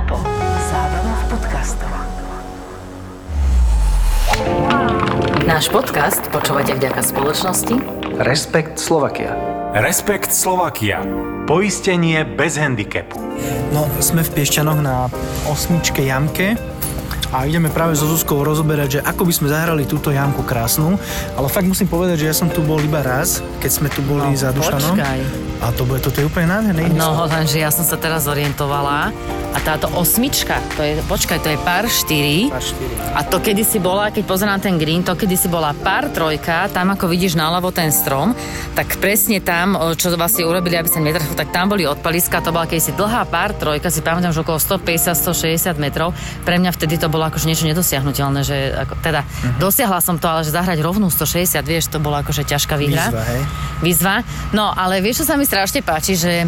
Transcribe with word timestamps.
ZAPO. 0.00 0.16
Zábrná 0.72 1.12
v 1.12 1.24
podcastov. 1.28 1.92
Náš 5.44 5.68
podcast 5.68 6.24
počúvate 6.32 6.72
vďaka 6.72 7.04
spoločnosti 7.04 7.76
Respekt 8.16 8.80
Slovakia. 8.80 9.36
Respekt 9.76 10.32
Slovakia. 10.32 11.04
Poistenie 11.44 12.24
bez 12.24 12.56
handicapu. 12.56 13.20
No, 13.76 13.92
sme 14.00 14.24
v 14.24 14.40
Piešťanoch 14.40 14.80
na 14.80 15.12
osmičke 15.44 16.00
jamke 16.00 16.56
a 17.28 17.44
ideme 17.44 17.68
práve 17.68 17.92
so 17.92 18.08
Zuzkou 18.08 18.40
rozoberať, 18.40 18.88
že 18.88 19.04
ako 19.04 19.28
by 19.28 19.32
sme 19.36 19.52
zahrali 19.52 19.84
túto 19.84 20.16
jamku 20.16 20.40
krásnu, 20.48 20.96
ale 21.36 21.52
fakt 21.52 21.68
musím 21.68 21.92
povedať, 21.92 22.24
že 22.24 22.32
ja 22.32 22.36
som 22.40 22.48
tu 22.48 22.64
bol 22.64 22.80
iba 22.80 23.04
raz, 23.04 23.44
keď 23.60 23.68
sme 23.70 23.88
tu 23.92 24.00
boli 24.00 24.32
No, 24.32 24.32
za 24.32 24.48
Dušanom. 24.48 24.96
počkaj. 24.96 25.49
A 25.60 25.68
to, 25.70 25.84
bude, 25.84 26.00
toto 26.00 26.18
je 26.18 26.26
úplne 26.26 26.48
nádherné. 26.48 26.88
No, 26.96 27.28
lenže 27.28 27.60
ja 27.60 27.68
som 27.68 27.84
sa 27.84 28.00
teraz 28.00 28.24
zorientovala 28.24 29.12
a 29.50 29.58
táto 29.60 29.90
osmička, 29.92 30.56
to 30.72 30.80
je, 30.80 30.94
počkaj, 31.04 31.42
to 31.42 31.52
je 31.52 31.58
pár 31.60 31.84
4. 31.84 32.48
Pár 32.48 32.62
štyri. 32.62 32.94
A 33.12 33.20
to 33.26 33.42
kedy 33.42 33.60
si 33.60 33.76
bola, 33.76 34.08
keď 34.08 34.24
pozerám 34.24 34.62
ten 34.62 34.78
green, 34.78 35.02
to 35.02 35.12
kedy 35.12 35.34
si 35.34 35.50
bola 35.50 35.74
pár 35.74 36.08
trojka, 36.08 36.70
tam 36.70 36.94
ako 36.94 37.10
vidíš 37.10 37.34
naľavo 37.34 37.74
ten 37.74 37.90
strom, 37.90 38.32
tak 38.72 38.96
presne 39.02 39.42
tam, 39.42 39.74
čo 39.98 40.08
vlastne 40.14 40.46
urobili, 40.46 40.78
aby 40.78 40.86
sa 40.86 41.02
netrafil, 41.02 41.34
tak 41.34 41.50
tam 41.50 41.66
boli 41.68 41.82
odpaliska, 41.84 42.40
to 42.40 42.54
bola 42.54 42.64
kedysi 42.64 42.94
dlhá 42.94 43.26
pár 43.26 43.52
trojka, 43.52 43.90
si 43.90 44.00
pamätám, 44.00 44.30
že 44.30 44.40
okolo 44.40 44.56
150-160 44.56 45.76
metrov. 45.76 46.14
Pre 46.46 46.56
mňa 46.56 46.70
vtedy 46.72 46.96
to 46.96 47.10
bolo 47.10 47.26
akože 47.26 47.44
niečo 47.44 47.66
nedosiahnutelné, 47.66 48.40
že 48.46 48.56
ako, 48.86 49.02
teda 49.02 49.26
Mhm. 49.26 49.58
dosiahla 49.58 49.98
som 49.98 50.16
to, 50.16 50.30
ale 50.30 50.46
že 50.46 50.54
zahrať 50.54 50.78
rovnú 50.78 51.10
160, 51.10 51.66
vieš, 51.66 51.90
to 51.90 51.98
bolo 51.98 52.16
akože 52.22 52.46
ťažká 52.46 52.78
výhra. 52.78 53.10
Výzva, 53.10 53.22
hej. 53.26 53.42
Výzva. 53.82 54.14
No, 54.54 54.70
ale 54.70 55.02
vieš, 55.02 55.24
čo 55.24 55.26
sa 55.26 55.34
mi 55.34 55.42
strašne 55.50 55.82
páči, 55.82 56.14
že 56.14 56.46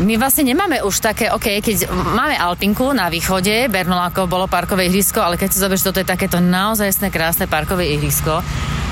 my 0.00 0.14
vlastne 0.16 0.48
nemáme 0.48 0.80
už 0.80 1.04
také, 1.04 1.28
OK, 1.28 1.60
keď 1.60 1.90
máme 1.90 2.32
Alpinku 2.32 2.96
na 2.96 3.12
východe, 3.12 3.68
Bernoláko 3.68 4.24
bolo 4.24 4.48
parkové 4.48 4.88
ihrisko, 4.88 5.20
ale 5.20 5.36
keď 5.36 5.48
si 5.52 5.60
zoberieš, 5.60 5.84
toto 5.84 6.00
je 6.00 6.08
takéto 6.08 6.40
naozaj 6.40 6.96
krásne 7.12 7.44
parkové 7.44 7.92
ihrisko, 7.92 8.40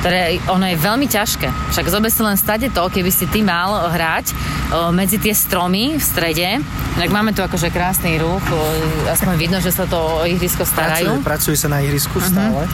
ktoré 0.03 0.37
ono 0.51 0.67
je 0.69 0.77
veľmi 0.77 1.07
ťažké. 1.09 1.73
Však 1.73 1.89
zober 1.89 2.13
si 2.13 2.21
len 2.21 2.37
stade 2.37 2.69
to, 2.69 2.85
keby 2.91 3.09
si 3.09 3.25
ty 3.33 3.41
mal 3.41 3.89
hrať 3.89 4.27
o, 4.29 4.37
medzi 4.93 5.17
tie 5.17 5.33
stromy 5.33 5.97
v 5.97 6.03
strede. 6.03 6.49
Tak 6.99 7.09
máme 7.09 7.33
tu 7.33 7.41
akože 7.41 7.73
krásny 7.73 8.19
ruch, 8.19 8.43
o, 8.51 8.59
aspoň 9.09 9.41
vidno, 9.41 9.59
že 9.63 9.73
sa 9.73 9.89
to 9.89 9.97
o 9.97 10.27
ihrisko 10.27 10.67
starajú. 10.67 11.23
Pracuje, 11.23 11.55
pracuje 11.55 11.57
sa 11.57 11.69
na 11.71 11.81
ihrisku 11.87 12.19
stále. 12.19 12.67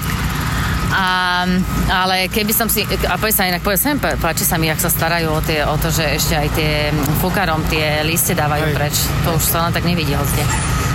A, 0.92 1.48
ale 1.88 2.28
keby 2.28 2.52
som 2.52 2.68
si, 2.68 2.84
a 2.84 3.16
povedz 3.16 3.40
sa 3.40 3.48
inak, 3.48 3.64
mi, 3.64 3.96
pá- 3.96 4.18
páči 4.20 4.44
sa 4.44 4.60
mi, 4.60 4.68
jak 4.68 4.76
sa 4.76 4.92
starajú 4.92 5.32
o, 5.32 5.40
tie, 5.40 5.64
o 5.64 5.76
to, 5.80 5.88
že 5.88 6.04
ešte 6.20 6.34
aj 6.36 6.48
tie 6.52 6.92
fúkarom 7.24 7.64
tie 7.72 8.04
liste 8.04 8.36
dávajú 8.36 8.68
Hej. 8.68 8.74
preč. 8.76 8.94
To 9.24 9.40
už 9.40 9.44
sa 9.44 9.64
len 9.64 9.72
tak 9.72 9.88
nevidí 9.88 10.12
hozde. 10.12 10.44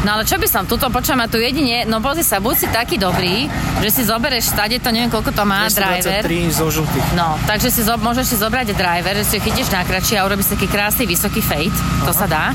No 0.06 0.14
ale 0.14 0.30
čo 0.30 0.38
by 0.38 0.46
som, 0.46 0.70
tuto 0.70 0.94
počujem, 0.94 1.18
tu 1.26 1.42
jedine, 1.42 1.90
no 1.90 1.98
pozri 1.98 2.22
sa, 2.22 2.38
buď 2.38 2.56
si 2.56 2.68
taký 2.70 3.02
dobrý, 3.02 3.50
že 3.82 3.90
si 3.90 4.02
zobereš 4.06 4.54
stade, 4.54 4.78
to 4.78 4.94
neviem, 4.94 5.10
koľko 5.10 5.34
to 5.34 5.42
má, 5.42 5.66
driver. 5.74 6.22
223 6.22 6.54
zo 6.54 6.68
žltých. 6.70 7.08
No, 7.18 7.34
takže 7.50 7.74
si 7.74 7.82
zo, 7.82 7.98
môžeš 7.98 8.26
si 8.30 8.36
zobrať 8.38 8.78
driver, 8.78 9.18
že 9.18 9.26
si 9.26 9.34
ho 9.36 9.42
chytíš 9.42 9.74
na 9.74 9.82
kračí 9.82 10.14
a 10.14 10.24
urobíš 10.30 10.54
taký 10.54 10.70
krásny 10.70 11.10
vysoký 11.10 11.42
fade, 11.42 11.74
to 12.06 12.14
sa 12.14 12.30
dá. 12.30 12.54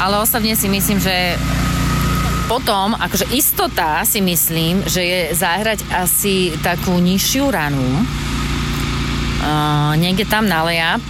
Ale 0.00 0.16
osobne 0.16 0.56
si 0.56 0.70
myslím, 0.70 0.96
že 1.02 1.36
potom, 2.48 2.96
akože 2.96 3.28
istota 3.36 4.00
si 4.08 4.24
myslím, 4.24 4.80
že 4.88 5.04
je 5.04 5.20
zahrať 5.36 5.84
asi 5.92 6.56
takú 6.64 6.96
nižšiu 6.96 7.44
ranu. 7.52 7.84
Uh, 9.38 9.94
niekde 10.00 10.26
tam 10.26 10.48
na 10.48 10.64
lejap, 10.66 11.04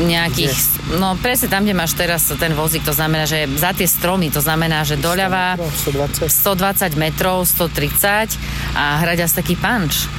nejakých, 0.00 0.54
no 0.98 1.14
presne 1.18 1.46
tam, 1.50 1.62
kde 1.62 1.76
máš 1.76 1.94
teraz 1.94 2.26
ten 2.26 2.50
vozík, 2.54 2.82
to 2.82 2.90
znamená, 2.90 3.26
že 3.26 3.46
za 3.54 3.70
tie 3.70 3.86
stromy, 3.86 4.30
to 4.30 4.42
znamená, 4.42 4.82
že 4.82 4.98
doľava 4.98 5.58
120. 5.60 6.30
120 6.30 6.98
metrov, 6.98 7.46
130 7.46 8.34
a 8.74 9.02
hrať 9.04 9.18
asi 9.26 9.34
taký 9.38 9.54
punch. 9.54 10.10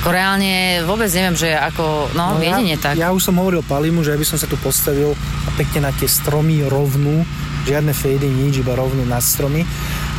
Ako 0.00 0.08
reálne 0.08 0.80
vôbec 0.88 1.12
neviem, 1.12 1.36
že 1.36 1.52
ako, 1.52 2.14
no, 2.16 2.40
no 2.40 2.42
jedine 2.42 2.80
ja, 2.80 2.82
tak. 2.82 2.94
Ja 2.96 3.10
už 3.12 3.20
som 3.20 3.36
hovoril 3.36 3.60
Palimu, 3.66 4.00
že 4.00 4.16
ja 4.16 4.18
by 4.18 4.26
som 4.26 4.38
sa 4.40 4.48
tu 4.48 4.56
postavil 4.56 5.12
a 5.44 5.50
pekne 5.60 5.88
na 5.88 5.92
tie 5.92 6.08
stromy 6.08 6.64
rovnú, 6.64 7.26
žiadne 7.66 7.90
fady, 7.90 8.24
nič, 8.24 8.58
iba 8.58 8.72
rovnú 8.72 9.02
na 9.02 9.18
stromy. 9.18 9.66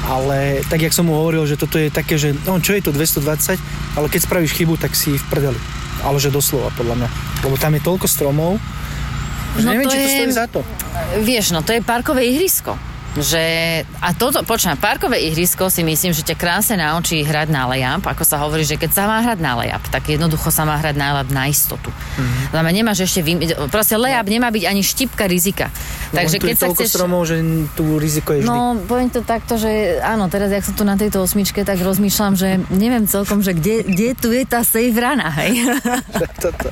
Ale 0.04 0.62
tak, 0.66 0.82
jak 0.82 0.92
som 0.92 1.04
mu 1.04 1.16
hovoril, 1.16 1.44
že 1.44 1.56
toto 1.56 1.76
je 1.76 1.90
také, 1.90 2.16
že 2.16 2.36
no 2.44 2.60
čo 2.60 2.72
je 2.72 2.84
to 2.84 2.92
220, 2.92 3.58
ale 3.96 4.08
keď 4.08 4.20
spravíš 4.22 4.54
chybu, 4.54 4.76
tak 4.76 4.94
si 4.94 5.16
v 5.16 5.26
prdeli. 5.26 5.60
Ale 6.00 6.16
že 6.18 6.30
doslova, 6.30 6.70
podľa 6.72 6.96
mňa. 7.02 7.10
Lebo 7.42 7.56
tam 7.56 7.74
je 7.74 7.82
toľko 7.82 8.06
stromov, 8.06 8.52
že 9.56 9.66
No 9.66 9.74
neviem, 9.74 9.88
to 9.88 9.92
či 9.92 9.98
to 9.98 10.04
je- 10.04 10.14
stojí 10.14 10.32
za 10.32 10.46
to. 10.46 10.60
Vieš, 11.20 11.46
no 11.50 11.60
to 11.60 11.72
je 11.72 11.82
parkové 11.82 12.24
ihrisko. 12.24 12.78
Že, 13.18 13.44
a 14.00 14.10
toto, 14.16 14.40
počujem, 14.48 14.80
parkové 14.80 15.20
ihrisko 15.28 15.68
si 15.68 15.84
myslím, 15.84 16.16
že 16.16 16.24
ťa 16.24 16.36
krásne 16.40 16.80
naučí 16.80 17.20
hrať 17.26 17.50
na 17.52 17.68
layup, 17.68 18.08
ako 18.08 18.24
sa 18.24 18.40
hovorí, 18.40 18.64
že 18.64 18.80
keď 18.80 18.92
sa 18.94 19.04
má 19.10 19.20
hrať 19.26 19.40
na 19.44 19.58
layup, 19.60 19.84
tak 19.92 20.08
jednoducho 20.08 20.48
sa 20.54 20.64
má 20.64 20.80
hrať 20.80 20.96
na 20.96 21.20
layup 21.20 21.30
na 21.34 21.50
istotu. 21.50 21.90
Mm-hmm. 21.92 22.54
Znamená, 22.56 22.72
nemáš 22.72 23.00
ešte, 23.10 23.20
vym... 23.26 23.38
proste 23.68 23.98
layup 24.00 24.28
nemá 24.30 24.54
byť 24.54 24.64
ani 24.70 24.82
štipka 24.86 25.26
rizika. 25.26 25.74
Takže 26.14 26.38
Takže 26.38 26.54
keď 26.54 26.58
sa 26.60 26.68
chceš... 26.72 26.90
stromov, 26.94 27.22
že 27.26 27.36
tu 27.74 27.98
riziko 27.98 28.30
je 28.36 28.46
vždy. 28.46 28.50
No, 28.50 28.78
poviem 28.86 29.10
to 29.10 29.26
takto, 29.26 29.58
že 29.58 29.98
áno, 30.06 30.30
teraz, 30.30 30.54
jak 30.54 30.64
som 30.64 30.76
tu 30.78 30.86
na 30.86 30.96
tejto 30.96 31.18
osmičke, 31.24 31.66
tak 31.66 31.82
rozmýšľam, 31.82 32.34
že 32.38 32.62
neviem 32.70 33.10
celkom, 33.10 33.42
že 33.42 33.58
kde, 33.58 33.82
kde 33.88 34.10
tu 34.14 34.30
je 34.30 34.44
tá 34.46 34.62
safe 34.62 34.94
rana, 34.94 35.34
hej? 35.42 35.66
Toto. 36.44 36.70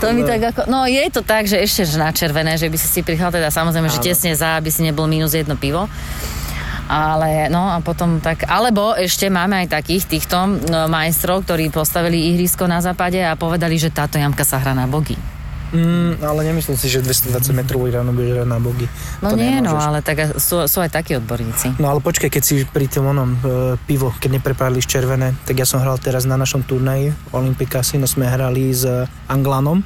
to 0.00 0.06
mi 0.16 0.24
tak 0.24 0.40
ako, 0.54 0.60
no 0.72 0.88
je 0.88 1.04
to 1.12 1.20
tak, 1.20 1.44
že 1.44 1.60
ešte 1.60 1.84
že 1.84 1.96
na 2.00 2.10
červené, 2.12 2.56
že 2.56 2.68
by 2.68 2.76
si 2.80 2.88
si 2.88 3.00
prichal 3.04 3.28
teda 3.28 3.52
samozrejme, 3.52 3.88
že 3.92 4.00
Áno. 4.00 4.06
tesne 4.06 4.32
za, 4.32 4.56
aby 4.56 4.70
si 4.72 4.80
nebol 4.80 5.04
minus 5.04 5.36
jedno 5.36 5.58
pivo. 5.66 5.90
Ale 6.86 7.50
no 7.50 7.66
a 7.74 7.82
potom 7.82 8.22
tak, 8.22 8.46
alebo 8.46 8.94
ešte 8.94 9.26
máme 9.26 9.66
aj 9.66 9.74
takých 9.74 10.06
týchto 10.06 10.38
no, 10.70 10.86
majstrov, 10.86 11.42
ktorí 11.42 11.74
postavili 11.74 12.30
ihrisko 12.30 12.70
na 12.70 12.78
západe 12.78 13.18
a 13.18 13.34
povedali, 13.34 13.74
že 13.74 13.90
táto 13.90 14.22
jamka 14.22 14.46
sa 14.46 14.62
hrá 14.62 14.70
na 14.70 14.86
bogy. 14.86 15.18
Mm, 15.74 16.22
ale 16.22 16.46
nemyslím 16.46 16.78
si, 16.78 16.86
že 16.86 17.02
220 17.02 17.50
metrový 17.50 17.90
ráno 17.90 18.14
bude 18.14 18.30
hrať 18.30 18.46
na 18.46 18.62
bogy. 18.62 18.86
No 19.18 19.34
To 19.34 19.36
nie, 19.36 19.58
no, 19.58 19.74
nemôžeš. 19.74 19.82
ale 19.82 19.98
tak 19.98 20.16
sú, 20.38 20.62
sú 20.70 20.78
aj 20.78 20.94
takí 20.94 21.18
odborníci. 21.18 21.82
No 21.82 21.90
ale 21.90 21.98
počkaj, 21.98 22.30
keď 22.30 22.42
si 22.46 22.62
pri 22.62 22.86
tom 22.86 23.10
onom 23.10 23.34
e, 23.34 23.38
pivo, 23.82 24.14
keď 24.14 24.38
neprepáliliš 24.38 24.86
červené, 24.86 25.34
tak 25.42 25.58
ja 25.58 25.66
som 25.66 25.82
hral 25.82 25.98
teraz 25.98 26.22
na 26.22 26.38
našom 26.38 26.62
turnaji 26.62 27.10
Olympic 27.34 27.74
Casino, 27.74 28.06
sme 28.06 28.30
hrali 28.30 28.70
s 28.70 28.86
Anglanom, 29.26 29.82
e, 29.82 29.84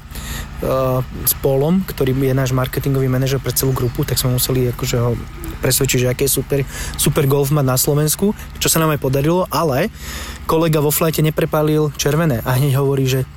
s 1.25 1.33
Polom, 1.41 1.81
ktorý 1.89 2.13
je 2.13 2.35
náš 2.37 2.53
marketingový 2.53 3.09
manažer 3.09 3.41
pre 3.41 3.57
celú 3.57 3.73
grupu, 3.73 4.05
tak 4.05 4.21
sme 4.21 4.37
museli 4.37 4.69
akože 4.69 4.97
ho 5.01 5.17
presvedčiť, 5.61 5.99
že 6.03 6.11
aké 6.11 6.25
je 6.27 6.33
super, 6.41 6.61
super 6.97 7.25
golf 7.29 7.53
mať 7.53 7.67
na 7.69 7.77
Slovensku, 7.77 8.33
čo 8.59 8.69
sa 8.73 8.81
nám 8.81 8.97
aj 8.97 9.01
podarilo, 9.05 9.45
ale 9.53 9.93
kolega 10.49 10.81
vo 10.81 10.91
flajte 10.91 11.21
neprepálil 11.21 11.93
červené 12.01 12.41
a 12.43 12.57
hneď 12.57 12.81
hovorí, 12.81 13.05
že 13.05 13.29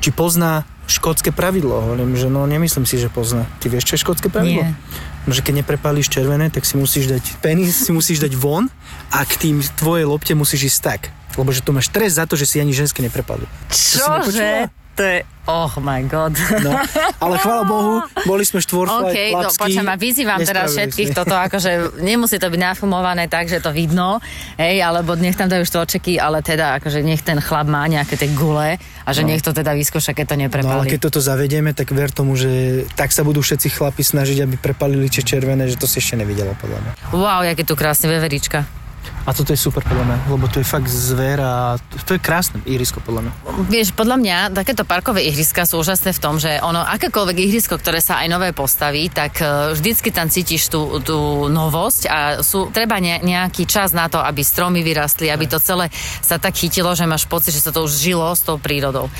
či 0.00 0.14
pozná 0.14 0.62
škótske 0.86 1.34
pravidlo. 1.34 1.82
Hovorím, 1.82 2.14
že 2.14 2.30
no 2.30 2.46
nemyslím 2.46 2.86
si, 2.86 2.96
že 2.96 3.10
pozná. 3.10 3.44
Ty 3.58 3.74
vieš, 3.74 3.90
čo 3.90 3.94
je 3.98 4.04
škótske 4.06 4.30
pravidlo? 4.30 4.62
Nie. 4.62 4.78
No, 5.26 5.34
že 5.34 5.42
keď 5.42 5.66
neprepálíš 5.66 6.06
červené, 6.06 6.54
tak 6.54 6.62
si 6.62 6.78
musíš 6.78 7.10
dať 7.10 7.42
penis, 7.42 7.74
si 7.74 7.90
musíš 7.90 8.22
dať 8.22 8.38
von 8.38 8.70
a 9.10 9.26
k 9.26 9.34
tým 9.34 9.56
tvojej 9.74 10.06
lopte 10.06 10.30
musíš 10.38 10.70
ísť 10.70 10.80
tak. 10.86 11.00
Lebo 11.34 11.50
že 11.50 11.60
tu 11.60 11.74
máš 11.74 11.90
stres 11.90 12.16
za 12.16 12.24
to, 12.24 12.38
že 12.38 12.46
si 12.46 12.56
ani 12.62 12.70
ženské 12.70 13.02
nepočula? 13.02 13.44
Čože? 13.68 14.70
To 14.96 15.02
je, 15.04 15.28
oh 15.44 15.72
my 15.84 16.00
god. 16.08 16.32
No, 16.64 16.72
ale 17.20 17.36
chvála 17.36 17.68
Bohu, 17.68 18.00
boli 18.24 18.48
sme 18.48 18.64
štvorflaj, 18.64 19.12
OK, 19.12 19.12
to 19.12 19.32
chlapskí. 19.36 19.60
počujem, 19.60 19.88
vyzývam 20.00 20.40
teraz 20.40 20.72
všetkých 20.72 21.12
sme. 21.12 21.18
toto, 21.20 21.36
akože 21.36 22.00
nemusí 22.00 22.40
to 22.40 22.48
byť 22.48 22.60
nafilmované 22.60 23.28
tak, 23.28 23.52
že 23.52 23.60
to 23.60 23.76
vidno, 23.76 24.24
hej, 24.56 24.80
alebo 24.80 25.12
nech 25.12 25.36
tam 25.36 25.52
dajú 25.52 25.68
štvorčeky, 25.68 26.16
ale 26.16 26.40
teda 26.40 26.80
akože 26.80 27.04
nech 27.04 27.20
ten 27.20 27.36
chlap 27.44 27.68
má 27.68 27.84
nejaké 27.84 28.16
tie 28.16 28.32
gule 28.32 28.80
a 28.80 29.08
že 29.12 29.20
nech 29.20 29.44
to 29.44 29.52
teda 29.52 29.76
vyskúša, 29.76 30.16
keď 30.16 30.32
to 30.32 30.36
No 30.64 30.80
ale 30.80 30.96
keď 30.96 31.12
toto 31.12 31.20
zavedieme, 31.20 31.76
tak 31.76 31.92
ver 31.92 32.08
tomu, 32.08 32.32
že 32.32 32.88
tak 32.96 33.12
sa 33.12 33.20
budú 33.20 33.44
všetci 33.44 33.76
chlapi 33.76 34.00
snažiť, 34.00 34.48
aby 34.48 34.56
prepalili 34.56 35.12
tie 35.12 35.20
červené, 35.20 35.68
že 35.68 35.76
to 35.76 35.84
si 35.84 36.00
ešte 36.00 36.16
nevidela 36.16 36.56
podľa 36.56 36.80
mňa. 36.80 36.92
Wow, 37.12 37.44
jaké 37.44 37.68
tu 37.68 37.76
krásne 37.76 38.08
veverička. 38.08 38.64
A 39.26 39.34
toto 39.34 39.50
je 39.50 39.58
super 39.58 39.82
podľa 39.82 40.06
mňa, 40.06 40.16
lebo 40.30 40.46
to 40.46 40.62
je 40.62 40.66
fakt 40.66 40.86
zver 40.86 41.42
a 41.42 41.74
to 42.06 42.14
je 42.14 42.20
krásne 42.22 42.62
ihrisko 42.62 43.02
podľa 43.02 43.26
mňa. 43.26 43.32
Vieš, 43.66 43.90
podľa 43.90 44.22
mňa 44.22 44.36
takéto 44.54 44.86
parkové 44.86 45.26
ihriska 45.26 45.66
sú 45.66 45.82
úžasné 45.82 46.14
v 46.14 46.22
tom, 46.22 46.38
že 46.38 46.62
ono, 46.62 46.86
akékoľvek 46.86 47.50
ihrisko, 47.50 47.74
ktoré 47.74 47.98
sa 47.98 48.22
aj 48.22 48.30
nové 48.30 48.54
postaví, 48.54 49.10
tak 49.10 49.42
e, 49.42 49.74
vždycky 49.74 50.14
tam 50.14 50.30
cítiš 50.30 50.70
tú, 50.70 51.02
tú 51.02 51.50
novosť 51.50 52.02
a 52.06 52.18
sú, 52.38 52.70
treba 52.70 53.02
ne, 53.02 53.18
nejaký 53.18 53.66
čas 53.66 53.90
na 53.90 54.06
to, 54.06 54.22
aby 54.22 54.46
stromy 54.46 54.86
vyrastli, 54.86 55.26
aby 55.26 55.50
to 55.50 55.58
celé 55.58 55.90
sa 56.22 56.38
tak 56.38 56.54
chytilo, 56.54 56.94
že 56.94 57.10
máš 57.10 57.26
pocit, 57.26 57.50
že 57.50 57.66
sa 57.66 57.74
to 57.74 57.82
už 57.82 57.98
žilo 57.98 58.30
s 58.30 58.46
tou 58.46 58.62
prírodou. 58.62 59.10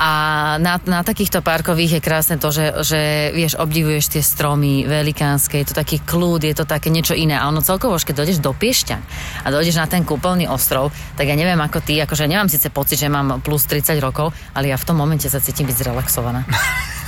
A 0.00 0.56
na, 0.56 0.80
na 0.88 1.04
takýchto 1.04 1.44
parkových 1.44 2.00
je 2.00 2.04
krásne 2.04 2.36
to, 2.40 2.48
že, 2.48 2.80
že 2.80 3.00
vieš, 3.36 3.60
obdivuješ 3.60 4.16
tie 4.16 4.22
stromy 4.24 4.88
velikánske, 4.88 5.60
je 5.60 5.68
to 5.68 5.76
taký 5.76 6.00
kľud, 6.00 6.48
je 6.48 6.56
to 6.56 6.64
také 6.64 6.88
niečo 6.88 7.12
iné. 7.12 7.36
A 7.36 7.44
ono 7.52 7.60
celkovo, 7.60 8.00
keď 8.00 8.24
dojdeš 8.24 8.40
do 8.40 8.56
Piešťan 8.56 9.02
a 9.44 9.49
dojdeš 9.50 9.76
na 9.78 9.86
ten 9.90 10.02
kúpeľný 10.06 10.46
ostrov, 10.48 10.94
tak 11.14 11.28
ja 11.28 11.36
neviem 11.36 11.58
ako 11.58 11.82
ty, 11.82 11.98
akože 12.02 12.30
nemám 12.30 12.48
síce 12.48 12.70
pocit, 12.70 12.98
že 12.98 13.12
mám 13.12 13.42
plus 13.44 13.66
30 13.66 13.98
rokov, 14.00 14.32
ale 14.54 14.70
ja 14.70 14.76
v 14.78 14.86
tom 14.86 14.96
momente 14.96 15.26
sa 15.26 15.42
cítim 15.42 15.66
byť 15.66 15.76
zrelaxovaná. 15.76 16.46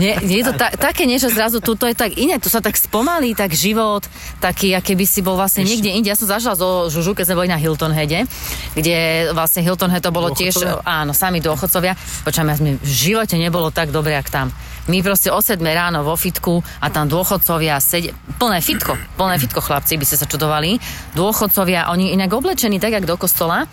Nie, 0.00 0.16
je 0.24 0.44
to 0.44 0.56
ta, 0.56 0.72
také 0.72 1.04
niečo 1.04 1.28
zrazu, 1.28 1.60
tu 1.60 1.76
to 1.76 1.84
je 1.84 1.96
tak 1.96 2.16
iné, 2.16 2.40
tu 2.40 2.48
sa 2.48 2.64
tak 2.64 2.76
spomalí, 2.76 3.36
tak 3.36 3.52
život, 3.52 4.04
taký, 4.40 4.72
aké 4.72 4.96
by 4.96 5.04
si 5.04 5.20
bol 5.20 5.36
vlastne 5.36 5.64
niekde 5.64 5.92
inde. 5.92 6.08
Ja 6.08 6.16
som 6.16 6.28
zažila 6.28 6.56
zo 6.56 6.88
Žužu, 6.88 7.12
keď 7.12 7.24
sme 7.28 7.44
boli 7.44 7.48
na 7.52 7.60
Hilton 7.60 7.92
Heade, 7.92 8.24
kde 8.72 9.30
vlastne 9.36 9.60
Hilton 9.60 9.92
Head 9.92 10.04
to 10.08 10.12
bolo 10.14 10.32
tiež, 10.32 10.56
áno, 10.84 11.12
sami 11.12 11.44
dôchodcovia. 11.44 11.96
Počujem, 12.24 12.48
ja 12.48 12.56
v 12.80 12.88
živote 12.88 13.36
nebolo 13.36 13.68
tak 13.68 13.92
dobre, 13.92 14.16
jak 14.16 14.32
tam. 14.32 14.48
My 14.86 15.02
proste 15.02 15.34
o 15.34 15.42
7 15.42 15.58
ráno 15.66 16.06
vo 16.06 16.14
fitku 16.14 16.62
a 16.78 16.86
tam 16.94 17.10
dôchodcovia 17.10 17.82
sedia, 17.82 18.14
plné 18.38 18.62
fitko, 18.62 18.94
plné 19.18 19.34
fitko 19.42 19.58
chlapci, 19.58 19.98
by 19.98 20.06
ste 20.06 20.16
sa 20.22 20.30
čudovali. 20.30 20.78
Dôchodcovia, 21.18 21.90
oni 21.90 22.14
inak 22.14 22.30
oblečení 22.30 22.78
tak, 22.78 22.94
jak 22.94 23.08
do 23.08 23.18
kostola 23.18 23.66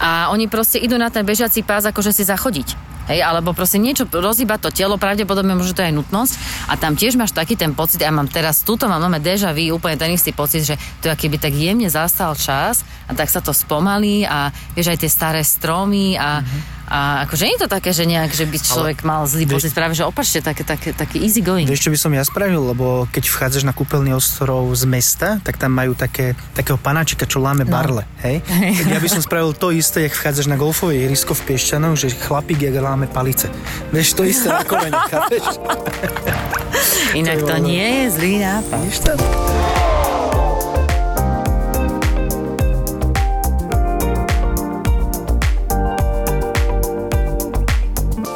a 0.00 0.32
oni 0.32 0.48
proste 0.48 0.80
idú 0.80 0.96
na 0.96 1.12
ten 1.12 1.28
bežiaci 1.28 1.60
pás, 1.60 1.84
akože 1.84 2.16
si 2.16 2.24
zachodiť. 2.24 2.94
Hej, 3.04 3.20
alebo 3.20 3.52
proste 3.52 3.76
niečo 3.76 4.08
rozhýba 4.08 4.56
to 4.56 4.72
telo, 4.72 4.96
pravdepodobne 4.96 5.52
možno 5.52 5.76
to 5.76 5.84
aj 5.84 5.92
nutnosť 5.92 6.32
a 6.72 6.80
tam 6.80 6.96
tiež 6.96 7.20
máš 7.20 7.36
taký 7.36 7.52
ten 7.52 7.76
pocit, 7.76 8.00
ja 8.00 8.08
mám 8.08 8.32
teraz, 8.32 8.64
túto 8.64 8.88
mám 8.88 8.96
máme 8.96 9.20
deja 9.20 9.52
vu, 9.52 9.76
úplne 9.76 10.00
ten 10.00 10.08
istý 10.16 10.32
pocit, 10.32 10.64
že 10.64 10.80
to 11.04 11.12
je 11.12 11.16
keby 11.20 11.36
tak 11.36 11.52
jemne 11.52 11.84
zastal 11.92 12.32
čas 12.32 12.80
a 13.04 13.12
tak 13.12 13.28
sa 13.28 13.44
to 13.44 13.52
spomalí 13.52 14.24
a 14.24 14.48
vieš 14.72 14.96
aj 14.96 14.98
tie 15.04 15.10
staré 15.12 15.44
stromy 15.44 16.16
a, 16.16 16.40
mm-hmm. 16.40 16.83
A 16.84 17.24
akože 17.24 17.48
nie 17.48 17.56
je 17.56 17.62
to 17.64 17.70
také, 17.70 17.90
že 17.96 18.04
nejak, 18.04 18.30
že 18.36 18.44
by 18.44 18.58
človek 18.60 18.98
Ale, 19.02 19.08
mal 19.08 19.22
zlý 19.24 19.48
pocit, 19.48 19.72
práve 19.72 19.96
že 19.96 20.04
opačne, 20.04 20.44
také, 20.44 20.68
také, 20.68 20.92
také 20.92 21.16
easy 21.16 21.40
going. 21.40 21.64
Vieš, 21.64 21.88
čo 21.88 21.92
by 21.92 21.98
som 21.98 22.12
ja 22.12 22.20
spravil, 22.20 22.60
lebo 22.60 23.08
keď 23.08 23.24
vchádzaš 23.24 23.64
na 23.64 23.72
kúpeľný 23.72 24.12
ostrov 24.12 24.68
z 24.76 24.84
mesta, 24.84 25.40
tak 25.40 25.56
tam 25.56 25.72
majú 25.72 25.96
také, 25.96 26.36
takého 26.52 26.76
panáčika, 26.76 27.24
čo 27.24 27.40
láme 27.40 27.64
no. 27.64 27.72
barle, 27.72 28.04
hej? 28.20 28.44
ja 28.92 29.00
by 29.00 29.08
som 29.08 29.24
spravil 29.24 29.56
to 29.56 29.72
isté, 29.72 30.06
jak 30.06 30.14
vchádzaš 30.14 30.46
na 30.52 30.60
golfové 30.60 31.00
ihrisko 31.00 31.32
v 31.32 31.54
Piešťanoch, 31.54 31.96
že 31.96 32.12
chlapík, 32.12 32.68
jak 32.68 32.76
láme 32.76 33.08
palice. 33.08 33.48
Vieš, 33.88 34.08
to 34.12 34.22
isté 34.28 34.52
na 34.52 34.64
kolene? 34.64 34.98
Inak 37.16 37.38
to, 37.40 37.48
to 37.48 37.56
nie 37.64 38.04
je 38.04 38.04
zlý 38.12 38.32
nápad. 38.44 38.78
Víš 38.84 38.98
to? 39.00 39.93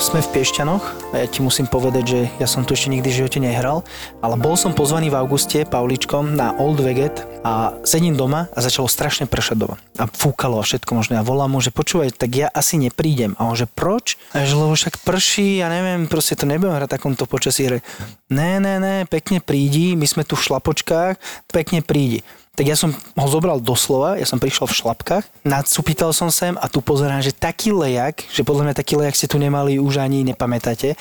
Sme 0.08 0.24
v 0.24 0.40
Piešťanoch 0.40 1.12
a 1.12 1.20
ja 1.20 1.28
ti 1.28 1.44
musím 1.44 1.68
povedať, 1.68 2.04
že 2.08 2.20
ja 2.40 2.48
som 2.48 2.64
tu 2.64 2.72
ešte 2.72 2.88
nikdy 2.88 3.12
v 3.12 3.18
živote 3.20 3.44
nehral, 3.44 3.84
ale 4.24 4.40
bol 4.40 4.56
som 4.56 4.72
pozvaný 4.72 5.12
v 5.12 5.20
auguste 5.20 5.68
Pauličkom 5.68 6.32
na 6.32 6.56
Old 6.56 6.80
Veget 6.80 7.28
a 7.44 7.76
sedím 7.84 8.16
doma 8.16 8.48
a 8.56 8.58
začalo 8.64 8.88
strašne 8.88 9.28
pršať 9.28 9.68
doma. 9.68 9.76
A 10.00 10.08
fúkalo 10.08 10.56
a 10.56 10.64
všetko 10.64 10.96
možné. 10.96 11.20
A 11.20 11.26
volám 11.28 11.52
mu, 11.52 11.60
že 11.60 11.68
počúvaj, 11.68 12.16
tak 12.16 12.40
ja 12.40 12.48
asi 12.48 12.80
neprídem. 12.80 13.36
A 13.36 13.52
on, 13.52 13.52
že 13.52 13.68
proč? 13.68 14.16
A 14.32 14.48
že 14.48 14.56
lebo 14.56 14.72
však 14.72 14.96
prší, 15.04 15.60
ja 15.60 15.68
neviem, 15.68 16.08
proste 16.08 16.40
to 16.40 16.48
nebudem 16.48 16.72
hrať 16.72 16.96
takomto 16.96 17.28
počasí. 17.28 17.68
Ne, 18.32 18.56
ne, 18.64 18.80
ne, 18.80 19.04
pekne 19.04 19.44
prídi, 19.44 19.92
my 19.92 20.08
sme 20.08 20.24
tu 20.24 20.40
v 20.40 20.44
šlapočkách, 20.48 21.20
pekne 21.52 21.84
prídi 21.84 22.24
tak 22.58 22.66
ja 22.66 22.74
som 22.74 22.90
ho 22.90 23.28
zobral 23.30 23.62
doslova, 23.62 24.18
ja 24.18 24.26
som 24.26 24.42
prišiel 24.42 24.66
v 24.66 24.74
šlapkách, 24.82 25.46
nadsupýtal 25.46 26.10
som 26.10 26.26
sem 26.26 26.58
a 26.58 26.66
tu 26.66 26.82
pozerám, 26.82 27.22
že 27.22 27.30
taký 27.30 27.70
lejak, 27.70 28.26
že 28.34 28.42
podľa 28.42 28.66
mňa 28.66 28.74
taký 28.74 28.98
lejak 28.98 29.14
ste 29.14 29.30
tu 29.30 29.38
nemali 29.38 29.78
už 29.78 30.02
ani 30.02 30.26
nepamätáte 30.26 30.98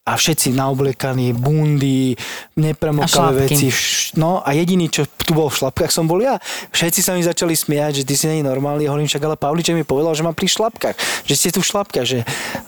a 0.00 0.16
všetci 0.16 0.56
naobliekaní, 0.56 1.36
bundy, 1.36 2.16
nepremokavé 2.56 3.44
veci. 3.46 3.68
No 4.16 4.40
a 4.40 4.56
jediný, 4.56 4.88
čo 4.88 5.04
tu 5.04 5.36
bol 5.36 5.52
v 5.52 5.60
šlapkách, 5.60 5.92
som 5.92 6.08
bol 6.08 6.24
ja. 6.24 6.40
Všetci 6.72 7.04
sa 7.04 7.12
mi 7.12 7.20
začali 7.20 7.52
smiať, 7.52 8.00
že 8.00 8.04
ty 8.08 8.16
si 8.16 8.24
není 8.24 8.40
normálny. 8.40 8.88
Hovorím 8.88 9.06
však, 9.06 9.22
ale 9.22 9.36
Pavliček 9.36 9.76
mi 9.76 9.84
povedal, 9.84 10.16
že 10.16 10.24
mám 10.24 10.32
pri 10.32 10.48
šlapkách. 10.48 10.96
Že 11.28 11.34
ste 11.36 11.48
tu 11.52 11.60
v 11.60 11.68
šlapkách. 11.68 12.06
Že... 12.08 12.18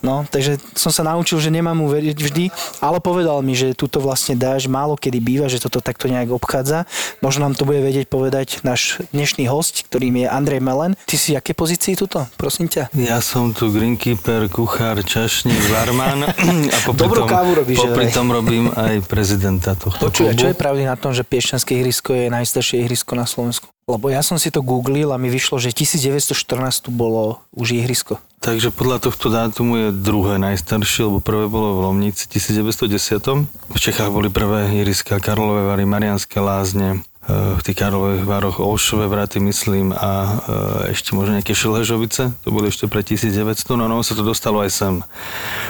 No, 0.05 0.29
takže 0.29 0.61
som 0.77 0.93
sa 0.93 1.09
naučil, 1.09 1.41
že 1.41 1.49
nemám 1.49 1.73
mu 1.73 1.89
veriť 1.89 2.19
vždy, 2.21 2.45
ale 2.85 3.01
povedal 3.01 3.41
mi, 3.41 3.57
že 3.57 3.73
tuto 3.73 3.99
vlastne 3.99 4.37
dáš, 4.37 4.69
málo 4.69 5.01
kedy 5.01 5.19
býva, 5.19 5.49
že 5.49 5.57
toto 5.57 5.81
takto 5.81 6.13
nejak 6.13 6.37
obchádza. 6.37 6.85
Možno 7.25 7.49
nám 7.49 7.57
to 7.57 7.65
bude 7.65 7.81
vedieť 7.81 8.13
povedať 8.13 8.61
náš 8.61 9.01
dnešný 9.17 9.49
host, 9.49 9.89
ktorým 9.89 10.21
je 10.21 10.27
Andrej 10.29 10.61
Melen. 10.61 11.01
Ty 11.09 11.17
si 11.17 11.33
v 11.33 11.41
aké 11.41 11.57
pozícii 11.57 11.97
tuto, 11.97 12.29
prosím 12.37 12.69
ťa? 12.69 12.93
Ja 12.93 13.25
som 13.25 13.57
tu 13.57 13.73
greenkeeper, 13.73 14.53
kuchár, 14.53 15.01
čašník, 15.01 15.59
barman 15.73 16.29
a 16.77 16.79
popri 16.85 17.22
Dobrú 17.23 17.35
kávu 17.39 17.51
robíš. 17.55 17.79
Popri 17.79 18.07
tom 18.11 18.29
robím 18.29 18.67
aj 18.75 19.07
prezidenta 19.07 19.79
tohto 19.79 20.11
Počuj, 20.11 20.35
čo 20.35 20.51
je 20.51 20.57
pravdy 20.59 20.85
na 20.87 20.99
tom, 20.99 21.15
že 21.15 21.23
Piešťanské 21.23 21.79
ihrisko 21.79 22.11
je 22.13 22.27
najstaršie 22.29 22.83
ihrisko 22.83 23.15
na 23.15 23.25
Slovensku? 23.25 23.71
Lebo 23.87 24.11
ja 24.11 24.23
som 24.23 24.39
si 24.39 24.51
to 24.55 24.63
googlil 24.63 25.11
a 25.11 25.19
mi 25.19 25.27
vyšlo, 25.27 25.59
že 25.59 25.75
1914 25.75 26.87
tu 26.87 26.91
bolo 26.95 27.43
už 27.55 27.83
ihrisko. 27.83 28.23
Takže 28.43 28.75
podľa 28.75 29.11
tohto 29.11 29.31
dátumu 29.31 29.79
je 29.79 29.89
druhé 29.95 30.39
najstaršie, 30.39 31.07
lebo 31.07 31.23
prvé 31.23 31.47
bolo 31.47 31.79
v 31.79 31.81
Lomnici 31.91 32.27
1910. 32.27 33.47
V 33.71 33.79
Čechách 33.79 34.11
boli 34.11 34.31
prvé 34.31 34.71
ihriska 34.83 35.23
Karlové 35.23 35.67
Vary, 35.67 35.87
Marianské 35.87 36.43
lázne, 36.43 37.07
v 37.23 37.61
tých 37.63 37.79
Karlových 37.79 38.27
vároch 38.27 38.59
Olšové 38.59 39.07
vraty, 39.07 39.39
myslím, 39.39 39.95
a 39.95 40.43
ešte 40.91 41.15
možno 41.15 41.39
nejaké 41.39 41.55
Šilhežovice, 41.55 42.35
to 42.43 42.49
boli 42.51 42.67
ešte 42.67 42.91
pre 42.91 43.07
1900, 43.07 43.79
no, 43.79 43.87
no 43.87 44.03
sa 44.03 44.19
to 44.19 44.27
dostalo 44.27 44.59
aj 44.59 44.71
sem. 44.75 44.95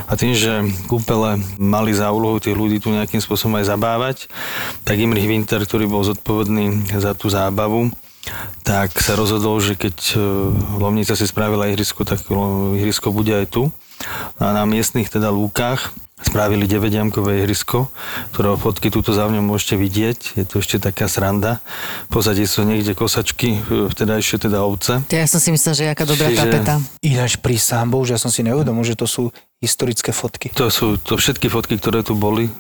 A 0.09 0.17
tým, 0.17 0.33
že 0.33 0.65
kúpele 0.89 1.37
mali 1.61 1.93
za 1.93 2.09
úlohu 2.09 2.41
tých 2.41 2.57
ľudí 2.57 2.81
tu 2.81 2.89
nejakým 2.89 3.21
spôsobom 3.21 3.61
aj 3.61 3.69
zabávať, 3.69 4.17
tak 4.89 4.97
Imrich 4.97 5.29
Winter, 5.29 5.61
ktorý 5.61 5.85
bol 5.93 6.01
zodpovedný 6.09 6.89
za 6.97 7.13
tú 7.13 7.29
zábavu, 7.29 7.93
tak 8.65 8.97
sa 9.03 9.13
rozhodol, 9.19 9.61
že 9.61 9.77
keď 9.77 10.17
Lomnica 10.79 11.13
si 11.19 11.27
spravila 11.29 11.69
ihrisko, 11.69 12.07
tak 12.07 12.23
ihrisko 12.79 13.13
bude 13.13 13.35
aj 13.35 13.51
tu. 13.51 13.69
A 14.41 14.57
na 14.57 14.65
miestnych 14.65 15.11
teda 15.11 15.29
lúkach 15.29 15.93
spravili 16.23 16.65
9-jamkové 16.65 17.45
ihrisko, 17.45 17.91
ktorého 18.33 18.57
fotky 18.57 18.89
túto 18.89 19.13
za 19.13 19.29
mňa 19.29 19.43
môžete 19.43 19.75
vidieť. 19.77 20.19
Je 20.39 20.45
to 20.49 20.63
ešte 20.63 20.81
taká 20.81 21.07
sranda. 21.11 21.61
Pozadí 22.09 22.47
sú 22.49 22.65
niekde 22.65 22.97
kosačky, 22.97 23.61
vtedajšie 23.69 24.49
teda 24.49 24.65
ovce. 24.65 25.03
Ja 25.13 25.29
som 25.29 25.43
si 25.43 25.53
myslel, 25.53 25.73
že 25.75 25.83
je 25.87 25.91
aká 25.93 26.05
dobrá 26.09 26.33
Čiže... 26.33 26.41
tapeta. 26.41 26.75
Ináč 27.05 27.37
pri 27.39 27.59
Bohu, 27.87 28.07
že 28.09 28.17
ja 28.17 28.21
som 28.23 28.33
si 28.33 28.41
neuvedomil, 28.47 28.83
že 28.87 28.97
to 28.97 29.05
sú 29.05 29.35
historické 29.63 30.11
fotky. 30.11 30.51
To 30.59 30.67
sú 30.75 30.99
to 30.99 31.15
všetky 31.15 31.47
fotky, 31.47 31.79
ktoré 31.79 32.03
tu 32.03 32.19
boli 32.19 32.51
e, 32.51 32.53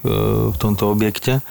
v 0.54 0.56
tomto 0.56 0.86
objekte. 0.86 1.42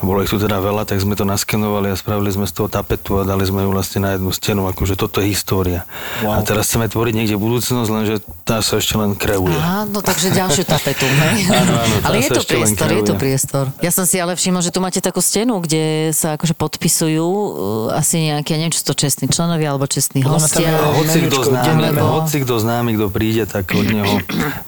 A 0.00 0.02
bolo 0.02 0.24
ich 0.24 0.32
tu 0.32 0.40
teda 0.40 0.64
veľa, 0.64 0.88
tak 0.88 0.96
sme 0.96 1.12
to 1.12 1.28
naskenovali 1.28 1.92
a 1.92 1.94
spravili 1.94 2.32
sme 2.32 2.48
z 2.48 2.56
toho 2.56 2.72
tapetu 2.72 3.20
a 3.20 3.28
dali 3.28 3.44
sme 3.44 3.68
ju 3.68 3.70
vlastne 3.70 4.00
na 4.00 4.16
jednu 4.16 4.32
stenu, 4.32 4.64
akože 4.64 4.96
toto 4.96 5.20
je 5.20 5.28
história. 5.28 5.84
Wow. 6.24 6.40
A 6.40 6.48
teraz 6.48 6.72
chceme 6.72 6.88
tvoriť 6.88 7.14
niekde 7.20 7.36
budúcnosť, 7.36 7.88
lenže 7.92 8.24
tá 8.48 8.64
sa 8.64 8.80
ešte 8.80 8.96
len 8.96 9.12
kreuje. 9.12 9.52
Aha, 9.52 9.84
no 9.84 10.00
takže 10.00 10.32
ďalšiu 10.32 10.64
tapetu, 10.64 11.04
áno, 11.52 11.72
áno, 11.76 11.94
ale 12.08 12.24
je 12.24 12.30
to 12.32 12.40
priestor, 12.40 12.88
je 12.88 13.04
to 13.04 13.14
priestor. 13.20 13.64
Ja 13.84 13.92
som 13.92 14.08
si 14.08 14.16
ale 14.16 14.40
všimol, 14.40 14.64
že 14.64 14.72
tu 14.72 14.80
máte 14.80 15.04
takú 15.04 15.20
stenu, 15.20 15.60
kde 15.60 16.16
sa 16.16 16.40
akože 16.40 16.56
podpisujú 16.56 17.28
uh, 17.28 18.00
asi 18.00 18.32
nejaké, 18.32 18.56
neviem, 18.56 18.72
či 18.72 18.80
to 18.80 18.96
čestní 18.96 19.28
členovia 19.28 19.68
alebo 19.68 19.84
čestní 19.84 20.24
hostia. 20.24 20.72
Hoci 20.96 22.40
kto 22.40 22.56
známy, 22.56 22.96
kto 22.96 23.06
príde, 23.12 23.44
tak 23.44 23.68
od 23.76 23.84
neho 23.84 24.16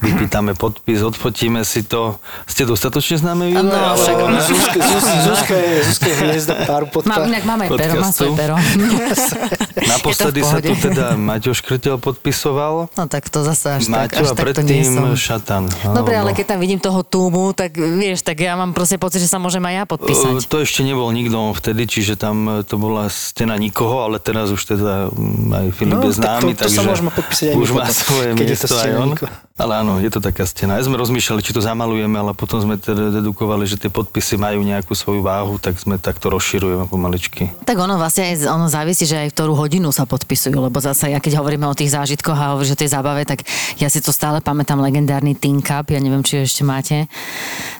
vypí 0.04 0.25
dáme 0.28 0.52
podpis, 0.54 1.00
odfotíme 1.02 1.64
si 1.64 1.82
to. 1.82 2.20
Ste 2.44 2.66
dostatočne 2.68 3.20
známe 3.20 3.50
vy? 3.50 3.56
Áno, 3.56 3.72
však 3.96 4.16
Zuzka, 4.48 4.78
Zuzka, 5.24 5.54
je, 5.54 5.72
Zuzka 5.86 6.06
je 6.06 6.16
hviezda 6.20 6.54
pár 6.68 6.84
podka- 6.90 7.10
Mám, 7.10 7.30
inak 7.30 7.44
máme 7.44 7.64
pero, 7.72 7.92
mám 7.98 8.12
svoje 8.12 8.36
pero. 8.36 8.54
Naposledy 9.92 10.40
sa 10.42 10.58
tu 10.60 10.72
teda 10.74 11.14
Maťo 11.16 11.52
Škrtel 11.54 11.96
podpisoval. 12.00 12.92
No 12.92 13.04
tak 13.08 13.28
to 13.30 13.42
zase 13.46 13.80
až 13.80 13.88
Maťo 13.88 14.22
tak, 14.22 14.24
až 14.24 14.28
a 14.30 14.34
predtým 14.34 14.92
Šatan. 15.16 15.68
Dobre, 15.94 16.14
ale 16.16 16.36
keď 16.36 16.56
tam 16.56 16.58
vidím 16.60 16.80
toho 16.82 17.00
túmu, 17.06 17.52
tak 17.56 17.76
vieš, 17.76 18.22
tak 18.26 18.42
ja 18.42 18.58
mám 18.58 18.76
proste 18.76 19.00
pocit, 19.00 19.22
že 19.22 19.30
sa 19.30 19.40
môžem 19.40 19.62
aj 19.64 19.74
ja 19.74 19.84
podpísať. 19.88 20.32
Uh, 20.32 20.44
to 20.44 20.56
ešte 20.62 20.84
nebol 20.84 21.08
nikto 21.12 21.54
vtedy, 21.56 21.88
čiže 21.88 22.18
tam 22.18 22.64
to 22.66 22.76
bola 22.76 23.08
stena 23.08 23.56
nikoho, 23.56 24.06
ale 24.06 24.20
teraz 24.20 24.52
už 24.52 24.62
teda 24.76 25.08
mm, 25.12 25.52
aj 25.52 25.66
Filip 25.76 25.98
no, 25.98 26.08
je 26.08 26.14
známy, 26.16 26.52
to, 26.52 26.56
to 26.56 26.60
takže 26.66 26.76
sa 26.76 26.84
môžeme 26.84 27.10
podpísať 27.12 27.46
aj 27.52 27.56
už 27.56 27.68
má 27.72 27.84
svoje 27.90 28.30
miesto 28.36 28.74
aj 28.76 28.90
on. 28.96 29.10
Ale 29.56 29.72
áno, 29.80 29.96
je 30.04 30.12
to 30.12 30.20
taká 30.20 30.44
stena. 30.44 30.76
Ja 30.76 30.84
sme 30.84 31.00
rozmýšľali, 31.00 31.40
či 31.40 31.56
to 31.56 31.64
zamalujeme, 31.64 32.12
ale 32.20 32.36
potom 32.36 32.60
sme 32.60 32.76
teda 32.76 33.08
dedukovali, 33.08 33.64
že 33.64 33.80
tie 33.80 33.88
podpisy 33.88 34.36
majú 34.36 34.60
nejakú 34.60 34.92
svoju 34.92 35.24
váhu, 35.24 35.56
tak 35.56 35.80
sme 35.80 35.96
takto 35.96 36.28
rozširujeme 36.28 36.84
pomaličky. 36.84 37.56
Tak 37.64 37.80
ono 37.80 37.96
vlastne 37.96 38.36
aj, 38.36 38.52
ono 38.52 38.68
závisí, 38.68 39.08
že 39.08 39.16
aj 39.16 39.32
v 39.32 39.34
ktorú 39.34 39.56
hodinu 39.56 39.88
sa 39.96 40.04
podpisujú, 40.04 40.60
lebo 40.60 40.76
zase 40.76 41.08
ja 41.08 41.24
keď 41.24 41.40
hovoríme 41.40 41.64
o 41.64 41.72
tých 41.72 41.96
zážitkoch 41.96 42.36
a 42.36 42.52
hovorím, 42.52 42.68
že 42.68 42.84
tej 42.84 42.92
zábave, 42.92 43.24
tak 43.24 43.48
ja 43.80 43.88
si 43.88 44.04
to 44.04 44.12
stále 44.12 44.44
pamätám 44.44 44.76
legendárny 44.76 45.32
Teen 45.32 45.64
Cup, 45.64 45.88
ja 45.88 46.04
neviem, 46.04 46.20
či 46.20 46.44
ešte 46.44 46.60
máte. 46.60 47.08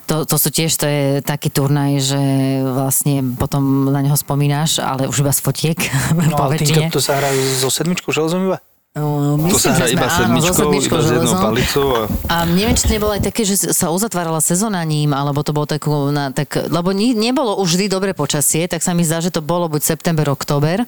To, 0.09 0.25
to 0.25 0.41
sú 0.41 0.49
tiež, 0.49 0.73
to 0.81 0.89
je 0.89 1.21
taký 1.21 1.53
turnaj, 1.53 2.01
že 2.01 2.21
vlastne 2.73 3.37
potom 3.37 3.93
na 3.93 4.01
neho 4.01 4.17
spomínaš, 4.17 4.81
ale 4.81 5.05
už 5.05 5.21
iba 5.21 5.29
z 5.29 5.45
fotiek. 5.45 5.77
No 6.17 6.41
ale 6.41 6.57
Teen 6.57 6.89
Cup 6.89 6.97
to 6.97 7.03
sa 7.05 7.21
hrá 7.21 7.29
so 7.61 7.69
sedmičkou 7.69 8.09
železom 8.09 8.49
iba? 8.49 8.57
No, 8.97 9.37
myslím, 9.37 9.53
to 9.53 9.59
sa 9.61 9.71
hrá 9.77 9.87
iba 9.93 10.07
sedmičkou, 10.09 10.73
iba 10.73 10.99
s 11.05 11.09
jednou 11.13 11.35
palicou. 11.37 11.87
A... 11.93 12.01
a 12.33 12.35
neviem, 12.49 12.73
či 12.73 12.89
to 12.89 12.93
nebolo 12.97 13.13
aj 13.13 13.23
také, 13.29 13.45
že 13.45 13.69
sa 13.69 13.93
uzatvárala 13.93 14.41
sezóna 14.41 14.81
ním, 14.81 15.13
alebo 15.13 15.45
to 15.45 15.53
bolo 15.53 15.69
tak, 15.69 15.85
na, 15.85 16.33
tak 16.33 16.57
lebo 16.65 16.89
ni, 16.97 17.13
nebolo 17.13 17.61
už 17.61 17.77
vždy 17.77 17.85
dobre 17.93 18.17
počasie, 18.17 18.65
tak 18.65 18.81
sa 18.81 18.97
mi 18.97 19.05
zdá, 19.05 19.21
že 19.21 19.29
to 19.29 19.45
bolo 19.45 19.69
buď 19.69 19.85
september, 19.85 20.25
október 20.33 20.81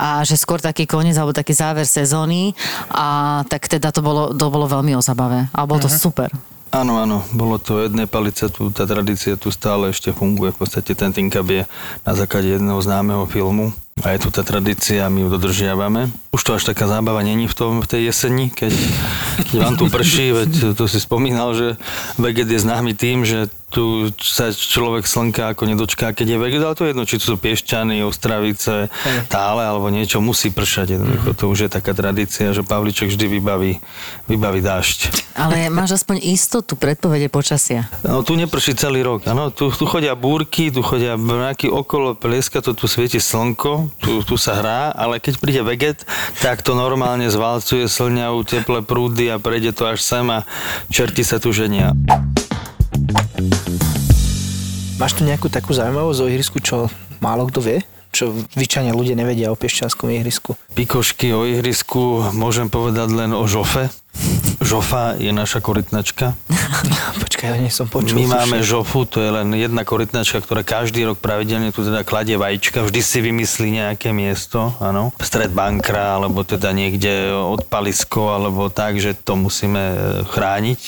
a 0.00 0.24
že 0.24 0.40
skôr 0.40 0.64
taký 0.64 0.88
koniec 0.88 1.20
alebo 1.20 1.36
taký 1.36 1.52
záver 1.52 1.84
sezóny 1.84 2.56
a 2.88 3.42
tak 3.44 3.68
teda 3.68 3.92
to 3.92 4.00
bolo, 4.00 4.32
to 4.32 4.48
bolo 4.48 4.64
veľmi 4.64 4.96
o 4.96 5.04
zabave 5.04 5.52
a 5.52 5.60
bolo 5.68 5.84
to 5.84 5.92
uh-huh. 5.92 6.00
super. 6.08 6.32
Áno, 6.74 6.98
áno, 6.98 7.22
bolo 7.30 7.62
to 7.62 7.86
jedné 7.86 8.10
palice, 8.10 8.50
tu, 8.50 8.68
tá 8.74 8.84
tradícia 8.84 9.38
tu 9.38 9.54
stále 9.54 9.94
ešte 9.94 10.10
funguje. 10.10 10.50
V 10.50 10.66
podstate 10.66 10.98
ten 10.98 11.14
Tinkab 11.14 11.46
je 11.46 11.62
na 12.02 12.12
základe 12.12 12.58
jedného 12.58 12.82
známeho 12.82 13.24
filmu 13.30 13.70
a 14.04 14.12
je 14.12 14.26
tu 14.26 14.28
tá 14.28 14.44
tradícia, 14.44 15.08
my 15.08 15.24
ju 15.24 15.28
dodržiavame. 15.32 16.12
Už 16.28 16.42
to 16.44 16.52
až 16.52 16.68
taká 16.68 16.84
zábava 16.84 17.24
není 17.24 17.48
v, 17.48 17.56
tom, 17.56 17.80
v 17.80 17.88
tej 17.88 18.12
jeseni, 18.12 18.52
keď, 18.52 18.74
keď 19.48 19.56
vám 19.56 19.76
tu 19.80 19.86
prší, 19.88 20.36
veď 20.36 20.50
tu 20.76 20.84
si 20.84 21.00
spomínal, 21.00 21.56
že 21.56 21.80
veget 22.20 22.50
je 22.50 22.60
známy 22.60 22.92
tým, 22.92 23.24
že 23.24 23.48
tu 23.76 24.08
sa 24.16 24.48
človek 24.48 25.04
slnka 25.04 25.52
ako 25.52 25.68
nedočká, 25.68 26.16
keď 26.16 26.26
je 26.32 26.38
veget, 26.40 26.64
ale 26.64 26.72
to 26.72 26.88
je 26.88 26.96
jedno, 26.96 27.04
či 27.04 27.20
to 27.20 27.28
sú 27.28 27.36
Piešťany, 27.36 28.00
Ostravice, 28.08 28.88
Tále 29.28 29.68
alebo 29.68 29.92
niečo, 29.92 30.24
musí 30.24 30.48
pršať. 30.48 30.96
Jednoducho, 30.96 31.36
to 31.36 31.52
už 31.52 31.68
je 31.68 31.70
taká 31.76 31.92
tradícia, 31.92 32.56
že 32.56 32.64
Pavliček 32.64 33.12
vždy 33.12 33.26
vybaví, 33.36 33.76
vybaví 34.32 34.64
dážď. 34.64 35.12
Ale 35.36 35.68
máš 35.68 36.00
aspoň 36.00 36.24
istotu 36.24 36.72
predpovede 36.72 37.28
počasia. 37.28 37.92
No 38.00 38.24
tu 38.24 38.32
neprší 38.32 38.72
celý 38.72 39.04
rok, 39.04 39.28
áno, 39.28 39.52
tu, 39.52 39.68
tu 39.68 39.84
chodia 39.84 40.16
búrky, 40.16 40.72
tu 40.72 40.80
chodia 40.80 41.20
mraky 41.20 41.68
okolo, 41.68 42.16
plieska 42.16 42.64
to, 42.64 42.72
tu 42.72 42.88
svieti 42.88 43.20
slnko, 43.20 43.92
tu, 44.00 44.24
tu 44.24 44.40
sa 44.40 44.56
hrá, 44.56 44.80
ale 44.96 45.20
keď 45.20 45.34
príde 45.36 45.60
veget, 45.60 46.08
tak 46.40 46.64
to 46.64 46.72
normálne 46.72 47.28
zvalcuje 47.28 47.84
slňavu, 47.84 48.40
teplé 48.48 48.80
prúdy 48.80 49.28
a 49.28 49.36
prejde 49.36 49.76
to 49.76 49.84
až 49.84 50.00
sem 50.00 50.24
a 50.32 50.48
čerti 50.88 51.20
sa 51.20 51.36
tu 51.36 51.52
ženia. 51.52 51.92
Máš 55.06 55.22
tu 55.22 55.22
nejakú 55.22 55.46
takú 55.46 55.70
zaujímavosť 55.70 56.18
o 56.18 56.26
ihrisku, 56.26 56.58
čo 56.58 56.90
málo 57.22 57.46
kto 57.46 57.62
vie? 57.62 57.78
Čo 58.10 58.42
zvyčajne 58.58 58.90
ľudia 58.90 59.14
nevedia 59.14 59.54
o 59.54 59.54
piešťanskom 59.54 60.10
ihrisku? 60.10 60.58
Pikošky 60.74 61.30
o 61.30 61.46
ihrisku 61.46 62.34
môžem 62.34 62.66
povedať 62.66 63.14
len 63.14 63.30
o 63.30 63.46
žofe. 63.46 63.86
Žofa 64.66 65.14
je 65.14 65.30
naša 65.30 65.62
korytnačka. 65.62 66.34
Počkaj, 67.22 67.46
ja 67.54 67.58
nie 67.62 67.70
som 67.70 67.86
počul. 67.86 68.18
My 68.18 68.42
máme 68.42 68.66
žofu, 68.66 69.06
to 69.06 69.22
je 69.22 69.30
len 69.30 69.54
jedna 69.54 69.86
korytnačka, 69.86 70.42
ktorá 70.42 70.66
každý 70.66 71.06
rok 71.06 71.22
pravidelne 71.22 71.70
tu 71.70 71.86
teda 71.86 72.02
kladie 72.02 72.34
vajíčka, 72.34 72.82
vždy 72.82 72.98
si 72.98 73.18
vymyslí 73.22 73.78
nejaké 73.78 74.10
miesto, 74.10 74.74
áno, 74.82 75.14
stred 75.22 75.54
bankra, 75.54 76.18
alebo 76.18 76.42
teda 76.42 76.74
niekde 76.74 77.30
odpalisko, 77.30 78.34
alebo 78.34 78.66
tak, 78.66 78.98
že 78.98 79.14
to 79.14 79.38
musíme 79.38 79.78
e, 79.78 79.96
chrániť, 80.26 80.80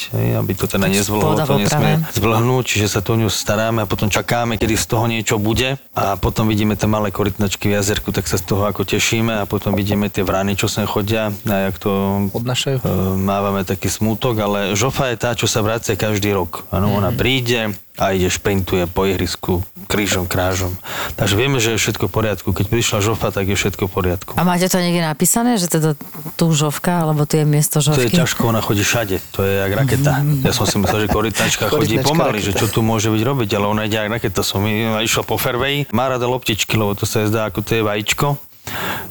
aby 0.42 0.52
to 0.58 0.66
teda 0.66 0.90
nezvlhlo, 0.90 1.38
to 1.47 1.62
nesmie 1.62 2.02
zvlhnúť, 2.18 2.64
čiže 2.66 2.99
sa 2.99 3.00
to 3.04 3.14
o 3.14 3.20
ňu 3.23 3.30
staráme 3.30 3.85
a 3.85 3.87
potom 3.87 4.11
čakáme, 4.11 4.58
kedy 4.58 4.75
z 4.75 4.87
toho 4.90 5.06
niečo 5.06 5.38
bude 5.38 5.78
a 5.94 6.18
potom 6.18 6.50
vidíme 6.50 6.75
tie 6.75 6.90
malé 6.90 7.14
korytnačky 7.14 7.70
v 7.70 7.78
jazerku, 7.78 8.11
tak 8.11 8.26
sa 8.26 8.42
z 8.42 8.44
toho 8.50 8.66
ako 8.66 8.82
tešíme 8.82 9.38
a 9.38 9.47
potom 9.47 9.78
vidíme 9.78 10.11
tie 10.11 10.26
vrany, 10.26 10.58
čo 10.58 10.66
sem 10.66 10.82
chodia 10.82 11.30
a 11.47 11.70
jak 11.70 11.78
to 11.78 11.90
Odnašajú? 12.35 12.82
E, 12.82 12.87
mávame 13.14 13.68
taký 13.69 13.93
smútok, 13.93 14.35
ale 14.41 14.59
žofa 14.73 15.13
je 15.13 15.17
tá, 15.21 15.37
čo 15.37 15.45
sa 15.45 15.61
vracia 15.61 15.93
každý 15.93 16.33
rok. 16.33 16.65
Áno, 16.73 16.97
ona 16.97 17.13
príde 17.13 17.77
a 17.99 18.15
ide 18.15 18.31
šprintuje 18.31 18.87
po 18.87 19.05
ihrisku 19.05 19.61
krížom, 19.91 20.31
krážom. 20.31 20.71
Takže 21.19 21.35
vieme, 21.35 21.59
že 21.59 21.75
je 21.75 21.83
všetko 21.83 22.07
v 22.07 22.13
poriadku. 22.13 22.49
Keď 22.55 22.67
prišla 22.71 22.99
žofa, 23.03 23.35
tak 23.35 23.51
je 23.51 23.57
všetko 23.59 23.89
v 23.89 23.93
poriadku. 23.93 24.31
A 24.39 24.47
máte 24.47 24.71
to 24.71 24.79
niekde 24.79 25.03
napísané, 25.03 25.59
že 25.59 25.67
teda 25.67 25.99
tu 26.39 26.47
žovka, 26.55 27.03
alebo 27.03 27.27
tu 27.27 27.41
je 27.41 27.45
miesto 27.49 27.83
To 27.83 27.97
je 27.97 28.07
žovky? 28.07 28.15
ťažko, 28.23 28.41
ona 28.47 28.63
chodí 28.63 28.87
všade. 28.87 29.19
To 29.35 29.43
je 29.43 29.53
jak 29.59 29.73
raketa. 29.75 30.13
Ja 30.47 30.53
som 30.55 30.69
si 30.69 30.79
myslel, 30.79 31.05
že 31.05 31.09
korytnačka 31.11 31.65
chodí 31.67 31.99
pomaly, 31.99 32.39
raketa. 32.39 32.47
že 32.47 32.53
čo 32.55 32.67
tu 32.71 32.81
môže 32.87 33.11
byť 33.11 33.23
robiť, 33.25 33.51
ale 33.59 33.67
ona 33.67 33.83
ide 33.91 33.99
jak 33.99 34.13
raketa. 34.13 34.41
Som 34.47 34.63
išla 35.03 35.23
po 35.27 35.35
fairway, 35.35 35.89
má 35.91 36.07
rada 36.07 36.29
loptičky, 36.29 36.79
lebo 36.79 36.95
to 36.95 37.03
sa 37.03 37.27
zdá 37.27 37.51
ako 37.51 37.67
to 37.67 37.81
je 37.81 37.83
vajíčko. 37.83 38.39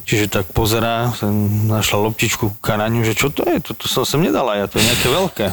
Čiže 0.07 0.31
tak 0.31 0.45
pozerá, 0.55 1.11
našla 1.67 2.07
loptičku, 2.07 2.57
kúka 2.57 2.79
na 2.79 2.87
ňu, 2.87 3.03
že 3.03 3.13
čo 3.17 3.27
to 3.27 3.43
je? 3.43 3.59
Toto 3.59 3.91
som 3.91 4.07
sem 4.07 4.23
nedala 4.23 4.55
ja, 4.55 4.65
to 4.65 4.79
je 4.79 4.87
nejaké 4.87 5.07
veľké. 5.11 5.45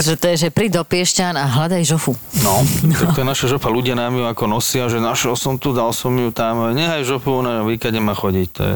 Že 0.00 0.16
to 0.16 0.26
je, 0.32 0.36
že 0.36 0.48
príď 0.48 0.80
do 0.80 0.82
Piešťan 0.88 1.36
a 1.36 1.44
hľadaj 1.44 1.84
žofu. 1.84 2.16
No, 2.40 2.64
tak 2.96 3.12
to 3.12 3.20
je 3.20 3.26
naša 3.28 3.46
žopa. 3.52 3.68
Ľudia 3.68 3.92
nám 3.92 4.16
ju 4.16 4.24
ako 4.24 4.48
nosia, 4.48 4.88
že 4.88 4.96
našiel 4.96 5.36
som 5.36 5.60
tu, 5.60 5.76
dal 5.76 5.92
som 5.92 6.16
ju 6.16 6.32
tam. 6.32 6.72
Nehaj 6.72 7.04
žopu, 7.04 7.44
ona 7.44 7.60
vykade 7.68 8.00
má 8.00 8.16
chodiť. 8.16 8.48
To 8.56 8.62
je, 8.64 8.74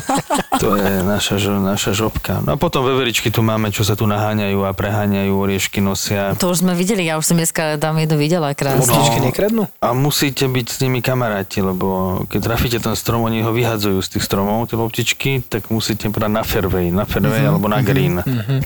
to 0.62 0.68
je 0.74 0.92
naša, 1.06 1.38
naša 1.62 1.94
žopka. 1.94 2.42
No 2.42 2.54
a 2.54 2.56
potom 2.58 2.82
veveričky 2.82 3.30
tu 3.30 3.46
máme, 3.46 3.70
čo 3.70 3.86
sa 3.86 3.94
tu 3.94 4.10
naháňajú 4.10 4.66
a 4.66 4.74
preháňajú, 4.74 5.30
oriešky 5.30 5.78
nosia. 5.78 6.34
To 6.42 6.50
už 6.50 6.66
sme 6.66 6.74
videli, 6.74 7.06
ja 7.06 7.22
už 7.22 7.30
som 7.30 7.38
dneska 7.38 7.78
tam 7.78 7.94
jednu 8.02 8.18
videla 8.18 8.50
krásne. 8.50 8.82
Loptičky 8.82 9.22
nekradnú? 9.22 9.70
A 9.78 9.94
musíte 9.94 10.50
byť 10.50 10.66
s 10.66 10.76
nimi 10.82 10.98
kamaráti, 11.06 11.62
lebo 11.62 12.18
keď 12.26 12.40
trafíte 12.50 12.78
ten 12.82 12.98
strom, 12.98 13.22
oni 13.30 13.46
ho 13.46 13.54
vyhadzujú 13.54 14.02
z 14.02 14.18
tých 14.18 14.26
stromov, 14.26 14.66
tie 14.66 14.74
loptičky, 14.74 15.46
tak 15.46 15.70
musíte 15.70 16.10
brať 16.10 16.32
na 16.34 16.42
fairway, 16.42 16.90
na 16.90 17.06
fairway 17.06 17.46
alebo 17.46 17.70
na 17.70 17.78
green. 17.78 18.18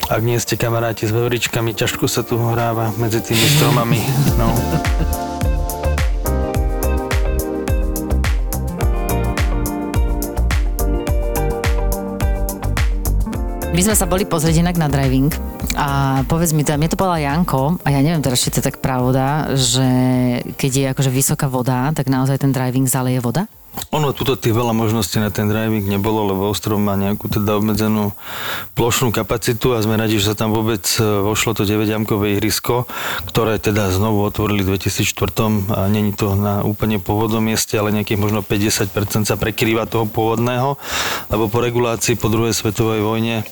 Ak 0.09 0.25
nie 0.25 0.41
ste 0.41 0.57
kamaráti 0.57 1.05
s 1.05 1.13
veveričkami, 1.13 1.50
ťažko 1.51 2.07
sa 2.07 2.23
tu 2.23 2.39
hráva 2.39 2.95
medzi 2.95 3.19
tými 3.19 3.45
stromami. 3.59 3.99
No. 4.39 4.47
My 13.71 13.81
sme 13.83 13.95
sa 13.95 14.07
boli 14.07 14.23
pozrieť 14.27 14.61
inak 14.61 14.77
na 14.77 14.87
driving 14.87 15.31
a 15.79 16.21
povedz 16.27 16.51
mi 16.51 16.61
to, 16.61 16.75
mne 16.75 16.91
to 16.91 16.99
povedal 16.99 17.17
Janko 17.17 17.79
a 17.81 17.87
ja 17.89 18.03
neviem 18.03 18.21
teraz, 18.21 18.43
či 18.43 18.51
to 18.51 18.59
je 18.59 18.67
tak 18.67 18.83
pravda, 18.83 19.51
že 19.55 19.87
keď 20.59 20.71
je 20.71 20.85
akože 20.91 21.11
vysoká 21.11 21.47
voda, 21.47 21.89
tak 21.95 22.11
naozaj 22.11 22.43
ten 22.43 22.51
driving 22.51 22.85
zaleje 22.85 23.23
voda? 23.23 23.47
Ono, 23.91 24.11
tuto 24.11 24.35
tých 24.35 24.51
veľa 24.51 24.75
možností 24.75 25.19
na 25.19 25.31
ten 25.31 25.47
driving 25.47 25.87
nebolo, 25.87 26.27
lebo 26.27 26.51
ostrov 26.51 26.75
má 26.79 26.99
nejakú 26.99 27.31
teda 27.31 27.55
obmedzenú 27.55 28.11
plošnú 28.75 29.15
kapacitu 29.15 29.75
a 29.75 29.83
sme 29.83 29.95
radi, 29.95 30.19
že 30.19 30.31
sa 30.31 30.35
tam 30.35 30.51
vôbec 30.51 30.83
e, 30.99 31.03
vošlo 31.03 31.55
to 31.55 31.63
9-jamkové 31.63 32.35
ihrisko, 32.35 32.83
ktoré 33.31 33.59
teda 33.63 33.87
znovu 33.91 34.27
otvorili 34.27 34.67
v 34.67 34.75
2004 34.75 35.75
a 35.75 35.87
není 35.87 36.11
to 36.11 36.35
na 36.35 36.63
úplne 36.67 36.99
pôvodnom 36.99 37.43
mieste, 37.43 37.79
ale 37.79 37.95
nejakých 37.95 38.19
možno 38.19 38.43
50% 38.43 39.27
sa 39.27 39.35
prekrýva 39.39 39.87
toho 39.87 40.03
pôvodného, 40.03 40.75
lebo 41.31 41.47
po 41.47 41.63
regulácii 41.63 42.19
po 42.19 42.27
druhej 42.27 42.51
svetovej 42.51 42.99
vojne 43.03 43.47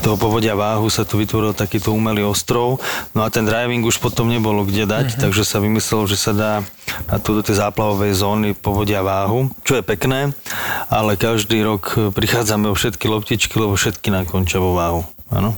toho 0.00 0.16
povodia 0.16 0.56
váhu 0.56 0.88
sa 0.88 1.04
tu 1.04 1.20
vytvoril 1.20 1.52
takýto 1.52 1.92
umelý 1.92 2.24
ostrov. 2.24 2.80
No 3.12 3.22
a 3.22 3.28
ten 3.28 3.44
driving 3.44 3.84
už 3.84 4.00
potom 4.00 4.32
nebolo 4.32 4.64
kde 4.64 4.88
dať, 4.88 5.20
takže 5.20 5.44
sa 5.44 5.60
vymyslelo, 5.60 6.08
že 6.08 6.16
sa 6.16 6.32
dá 6.32 6.52
na 7.06 7.16
tu 7.20 7.36
do 7.36 7.44
tej 7.44 7.60
záplavovej 7.60 8.16
zóny 8.16 8.48
povodia 8.56 9.04
váhu, 9.04 9.52
čo 9.62 9.78
je 9.78 9.84
pekné, 9.84 10.32
ale 10.90 11.20
každý 11.20 11.62
rok 11.62 12.12
prichádzame 12.16 12.66
o 12.72 12.74
všetky 12.74 13.06
loptičky, 13.06 13.54
lebo 13.60 13.76
všetky 13.76 14.08
nakončia 14.10 14.58
vo 14.58 14.74
váhu. 14.74 15.02
Áno. 15.30 15.54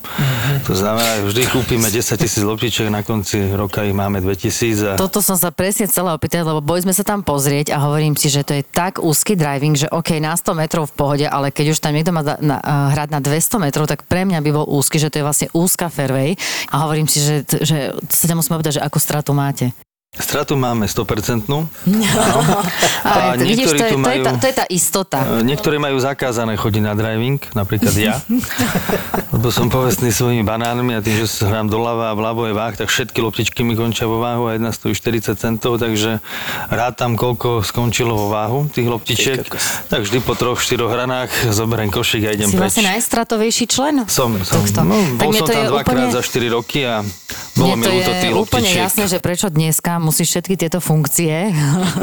To 0.68 0.76
znamená, 0.76 1.24
vždy 1.24 1.48
kúpime 1.48 1.88
10 1.88 2.04
tisíc 2.20 2.44
loptičiek, 2.44 2.92
na 2.92 3.00
konci 3.00 3.40
roka 3.56 3.80
ich 3.80 3.96
máme 3.96 4.20
2000 4.20 4.84
a 4.84 5.00
Toto 5.00 5.24
som 5.24 5.32
sa 5.32 5.48
presne 5.48 5.88
chcela 5.88 6.12
opýtať, 6.12 6.44
lebo 6.44 6.60
boli 6.60 6.84
sme 6.84 6.92
sa 6.92 7.00
tam 7.00 7.24
pozrieť 7.24 7.72
a 7.72 7.80
hovorím 7.80 8.12
si, 8.12 8.28
že 8.28 8.44
to 8.44 8.52
je 8.52 8.62
tak 8.68 9.00
úzky 9.00 9.32
driving, 9.32 9.72
že 9.72 9.88
OK, 9.88 10.20
na 10.20 10.36
100 10.36 10.60
metrov 10.60 10.92
v 10.92 10.94
pohode, 10.94 11.24
ale 11.24 11.48
keď 11.48 11.72
už 11.72 11.80
tam 11.80 11.96
niekto 11.96 12.12
má 12.12 12.20
da- 12.20 12.36
na, 12.44 12.60
uh, 12.60 12.92
hrať 12.92 13.08
na 13.16 13.20
200 13.24 13.64
metrov, 13.64 13.88
tak 13.88 14.04
pre 14.04 14.28
mňa 14.28 14.44
by 14.44 14.50
bol 14.52 14.68
úzky, 14.68 15.00
že 15.00 15.08
to 15.08 15.24
je 15.24 15.26
vlastne 15.26 15.48
úzka 15.56 15.88
fairway 15.88 16.36
a 16.68 16.84
hovorím 16.84 17.08
si, 17.08 17.24
že, 17.24 17.48
že 17.64 17.96
sa 18.12 18.28
ťa 18.28 18.36
musím 18.36 18.60
opýtať, 18.60 18.76
že 18.76 18.84
akú 18.84 19.00
stratu 19.00 19.32
máte. 19.32 19.72
Stratu 20.14 20.52
máme 20.54 20.84
100%. 20.84 21.48
A, 23.02 23.32
A 23.32 23.34
vidíš, 23.34 23.72
niektorí 23.72 23.78
to 23.80 23.82
je, 23.82 23.88
tu 23.88 23.96
to, 23.96 24.04
je 24.04 24.04
majú- 24.12 24.22
tá, 24.22 24.32
to 24.34 24.46
je 24.46 24.54
tá 24.54 24.66
istota. 24.68 25.18
E, 25.18 25.40
Niektorí 25.42 25.76
majú 25.76 25.96
zakázané 25.98 26.52
chodiť 26.54 26.82
na 26.82 26.92
driving, 26.92 27.40
napríklad 27.50 27.90
ja. 27.92 28.20
Lebo 29.34 29.48
som 29.48 29.66
povestný 29.66 30.08
svojimi 30.08 30.40
banánmi 30.42 30.92
a 30.92 31.00
tým, 31.00 31.16
že 31.16 31.42
hrám 31.42 31.64
doľava 31.66 32.08
a 32.08 32.14
vľavo 32.14 32.44
je 32.44 32.52
váh, 32.52 32.74
tak 32.74 32.86
všetky 32.86 33.18
loptičky 33.18 33.60
mi 33.60 33.72
končia 33.72 34.04
vo 34.04 34.20
váhu 34.20 34.46
a 34.46 34.54
jedna 34.54 34.68
stojí 34.68 34.92
40 34.92 35.32
centov, 35.34 35.80
takže 35.80 36.20
rád 36.68 36.92
tam 36.94 37.16
koľko 37.16 37.60
skončilo 37.62 38.12
vo 38.14 38.28
váhu 38.28 38.68
tých 38.68 38.86
loptičiek. 38.86 39.48
Tak 39.88 40.00
vždy 40.02 40.20
po 40.20 40.36
troch, 40.36 40.60
štyroch 40.60 40.88
hranách 40.88 41.32
zoberiem 41.48 41.88
košík 41.88 42.22
a 42.22 42.30
idem 42.30 42.46
Si 42.46 42.54
preč. 42.54 42.62
vlastne 42.62 42.84
najstratovejší 42.90 43.64
člen. 43.66 44.04
Som, 44.06 44.36
som. 44.42 44.60
No, 44.82 44.92
Tak 45.16 45.18
bol 45.18 45.32
mne 45.32 45.40
som 45.40 45.46
to 45.46 45.52
tam 45.54 45.64
dvakrát 45.70 46.04
úplne- 46.04 46.12
za 46.12 46.22
4 46.22 46.46
roky 46.50 46.84
a 46.84 47.00
bolo 47.54 47.74
mi 47.74 47.82
to 47.82 47.90
je 47.90 48.04
tých 48.20 48.34
úplne 48.34 48.36
loptičiek. 48.68 48.84
jasné, 48.84 49.04
že 49.06 49.18
prečo 49.18 49.48
dneska 49.48 50.01
musíš 50.02 50.34
všetky 50.34 50.58
tieto 50.58 50.78
funkcie 50.78 51.54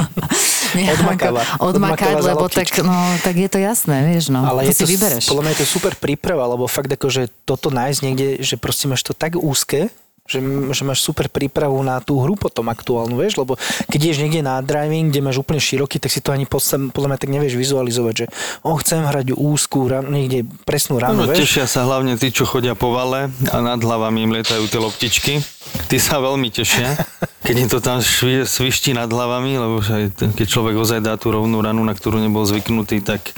nejako 0.78 1.02
Odmakáva. 1.04 1.42
odmakať, 1.60 2.14
lebo 2.16 2.46
tak, 2.48 2.68
no, 2.80 2.94
tak 3.20 3.36
je 3.36 3.50
to 3.50 3.60
jasné, 3.60 4.08
vieš, 4.08 4.30
no. 4.30 4.42
Ale 4.42 4.64
to 4.64 4.72
je 4.72 4.76
si 4.76 4.84
to, 4.86 4.90
vybereš. 4.90 5.24
podľa 5.28 5.44
mňa 5.44 5.52
je 5.52 5.60
to 5.60 5.68
super 5.68 5.94
príprava, 5.94 6.46
lebo 6.48 6.66
fakt 6.66 6.90
akože 6.90 7.28
toto 7.44 7.68
nájsť 7.70 8.00
niekde, 8.02 8.28
že 8.40 8.56
proste 8.56 8.86
máš 8.86 9.02
to 9.02 9.12
tak 9.12 9.36
úzke, 9.36 9.90
že, 10.24 10.38
že 10.70 10.86
máš 10.86 11.02
super 11.02 11.26
prípravu 11.26 11.82
na 11.82 11.98
tú 11.98 12.22
hru 12.22 12.38
potom 12.38 12.70
aktuálnu, 12.70 13.18
vieš, 13.18 13.34
lebo 13.36 13.58
keď 13.90 13.98
ideš 14.00 14.22
niekde 14.22 14.46
na 14.46 14.62
driving, 14.62 15.10
kde 15.10 15.26
máš 15.26 15.42
úplne 15.42 15.58
široký, 15.58 15.98
tak 15.98 16.14
si 16.14 16.22
to 16.22 16.30
ani 16.30 16.46
podľa, 16.46 16.94
podľa 16.94 17.08
mňa 17.10 17.18
tak 17.18 17.34
nevieš 17.34 17.58
vizualizovať, 17.58 18.14
že 18.14 18.26
o, 18.62 18.78
chcem 18.78 19.02
hrať 19.02 19.34
úzkú, 19.34 19.90
ran, 19.90 20.06
niekde 20.06 20.46
presnú 20.70 21.02
ranu, 21.02 21.26
No, 21.26 21.34
vieš. 21.34 21.50
tešia 21.50 21.66
sa 21.66 21.82
hlavne 21.82 22.14
tí, 22.14 22.30
čo 22.30 22.46
chodia 22.46 22.78
po 22.78 22.94
vale 22.94 23.34
a 23.50 23.58
nad 23.58 23.82
hlavami 23.82 24.22
im 24.22 24.38
lietajú 24.38 24.70
tie 24.70 24.78
loptičky. 24.78 25.34
Tí 25.90 26.00
sa 26.00 26.24
veľmi 26.24 26.48
tešia, 26.54 26.96
keď 27.44 27.56
im 27.60 27.70
to 27.70 27.84
tam 27.84 28.00
švi, 28.00 28.48
sviští 28.48 28.96
nad 28.96 29.12
hlavami, 29.12 29.60
lebo 29.60 29.84
keď 30.16 30.48
človek 30.48 30.78
ozaj 30.80 31.04
dá 31.04 31.20
tú 31.20 31.36
rovnú 31.36 31.60
ranu, 31.60 31.84
na 31.84 31.92
ktorú 31.92 32.16
nebol 32.22 32.48
zvyknutý, 32.48 33.04
tak, 33.04 33.36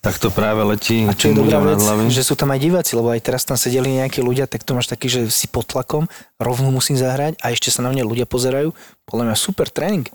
tak 0.00 0.16
to 0.16 0.32
práve 0.32 0.64
letí 0.64 1.04
A 1.04 1.12
čo 1.12 1.30
je 1.30 1.36
dobrá 1.36 1.60
vec, 1.60 1.76
že 2.08 2.24
sú 2.24 2.32
tam 2.32 2.54
aj 2.54 2.60
diváci, 2.64 2.96
lebo 2.96 3.12
aj 3.12 3.20
teraz 3.20 3.44
tam 3.44 3.60
sedeli 3.60 4.00
nejakí 4.00 4.24
ľudia, 4.24 4.48
tak 4.48 4.64
to 4.64 4.72
máš 4.72 4.88
taký, 4.88 5.12
že 5.12 5.20
si 5.28 5.50
pod 5.52 5.68
tlakom, 5.68 6.08
rovno 6.40 6.72
musím 6.72 6.96
zahrať 6.96 7.36
a 7.44 7.52
ešte 7.52 7.68
sa 7.68 7.84
na 7.84 7.92
mňa 7.92 8.08
ľudia 8.08 8.26
pozerajú. 8.26 8.72
Podľa 9.04 9.24
mňa 9.30 9.36
super 9.36 9.68
tréning. 9.68 10.06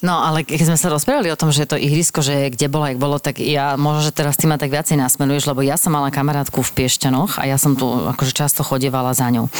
No 0.00 0.22
ale 0.22 0.46
keď 0.46 0.72
sme 0.72 0.78
sa 0.78 0.88
rozprávali 0.88 1.28
o 1.32 1.38
tom, 1.38 1.50
že 1.50 1.66
to 1.66 1.76
ihrisko, 1.76 2.22
že 2.22 2.52
kde 2.54 2.70
bolo, 2.70 2.86
jak 2.88 2.98
bolo, 2.98 3.16
tak 3.18 3.42
ja 3.42 3.74
možno, 3.74 4.08
že 4.08 4.12
teraz 4.14 4.38
ty 4.38 4.46
ma 4.46 4.56
tak 4.56 4.70
viacej 4.70 4.96
nasmenuješ, 4.96 5.50
lebo 5.50 5.60
ja 5.60 5.74
som 5.74 5.92
mala 5.92 6.14
kamarátku 6.14 6.62
v 6.62 6.74
Piešťanoch 6.82 7.42
a 7.42 7.50
ja 7.50 7.58
som 7.58 7.74
tu 7.74 7.86
akože 7.86 8.32
často 8.32 8.62
chodievala 8.62 9.12
za 9.12 9.28
ňou. 9.28 9.50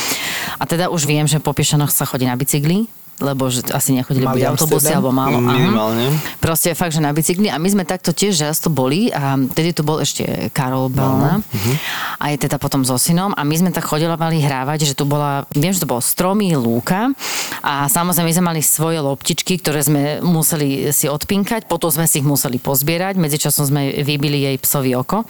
A 0.57 0.65
teda 0.65 0.89
už 0.89 1.05
viem, 1.05 1.27
že 1.27 1.43
po 1.43 1.53
Piešťanoch 1.53 1.91
sa 1.91 2.07
chodí 2.07 2.25
na 2.25 2.39
bicykli, 2.39 2.87
lebo 3.23 3.47
že 3.49 3.63
asi 3.71 3.95
nechodili 3.95 4.27
Mali 4.27 4.43
buď 4.43 4.59
autobusy 4.59 4.91
alebo 4.91 5.15
málo. 5.15 5.39
aha. 5.39 5.55
Minimálne. 5.55 6.05
Proste 6.43 6.75
fakt, 6.75 6.93
že 6.93 7.01
na 7.01 7.15
bicykli. 7.15 7.47
A 7.47 7.57
my 7.63 7.69
sme 7.71 7.87
takto 7.87 8.11
tiež 8.11 8.43
často 8.43 8.69
boli 8.69 9.15
a 9.15 9.39
vtedy 9.39 9.71
tu 9.71 9.87
bol 9.87 10.03
ešte 10.03 10.51
Karol 10.51 10.91
No, 10.93 11.39
mhm. 11.39 11.73
a 12.19 12.25
je 12.35 12.37
teda 12.43 12.59
potom 12.59 12.83
so 12.83 12.99
synom 12.99 13.31
a 13.39 13.47
my 13.47 13.55
sme 13.55 13.71
tak 13.71 13.87
chodili 13.87 14.11
hrávať, 14.43 14.93
že 14.93 14.95
tu 14.99 15.07
bola, 15.07 15.47
viem, 15.55 15.71
že 15.71 15.85
to 15.85 15.89
bolo 15.89 16.03
stromy, 16.03 16.53
lúka 16.59 17.15
a 17.63 17.87
samozrejme 17.87 18.29
my 18.29 18.35
sme 18.35 18.49
mali 18.51 18.61
svoje 18.65 18.99
loptičky, 18.99 19.63
ktoré 19.63 19.85
sme 19.85 20.03
museli 20.25 20.91
si 20.91 21.07
odpinkať, 21.07 21.71
potom 21.71 21.93
sme 21.93 22.09
si 22.11 22.19
ich 22.19 22.27
museli 22.27 22.59
pozbierať, 22.59 23.21
medzičasom 23.21 23.69
sme 23.69 24.03
vybili 24.03 24.43
jej 24.49 24.57
psovi 24.59 24.97
oko, 24.97 25.23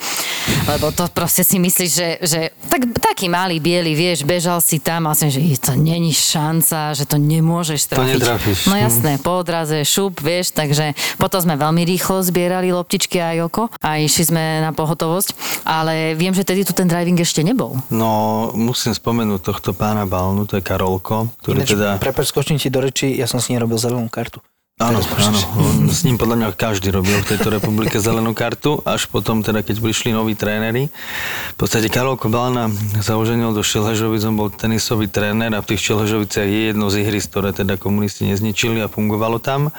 lebo 0.70 0.88
to 0.94 1.11
proste 1.12 1.44
si 1.44 1.61
myslíš, 1.61 1.90
že, 1.90 2.08
že 2.22 2.40
tak, 2.70 2.88
taký 2.96 3.28
malý, 3.28 3.61
biely, 3.61 3.92
vieš, 3.92 4.25
bežal 4.25 4.62
si 4.62 4.80
tam 4.80 5.11
a 5.11 5.12
som, 5.12 5.28
že 5.28 5.42
to 5.61 5.76
není 5.76 6.14
šanca, 6.14 6.96
že 6.96 7.04
to 7.04 7.20
nemôžeš 7.20 7.82
To 7.91 7.99
trafiť. 7.99 8.12
netrafíš. 8.15 8.59
No 8.71 8.77
jasné, 8.79 9.19
po 9.19 9.43
odraze 9.43 9.83
šup, 9.83 10.21
vieš, 10.23 10.55
takže 10.55 10.95
potom 11.19 11.43
sme 11.43 11.55
veľmi 11.59 11.83
rýchlo 11.83 12.23
zbierali 12.23 12.71
loptičky 12.71 13.19
a 13.19 13.35
oko 13.43 13.73
a 13.81 13.99
išli 13.99 14.31
sme 14.31 14.43
na 14.62 14.71
pohotovosť, 14.71 15.62
ale 15.67 16.15
viem, 16.15 16.37
že 16.37 16.47
tedy 16.47 16.62
tu 16.62 16.77
ten 16.77 16.87
driving 16.87 17.19
ešte 17.19 17.43
nebol. 17.43 17.81
No, 17.89 18.51
musím 18.55 18.93
spomenúť 18.95 19.41
tohto 19.43 19.71
pána 19.73 20.07
Balnu, 20.07 20.45
to 20.47 20.61
je 20.61 20.62
Karolko, 20.62 21.33
ktorý 21.43 21.65
Ináč, 21.65 21.71
teda... 21.75 21.89
Prepáč, 21.99 22.31
skočím 22.31 22.61
ti 22.61 22.69
do 22.69 22.85
reči, 22.85 23.17
ja 23.17 23.27
som 23.27 23.41
si 23.41 23.57
nerobil 23.57 23.81
zelenú 23.81 24.07
kartu. 24.07 24.45
Áno, 24.81 24.99
áno. 25.21 25.38
On, 25.61 25.87
s 25.93 26.02
ním 26.02 26.17
podľa 26.17 26.37
mňa 26.41 26.49
každý 26.57 26.88
robil 26.91 27.14
v 27.21 27.29
tejto 27.29 27.52
republike 27.52 28.00
zelenú 28.00 28.33
kartu, 28.33 28.81
až 28.88 29.05
potom 29.07 29.45
teda, 29.45 29.61
keď 29.61 29.79
prišli 29.79 30.17
noví 30.17 30.33
tréneri. 30.33 30.88
V 31.52 31.57
podstate 31.61 31.93
Karol 31.93 32.17
Kobalna 32.17 32.73
sa 33.05 33.21
oženil 33.21 33.52
do 33.52 33.61
Šelhežovic, 33.61 34.25
on 34.25 34.35
bol 34.35 34.49
tenisový 34.49 35.07
tréner 35.12 35.52
a 35.55 35.62
v 35.62 35.76
tých 35.76 35.93
Šelhežoviciach 35.93 36.49
je 36.49 36.61
jedno 36.73 36.88
z 36.88 37.05
ihrisk, 37.05 37.31
ktoré 37.31 37.52
teda 37.52 37.79
komunisti 37.79 38.26
nezničili 38.26 38.83
a 38.83 38.91
fungovalo 38.91 39.38
tam. 39.38 39.71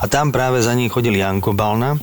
A 0.00 0.04
tam 0.10 0.32
práve 0.32 0.64
za 0.64 0.72
ním 0.72 0.90
chodil 0.90 1.14
Janko 1.14 1.54
Balna, 1.54 2.00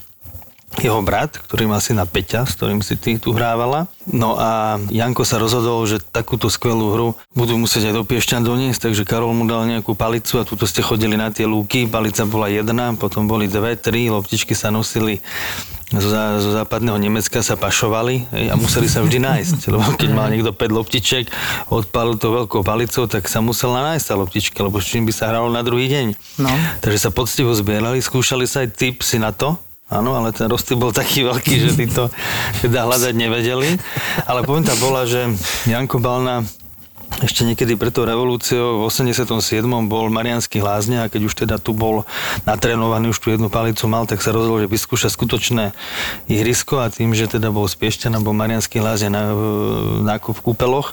jeho 0.82 1.00
brat, 1.02 1.40
ktorý 1.40 1.70
má 1.70 1.80
syna 1.80 2.04
Peťa, 2.04 2.44
s 2.44 2.56
ktorým 2.60 2.84
si 2.84 3.00
ty 3.00 3.16
tu 3.16 3.32
hrávala. 3.32 3.88
No 4.06 4.38
a 4.38 4.78
Janko 4.92 5.26
sa 5.26 5.42
rozhodol, 5.42 5.84
že 5.90 6.04
takúto 6.04 6.52
skvelú 6.52 6.94
hru 6.94 7.10
budú 7.34 7.58
musieť 7.58 7.90
aj 7.90 7.96
do 7.96 8.04
Piešťan 8.04 8.44
doniesť, 8.46 8.92
takže 8.92 9.08
Karol 9.08 9.34
mu 9.34 9.48
dal 9.50 9.66
nejakú 9.66 9.98
palicu 9.98 10.42
a 10.42 10.48
tuto 10.48 10.68
ste 10.70 10.86
chodili 10.86 11.18
na 11.18 11.34
tie 11.34 11.48
lúky. 11.50 11.90
Palica 11.90 12.28
bola 12.28 12.52
jedna, 12.52 12.94
potom 12.94 13.26
boli 13.26 13.50
dve, 13.50 13.80
tri, 13.80 14.12
loptičky 14.12 14.54
sa 14.54 14.70
nosili 14.70 15.24
zo, 15.94 16.10
zá- 16.10 16.42
zo 16.42 16.50
západného 16.52 16.98
Nemecka 16.98 17.46
sa 17.46 17.54
pašovali 17.54 18.26
hej, 18.34 18.46
a 18.50 18.56
museli 18.58 18.90
sa 18.90 19.06
vždy 19.06 19.22
nájsť, 19.22 19.60
lebo 19.74 19.86
keď 19.94 20.10
mal 20.12 20.28
niekto 20.34 20.50
5 20.50 20.78
loptiček, 20.82 21.26
odpalil 21.70 22.18
to 22.18 22.34
veľkou 22.34 22.62
palicou, 22.66 23.06
tak 23.06 23.30
sa 23.30 23.40
musela 23.40 23.94
nájsť 23.94 24.06
tá 24.06 24.14
loptička, 24.18 24.60
lebo 24.66 24.82
s 24.82 24.90
čím 24.90 25.06
by 25.06 25.14
sa 25.14 25.30
hralo 25.30 25.48
na 25.54 25.62
druhý 25.62 25.86
deň. 25.86 26.08
No. 26.42 26.52
Takže 26.82 27.10
sa 27.10 27.12
poctivo 27.14 27.54
zbierali, 27.54 28.02
skúšali 28.02 28.50
sa 28.50 28.66
aj 28.66 28.74
typ 28.74 29.06
si 29.06 29.22
na 29.22 29.30
to, 29.30 29.62
Áno, 29.86 30.18
ale 30.18 30.34
ten 30.34 30.50
roztyp 30.50 30.82
bol 30.82 30.90
taký 30.90 31.22
veľký, 31.22 31.54
že 31.62 31.72
tí 31.78 31.86
to 31.86 32.10
teda 32.66 32.90
hľadať 32.90 33.14
nevedeli. 33.14 33.78
Ale 34.26 34.42
pointa 34.42 34.74
bola, 34.82 35.06
že 35.06 35.30
Janko 35.70 36.02
Balna 36.02 36.42
ešte 37.24 37.48
niekedy 37.48 37.80
pred 37.80 37.96
tou 37.96 38.04
revolúciou 38.04 38.84
v 38.84 38.92
87. 38.92 39.64
bol 39.88 40.12
Marianský 40.12 40.60
lázne 40.60 41.00
a 41.00 41.08
keď 41.08 41.22
už 41.32 41.34
teda 41.48 41.56
tu 41.62 41.72
bol 41.72 42.04
natrénovaný, 42.44 43.16
už 43.16 43.20
tu 43.24 43.32
jednu 43.32 43.48
palicu 43.48 43.88
mal, 43.88 44.04
tak 44.04 44.20
sa 44.20 44.36
rozhodol, 44.36 44.66
že 44.66 44.68
vyskúša 44.68 45.08
skutočné 45.14 45.72
ihrisko 46.28 46.84
a 46.84 46.92
tým, 46.92 47.16
že 47.16 47.32
teda 47.32 47.54
bol 47.56 47.70
a 47.70 48.20
bol 48.20 48.36
Marianský 48.36 48.84
lázne 48.84 49.14
na, 49.14 49.32
nákup 50.02 50.36
v 50.36 50.44
kúpeloch, 50.44 50.92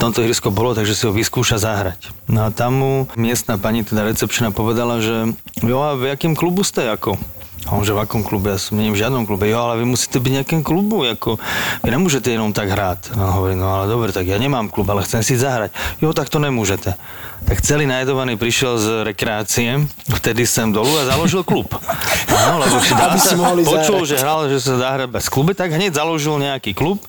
tomto 0.00 0.24
ihrisko 0.24 0.50
bolo, 0.50 0.74
takže 0.74 0.96
si 0.96 1.04
ho 1.06 1.12
vyskúša 1.14 1.62
zahrať. 1.62 2.10
No 2.26 2.48
a 2.48 2.50
tam 2.50 2.72
mu 2.80 2.92
miestna 3.14 3.60
pani, 3.60 3.86
teda 3.86 4.08
recepčná 4.08 4.50
povedala, 4.50 4.98
že 4.98 5.36
jo, 5.62 5.78
a 5.78 5.94
v 5.94 6.10
jakým 6.10 6.34
klubu 6.34 6.66
ste 6.66 6.88
ako? 6.88 7.20
A 7.68 7.76
on 7.76 7.84
že 7.84 7.92
v 7.92 8.00
akom 8.00 8.24
klube? 8.24 8.56
Ja 8.56 8.60
som 8.60 8.80
nie 8.80 8.88
v 8.88 8.96
žiadnom 8.96 9.28
klube. 9.28 9.44
Jo, 9.44 9.68
ale 9.68 9.84
vy 9.84 9.84
musíte 9.84 10.16
byť 10.16 10.32
nejakým 10.40 10.62
klubu, 10.64 11.04
ako 11.04 11.36
vy 11.84 11.88
nemôžete 11.92 12.32
jenom 12.32 12.56
tak 12.56 12.72
hrať. 12.72 13.12
No 13.12 13.36
hovorí, 13.36 13.52
no 13.52 13.68
ale 13.68 13.84
dobre, 13.84 14.16
tak 14.16 14.24
ja 14.24 14.40
nemám 14.40 14.72
klub, 14.72 14.88
ale 14.88 15.04
chcem 15.04 15.20
si 15.20 15.36
zahrať. 15.36 15.68
Jo, 16.00 16.16
tak 16.16 16.32
to 16.32 16.40
nemôžete. 16.40 16.96
Tak 17.40 17.64
celý 17.64 17.88
najedovaný 17.88 18.36
prišiel 18.36 18.76
z 18.76 18.86
rekreácie, 19.12 19.80
vtedy 20.08 20.44
sem 20.44 20.72
dolu 20.72 20.92
a 21.00 21.08
založil 21.08 21.44
klub. 21.44 21.72
Áno, 22.28 22.60
lebo 22.64 22.80
si 22.80 22.92
dá 22.96 23.16
sa, 23.16 23.36
mohli 23.36 23.64
počul, 23.64 24.04
zahrať. 24.04 24.08
že 24.08 24.16
hral, 24.20 24.40
že 24.48 24.58
sa 24.60 24.74
dá 24.76 24.88
hrať 24.96 25.08
bez 25.08 25.26
klube, 25.28 25.52
tak 25.56 25.72
hneď 25.72 25.96
založil 25.96 26.36
nejaký 26.36 26.72
klub, 26.76 27.00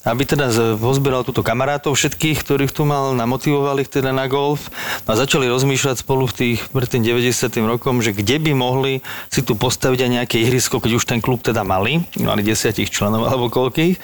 aby 0.00 0.24
teda 0.24 0.48
pozbieral 0.80 1.28
túto 1.28 1.44
kamarátov 1.44 1.92
všetkých, 1.92 2.40
ktorých 2.40 2.72
tu 2.72 2.88
mal, 2.88 3.12
namotivovali 3.12 3.84
ich 3.84 3.92
teda 3.92 4.16
na 4.16 4.24
golf 4.32 4.72
a 5.04 5.12
začali 5.12 5.44
rozmýšľať 5.44 6.00
spolu 6.00 6.24
v 6.24 6.36
tých 6.36 6.58
pred 6.72 6.88
tým 6.88 7.04
90. 7.04 7.52
rokom, 7.68 8.00
že 8.00 8.16
kde 8.16 8.40
by 8.40 8.52
mohli 8.56 9.04
si 9.28 9.44
tu 9.44 9.52
postaviť 9.52 10.00
aj 10.00 10.10
nejaké 10.10 10.36
ihrisko, 10.40 10.80
keď 10.80 10.92
už 10.96 11.04
ten 11.04 11.20
klub 11.20 11.44
teda 11.44 11.68
mali, 11.68 12.00
mali 12.16 12.40
desiatich 12.40 12.88
členov 12.88 13.26
alebo 13.28 13.52
koľkých, 13.52 14.00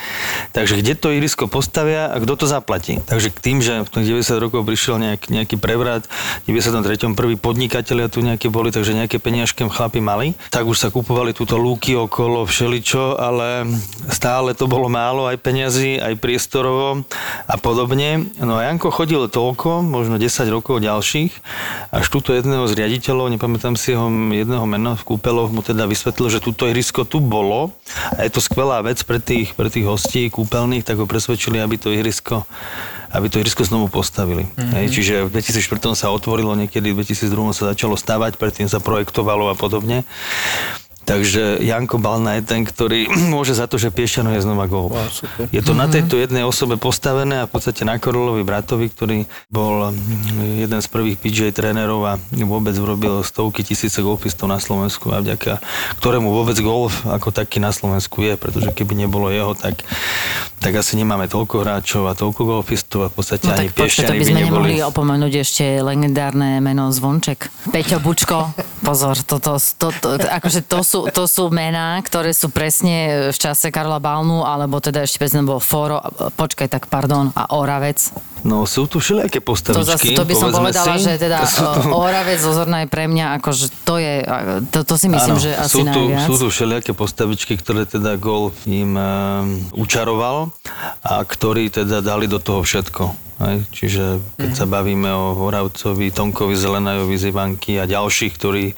takže 0.53 0.85
kde 0.85 0.93
to 1.01 1.09
ihrisko 1.17 1.49
postavia 1.49 2.13
a 2.13 2.17
kto 2.21 2.45
to 2.45 2.47
zaplatí. 2.49 3.01
Takže 3.09 3.33
k 3.33 3.39
tým, 3.41 3.59
že 3.65 3.81
v 3.81 3.89
tých 3.89 4.21
90 4.21 4.45
rokov 4.45 4.69
prišiel 4.69 5.01
nejak, 5.01 5.33
nejaký 5.33 5.57
prevrat, 5.57 6.05
v 6.45 6.53
93. 6.53 7.17
prvý 7.17 7.41
podnikatelia 7.41 8.13
tu 8.13 8.21
nejaké 8.21 8.53
boli, 8.53 8.69
takže 8.69 8.93
nejaké 8.93 9.17
peniažkem 9.17 9.73
chlapi 9.73 10.05
mali, 10.05 10.37
tak 10.53 10.69
už 10.69 10.77
sa 10.77 10.89
kupovali 10.93 11.33
túto 11.33 11.57
lúky 11.57 11.97
okolo 11.97 12.45
všeličo, 12.45 13.17
ale 13.17 13.65
stále 14.13 14.53
to 14.53 14.69
bolo 14.69 14.93
málo 14.93 15.25
aj 15.25 15.41
peňazí, 15.97 16.05
aj 16.05 16.15
priestorovo 16.21 17.05
a 17.49 17.57
podobne. 17.57 18.29
No 18.39 18.61
a 18.61 18.69
Janko 18.69 18.93
chodil 18.93 19.29
toľko, 19.29 19.83
možno 19.83 20.21
10 20.21 20.29
rokov 20.53 20.85
ďalších, 20.85 21.33
až 21.93 22.05
túto 22.13 22.37
jedného 22.37 22.69
z 22.69 22.77
riaditeľov, 22.77 23.33
nepamätám 23.33 23.75
si 23.77 23.97
jeho 23.97 24.09
jedného 24.33 24.65
mena 24.69 24.95
v 24.97 25.03
kúpeloch, 25.17 25.51
mu 25.51 25.65
teda 25.65 25.89
vysvetlil, 25.89 26.29
že 26.29 26.45
túto 26.45 26.69
ihrisko 26.69 27.09
tu 27.09 27.21
bolo 27.21 27.73
a 28.13 28.25
je 28.25 28.31
to 28.31 28.41
skvelá 28.45 28.85
vec 28.85 29.01
pre 29.03 29.19
tých, 29.19 29.57
pre 29.57 29.73
tých 29.73 29.89
hostí 29.89 30.29
kúpeľných, 30.29 30.85
tak 30.85 31.01
ho 31.01 31.07
presvedčili, 31.09 31.61
aby 31.61 31.81
to 31.81 31.91
ihrisko 31.93 32.45
aby 33.07 33.33
to 33.33 33.41
ihrisko 33.41 33.65
znovu 33.65 33.89
postavili. 33.89 34.45
Mm-hmm. 34.45 34.73
Hej, 34.77 34.87
čiže 34.93 35.15
v 35.31 35.41
2004 35.41 35.97
sa 35.97 36.13
otvorilo, 36.13 36.53
niekedy 36.59 36.93
v 36.93 37.01
2002 37.01 37.57
sa 37.57 37.73
začalo 37.73 37.97
stavať, 37.97 38.37
predtým 38.37 38.69
sa 38.69 38.77
projektovalo 38.77 39.49
a 39.49 39.55
podobne. 39.57 40.05
Takže 41.07 41.62
Janko 41.62 42.03
Balna 42.03 42.35
je 42.37 42.42
ten, 42.42 42.66
ktorý 42.66 43.07
môže 43.35 43.55
za 43.55 43.71
to, 43.71 43.79
že 43.79 43.95
Piešťano 43.95 44.35
je 44.35 44.42
znova 44.42 44.66
gol. 44.66 44.90
Wow, 44.90 45.07
super. 45.07 45.47
Je 45.55 45.62
to 45.62 45.73
na 45.73 45.87
tejto 45.87 46.19
jednej 46.19 46.42
osobe 46.42 46.75
postavené 46.75 47.47
a 47.47 47.49
v 47.49 47.55
podstate 47.55 47.87
na 47.87 47.97
Korolovi 48.03 48.42
bratovi, 48.42 48.90
ktorý 48.90 49.25
bol 49.47 49.95
mm, 49.95 50.66
jeden 50.66 50.81
z 50.83 50.88
prvých 50.90 51.16
PJ 51.23 51.55
trénerov 51.55 52.03
a 52.03 52.19
vôbec 52.42 52.75
urobil 52.75 53.23
stovky 53.23 53.62
tisíce 53.62 54.03
golfistov 54.03 54.51
na 54.51 54.59
Slovensku 54.59 55.14
a 55.14 55.23
vďaka 55.23 55.62
ktorému 56.03 56.29
vôbec 56.29 56.59
golf 56.59 57.07
ako 57.07 57.31
taký 57.31 57.62
na 57.62 57.71
Slovensku 57.71 58.27
je, 58.27 58.35
pretože 58.35 58.75
keby 58.75 59.07
nebolo 59.07 59.31
jeho, 59.31 59.55
tak, 59.55 59.87
tak 60.59 60.73
asi 60.75 60.99
nemáme 60.99 61.31
toľko 61.31 61.62
hráčov 61.62 62.03
a 62.11 62.19
toľko 62.19 62.42
golfistov 62.42 63.07
a 63.07 63.09
v 63.09 63.14
podstate 63.14 63.47
No 63.47 63.55
ani 63.55 63.71
Piešťany 63.71 64.19
by 64.19 64.19
by 64.19 64.25
sme 64.27 64.40
neboli. 64.42 64.71
nemohli 64.75 64.77
opomenúť 64.83 65.33
ešte 65.38 65.64
legendárne 65.79 66.59
meno 66.59 66.90
Zvonček. 66.90 67.47
Peťo 67.71 68.03
Bučko, 68.03 68.51
pozor, 68.83 69.14
toto, 69.23 69.57
to, 69.59 69.88
to, 69.95 70.09
to, 70.19 70.27
akože 70.27 70.66
to 70.66 70.81
sú, 70.83 70.96
to 71.05 71.25
sú 71.27 71.53
mená, 71.53 72.01
ktoré 72.01 72.33
sú 72.33 72.49
presne 72.49 73.29
v 73.29 73.37
čase 73.37 73.69
Karla 73.69 74.01
Balnu, 74.01 74.41
alebo 74.41 74.81
teda 74.81 75.05
ešte 75.05 75.21
prezident 75.21 75.45
bol 75.45 75.61
Foro, 75.61 76.01
počkaj, 76.33 76.73
tak 76.73 76.89
pardon, 76.89 77.29
a 77.37 77.53
Oravec. 77.53 78.01
No 78.41 78.63
sú 78.63 78.87
tu 78.87 79.03
všelijaké 79.03 79.43
To, 79.43 79.53
zase, 79.53 79.67
postavičky, 79.75 80.15
to 80.15 80.23
by 80.23 80.35
som 80.35 80.49
povedala, 80.49 80.95
si. 80.95 81.03
že 81.03 81.13
teda 81.19 81.37
To 81.43 81.47
sú 81.51 81.65
tu- 81.67 81.91
Oravec 81.91 82.39
Zozorná 82.39 82.87
je 82.87 82.89
pre 82.89 83.05
mňa, 83.05 83.43
akože 83.43 83.65
to 83.83 83.99
je, 83.99 84.15
to, 84.71 84.79
to 84.87 84.95
si 84.95 85.11
myslím, 85.11 85.35
Áno, 85.35 85.43
že 85.43 85.51
asi 85.53 85.73
sú 85.75 85.81
tu, 85.83 86.01
najviac. 86.07 86.25
sú 86.25 86.35
tu 86.39 86.47
všelijaké 86.47 86.93
postavičky, 86.95 87.59
ktoré 87.59 87.83
teda 87.85 88.15
golf 88.17 88.55
im 88.65 88.95
um, 88.95 89.03
učaroval 89.75 90.55
a 91.03 91.21
ktorí 91.21 91.75
teda 91.75 91.99
dali 91.99 92.31
do 92.31 92.39
toho 92.39 92.63
všetko. 92.63 93.27
Hej? 93.37 93.57
Čiže 93.69 94.05
keď 94.39 94.51
sa 94.55 94.65
bavíme 94.65 95.11
o 95.11 95.35
Horavcovi, 95.35 96.09
Tonkovi, 96.09 96.55
Zelenajovi, 96.55 97.19
Zivanky 97.19 97.77
a 97.77 97.85
ďalších, 97.85 98.33
ktorí, 98.33 98.73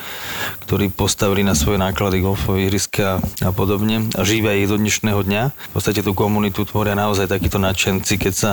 ktorí 0.64 0.88
postavili 0.90 1.44
na 1.44 1.52
svoje 1.52 1.76
náklady 1.76 2.07
golfové 2.16 2.64
ihriska 2.64 3.20
a 3.44 3.50
podobne 3.52 4.08
a 4.16 4.24
živia 4.24 4.56
ich 4.56 4.72
do 4.72 4.80
dnešného 4.80 5.20
dňa. 5.20 5.42
V 5.52 5.72
podstate 5.76 6.00
tú 6.00 6.16
komunitu 6.16 6.64
tvoria 6.64 6.96
naozaj 6.96 7.28
takíto 7.28 7.60
nadšenci, 7.60 8.16
keď 8.16 8.32
sa 8.32 8.52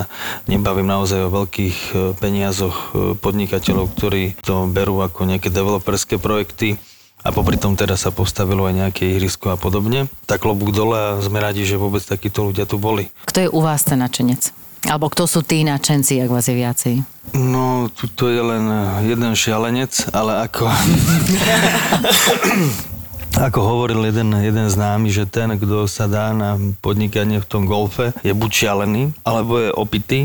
nebavím 0.51 0.91
naozaj 0.91 1.23
o 1.23 1.31
veľkých 1.31 1.77
e, 1.95 2.11
peniazoch 2.19 2.75
e, 2.75 2.87
podnikateľov, 3.15 3.95
ktorí 3.95 4.35
to 4.43 4.67
berú 4.67 4.99
ako 4.99 5.23
nejaké 5.23 5.47
developerské 5.47 6.19
projekty 6.19 6.75
a 7.23 7.31
popri 7.31 7.55
tom 7.55 7.79
teda 7.79 7.95
sa 7.95 8.11
postavilo 8.11 8.67
aj 8.67 8.75
nejaké 8.75 9.15
ihrisko 9.15 9.55
a 9.55 9.57
podobne. 9.57 10.11
Tak 10.27 10.43
klobúk 10.43 10.75
dole 10.75 10.99
a 10.99 11.23
sme 11.23 11.39
radi, 11.39 11.63
že 11.63 11.79
vôbec 11.79 12.03
takíto 12.03 12.45
ľudia 12.45 12.67
tu 12.67 12.75
boli. 12.75 13.07
Kto 13.23 13.39
je 13.39 13.49
u 13.49 13.63
vás 13.63 13.87
ten 13.87 14.03
načenec? 14.03 14.51
Alebo 14.85 15.09
kto 15.09 15.25
sú 15.25 15.41
tí 15.41 15.65
načenci, 15.65 16.21
ak 16.21 16.29
vás 16.29 16.45
je 16.45 16.53
viacej? 16.53 17.01
No, 17.33 17.89
tuto 17.89 18.29
je 18.29 18.37
len 18.37 18.69
jeden 19.01 19.33
šialenec, 19.33 20.13
ale 20.13 20.45
ako... 20.45 20.69
Ako 23.35 23.59
hovoril 23.59 23.99
jeden, 24.07 24.31
jeden 24.31 24.67
známy, 24.71 25.11
že 25.11 25.27
ten, 25.27 25.51
kto 25.59 25.91
sa 25.91 26.07
dá 26.07 26.31
na 26.31 26.55
podnikanie 26.79 27.43
v 27.43 27.47
tom 27.47 27.67
golfe, 27.67 28.15
je 28.23 28.31
buď 28.31 28.51
šialený, 28.51 29.11
alebo 29.27 29.59
je 29.59 29.69
opitý, 29.75 30.19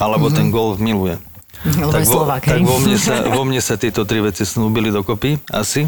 alebo 0.00 0.32
mm-hmm. 0.32 0.38
ten 0.40 0.46
golf 0.48 0.80
miluje. 0.80 1.20
Lebo 1.68 1.92
tak 1.92 2.04
vo, 2.08 2.24
tak 2.24 2.60
vo 2.64 2.80
mne, 2.80 2.96
sa, 2.96 3.28
vo 3.28 3.42
mne 3.44 3.60
sa 3.60 3.76
tieto 3.76 4.08
tri 4.08 4.24
veci 4.24 4.48
snúbili 4.48 4.88
dokopy, 4.88 5.36
asi, 5.52 5.84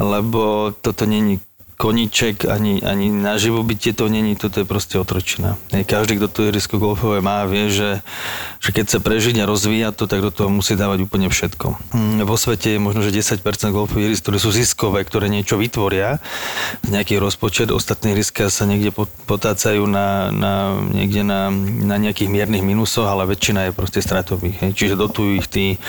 lebo 0.00 0.72
toto 0.80 1.04
není 1.04 1.36
koníček, 1.82 2.46
ani, 2.46 2.78
ani 2.78 3.10
na 3.10 3.34
živobytie 3.34 3.90
to 3.90 4.06
není, 4.06 4.38
toto 4.38 4.62
je 4.62 4.66
proste 4.66 4.94
otročina. 5.02 5.58
Každý, 5.74 6.22
kto 6.22 6.28
tu 6.30 6.40
ihrisko 6.46 6.78
golfové 6.78 7.18
má, 7.18 7.42
vie, 7.42 7.74
že, 7.74 7.98
že 8.62 8.70
keď 8.70 8.86
sa 8.86 8.98
prežiť 9.02 9.42
a 9.42 9.50
rozvíja 9.50 9.90
to, 9.90 10.06
tak 10.06 10.22
do 10.22 10.30
toho 10.30 10.46
musí 10.46 10.78
dávať 10.78 11.02
úplne 11.02 11.26
všetko. 11.26 11.74
Hm, 11.90 12.22
vo 12.22 12.38
svete 12.38 12.78
je 12.78 12.78
možno, 12.78 13.02
že 13.02 13.10
10% 13.10 13.42
golfových 13.74 14.14
ihrisk, 14.14 14.22
ktoré 14.30 14.38
sú 14.38 14.54
ziskové, 14.54 15.02
ktoré 15.02 15.26
niečo 15.26 15.58
vytvoria, 15.58 16.22
nejaký 16.86 17.18
rozpočet, 17.18 17.74
ostatní 17.74 18.14
ihriska 18.14 18.46
sa 18.46 18.62
niekde 18.62 18.94
potácajú 19.26 19.82
na, 19.90 20.30
na, 20.30 20.78
niekde 20.78 21.26
na, 21.26 21.50
na 21.82 21.98
nejakých 21.98 22.30
miernych 22.30 22.62
minusoch, 22.62 23.10
ale 23.10 23.26
väčšina 23.26 23.66
je 23.66 23.72
proste 23.74 23.98
stratových. 23.98 24.62
Hej. 24.62 24.70
Čiže 24.78 24.94
dotujú 24.94 25.42
ich 25.42 25.50
tí, 25.50 25.82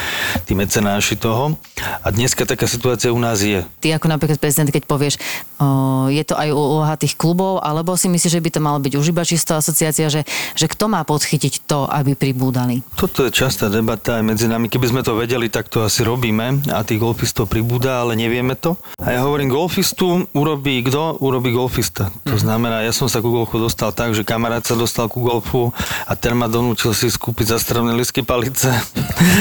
tí 0.49 0.57
mecenáši 0.57 1.21
toho. 1.21 1.61
A 2.01 2.09
dneska 2.09 2.49
taká 2.49 2.65
situácia 2.65 3.13
u 3.13 3.21
nás 3.21 3.45
je. 3.45 3.61
Ty 3.77 4.01
ako 4.01 4.09
napríklad 4.09 4.41
prezident, 4.41 4.73
keď 4.73 4.89
povieš, 4.89 5.21
o, 5.61 5.82
je 6.09 6.23
to 6.23 6.35
aj 6.37 6.49
úloha 6.51 6.95
tých 6.95 7.17
klubov, 7.17 7.63
alebo 7.63 7.95
si 7.97 8.07
myslíš, 8.07 8.33
že 8.37 8.43
by 8.43 8.49
to 8.53 8.59
malo 8.59 8.79
byť 8.81 8.93
už 8.95 9.05
iba 9.11 9.23
čisto 9.25 9.55
asociácia, 9.57 10.07
že, 10.07 10.21
že 10.55 10.65
kto 10.67 10.91
má 10.91 11.01
podchytiť 11.03 11.67
to, 11.67 11.85
aby 11.89 12.15
pribúdali? 12.15 12.85
Toto 12.95 13.27
je 13.27 13.31
častá 13.33 13.67
debata 13.67 14.19
aj 14.19 14.23
medzi 14.23 14.45
nami. 14.47 14.71
Keby 14.71 14.89
sme 14.89 15.01
to 15.01 15.17
vedeli, 15.17 15.47
tak 15.51 15.67
to 15.67 15.83
asi 15.85 16.05
robíme 16.05 16.63
a 16.71 16.85
tých 16.85 17.01
golfistov 17.01 17.49
pribúda, 17.49 18.03
ale 18.03 18.15
nevieme 18.15 18.55
to. 18.55 18.79
A 19.01 19.13
ja 19.13 19.25
hovorím, 19.25 19.51
golfistu 19.51 20.27
urobí 20.31 20.85
kto? 20.85 21.19
Urobí 21.19 21.51
golfista. 21.51 22.13
To 22.27 22.37
znamená, 22.39 22.83
ja 22.85 22.95
som 22.95 23.11
sa 23.11 23.19
ku 23.19 23.29
golfu 23.33 23.59
dostal 23.59 23.91
tak, 23.91 24.15
že 24.15 24.25
kamarát 24.25 24.63
sa 24.63 24.77
dostal 24.77 25.11
ku 25.11 25.21
golfu 25.21 25.69
a 26.07 26.13
ten 26.15 26.33
ma 26.37 26.47
donúčil 26.47 26.95
si 26.95 27.11
skúpiť 27.11 27.55
zastrelné 27.57 27.93
lisky 27.93 28.23
palice. 28.23 28.71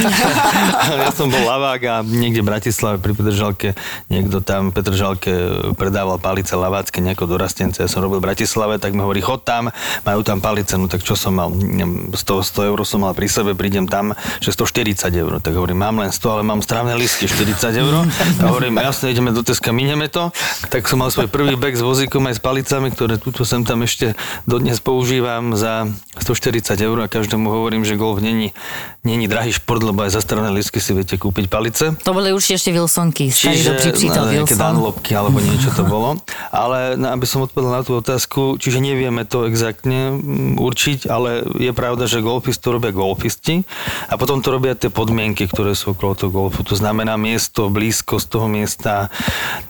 ja 1.03 1.11
som 1.15 1.31
bol 1.31 1.45
lavák 1.45 1.81
a 1.89 1.95
niekde 2.03 2.43
v 2.43 2.51
Bratislave 2.51 2.97
pri 2.99 3.13
Petržalke 3.15 3.73
niekto 4.11 4.45
tam 4.45 4.71
v 4.71 4.75
Petržalke 4.77 5.33
predával 5.77 6.19
palice 6.19 6.32
palice 6.33 6.57
lavácké 6.57 7.05
nejako 7.05 7.29
do 7.29 7.37
rastence. 7.37 7.77
Ja 7.85 7.93
som 7.93 8.01
robil 8.01 8.17
v 8.17 8.33
Bratislave, 8.33 8.81
tak 8.81 8.97
mi 8.97 9.05
hovorí, 9.05 9.21
chod 9.21 9.45
tam, 9.45 9.69
majú 10.01 10.25
tam 10.25 10.41
palice, 10.41 10.81
no 10.81 10.89
tak 10.89 11.05
čo 11.05 11.13
som 11.13 11.37
mal, 11.37 11.53
100, 11.53 12.17
100 12.17 12.73
eur 12.73 12.79
som 12.89 13.05
mal 13.05 13.13
pri 13.13 13.29
sebe, 13.29 13.53
prídem 13.53 13.85
tam, 13.85 14.17
že 14.41 14.57
140 14.57 15.13
eur. 15.13 15.45
Tak 15.45 15.53
hovorím, 15.53 15.85
mám 15.85 16.01
len 16.01 16.09
100, 16.09 16.25
ale 16.33 16.41
mám 16.41 16.65
strávne 16.65 16.97
listky 16.97 17.29
40 17.29 17.77
eur. 17.77 18.09
A 18.41 18.49
hovorím, 18.49 18.81
jasne, 18.81 19.13
ideme 19.13 19.29
do 19.29 19.45
Teska, 19.45 19.77
mineme 19.77 20.09
to. 20.09 20.33
Tak 20.73 20.89
som 20.89 21.05
mal 21.05 21.13
svoj 21.13 21.29
prvý 21.29 21.53
bag 21.53 21.77
s 21.77 21.85
vozíkom 21.85 22.25
aj 22.33 22.39
s 22.39 22.41
palicami, 22.41 22.89
ktoré 22.89 23.21
túto 23.21 23.45
sem 23.45 23.61
tam 23.61 23.85
ešte 23.85 24.17
dodnes 24.49 24.81
používam 24.81 25.53
za 25.53 25.85
140 26.17 26.81
eur 26.81 26.97
a 27.05 27.13
každému 27.13 27.45
hovorím, 27.45 27.85
že 27.85 28.01
golf 28.01 28.25
není, 28.25 28.57
není 29.05 29.29
drahý 29.29 29.53
šport, 29.53 29.85
lebo 29.85 30.01
aj 30.01 30.17
za 30.17 30.25
strávne 30.25 30.49
listky 30.57 30.81
si 30.81 30.97
viete 30.97 31.21
kúpiť 31.21 31.53
palice. 31.53 31.93
To 32.09 32.17
boli 32.17 32.33
určite 32.33 32.57
ešte 32.57 32.73
Wilsonky, 32.73 33.29
starý 33.29 33.61
dobrý 33.69 33.91
prítel 33.93 34.25
nejaké 34.33 34.55
Wilson. 34.57 34.73
Dunlopky 34.73 35.13
alebo 35.13 35.39
niečo 35.43 35.69
to 35.77 35.83
bolo. 35.85 36.12
Ale 36.51 36.97
aby 36.99 37.27
som 37.29 37.45
odpovedal 37.45 37.81
na 37.81 37.87
tú 37.87 37.97
otázku, 37.99 38.57
čiže 38.59 38.83
nevieme 38.83 39.25
to 39.29 39.47
exaktne 39.47 40.17
určiť, 40.59 41.07
ale 41.09 41.45
je 41.57 41.73
pravda, 41.73 42.09
že 42.09 42.25
golfisti 42.25 42.63
to 42.63 42.75
robia 42.75 42.93
golfisti 42.95 43.65
a 44.09 44.15
potom 44.19 44.41
to 44.41 44.53
robia 44.55 44.79
tie 44.79 44.89
podmienky, 44.89 45.49
ktoré 45.49 45.77
sú 45.77 45.93
okolo 45.95 46.13
toho 46.15 46.31
golfu. 46.33 46.61
To 46.67 46.77
znamená 46.79 47.17
miesto, 47.17 47.73
blízkosť 47.73 48.27
toho 48.29 48.47
miesta 48.47 49.13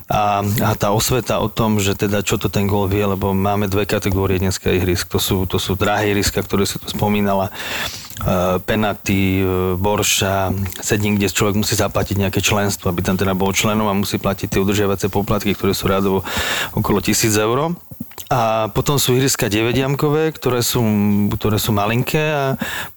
a, 0.09 0.43
a 0.43 0.71
tá 0.77 0.93
osveta 0.93 1.39
o 1.41 1.49
tom, 1.49 1.81
že 1.81 1.97
teda 1.97 2.21
čo 2.21 2.37
to 2.37 2.51
ten 2.51 2.69
golf 2.69 2.93
je, 2.93 3.03
lebo 3.03 3.33
máme 3.33 3.65
dve 3.71 3.89
kategórie 3.89 4.37
dneska 4.37 4.69
ihrisk. 4.69 5.09
To 5.13 5.19
sú, 5.19 5.37
to 5.49 5.57
sú 5.57 5.73
drahé 5.73 6.13
ihriska, 6.13 6.43
ktoré 6.43 6.69
si 6.69 6.77
tu 6.77 6.87
spomínala 6.91 7.49
penaty, 8.63 9.43
eh, 9.43 9.45
borša, 9.75 10.55
sedím, 10.79 11.19
kde 11.19 11.27
človek 11.27 11.59
musí 11.59 11.75
zaplatiť 11.75 12.15
nejaké 12.15 12.39
členstvo, 12.39 12.89
aby 12.89 13.03
tam 13.03 13.19
teda 13.19 13.35
bol 13.35 13.51
členom 13.51 13.91
a 13.91 13.93
musí 13.95 14.15
platiť 14.15 14.47
tie 14.47 14.61
udržiavacie 14.63 15.11
poplatky, 15.11 15.51
ktoré 15.51 15.75
sú 15.75 15.91
rádovo 15.91 16.23
okolo 16.71 17.03
1000 17.03 17.35
eur. 17.35 17.75
A 18.33 18.65
potom 18.73 18.97
sú 18.97 19.13
ihriska 19.13 19.45
9 19.45 19.77
ktoré 20.33 20.65
sú, 20.65 20.81
ktoré 21.37 21.61
sú 21.61 21.69
malinké 21.69 22.23
a 22.33 22.43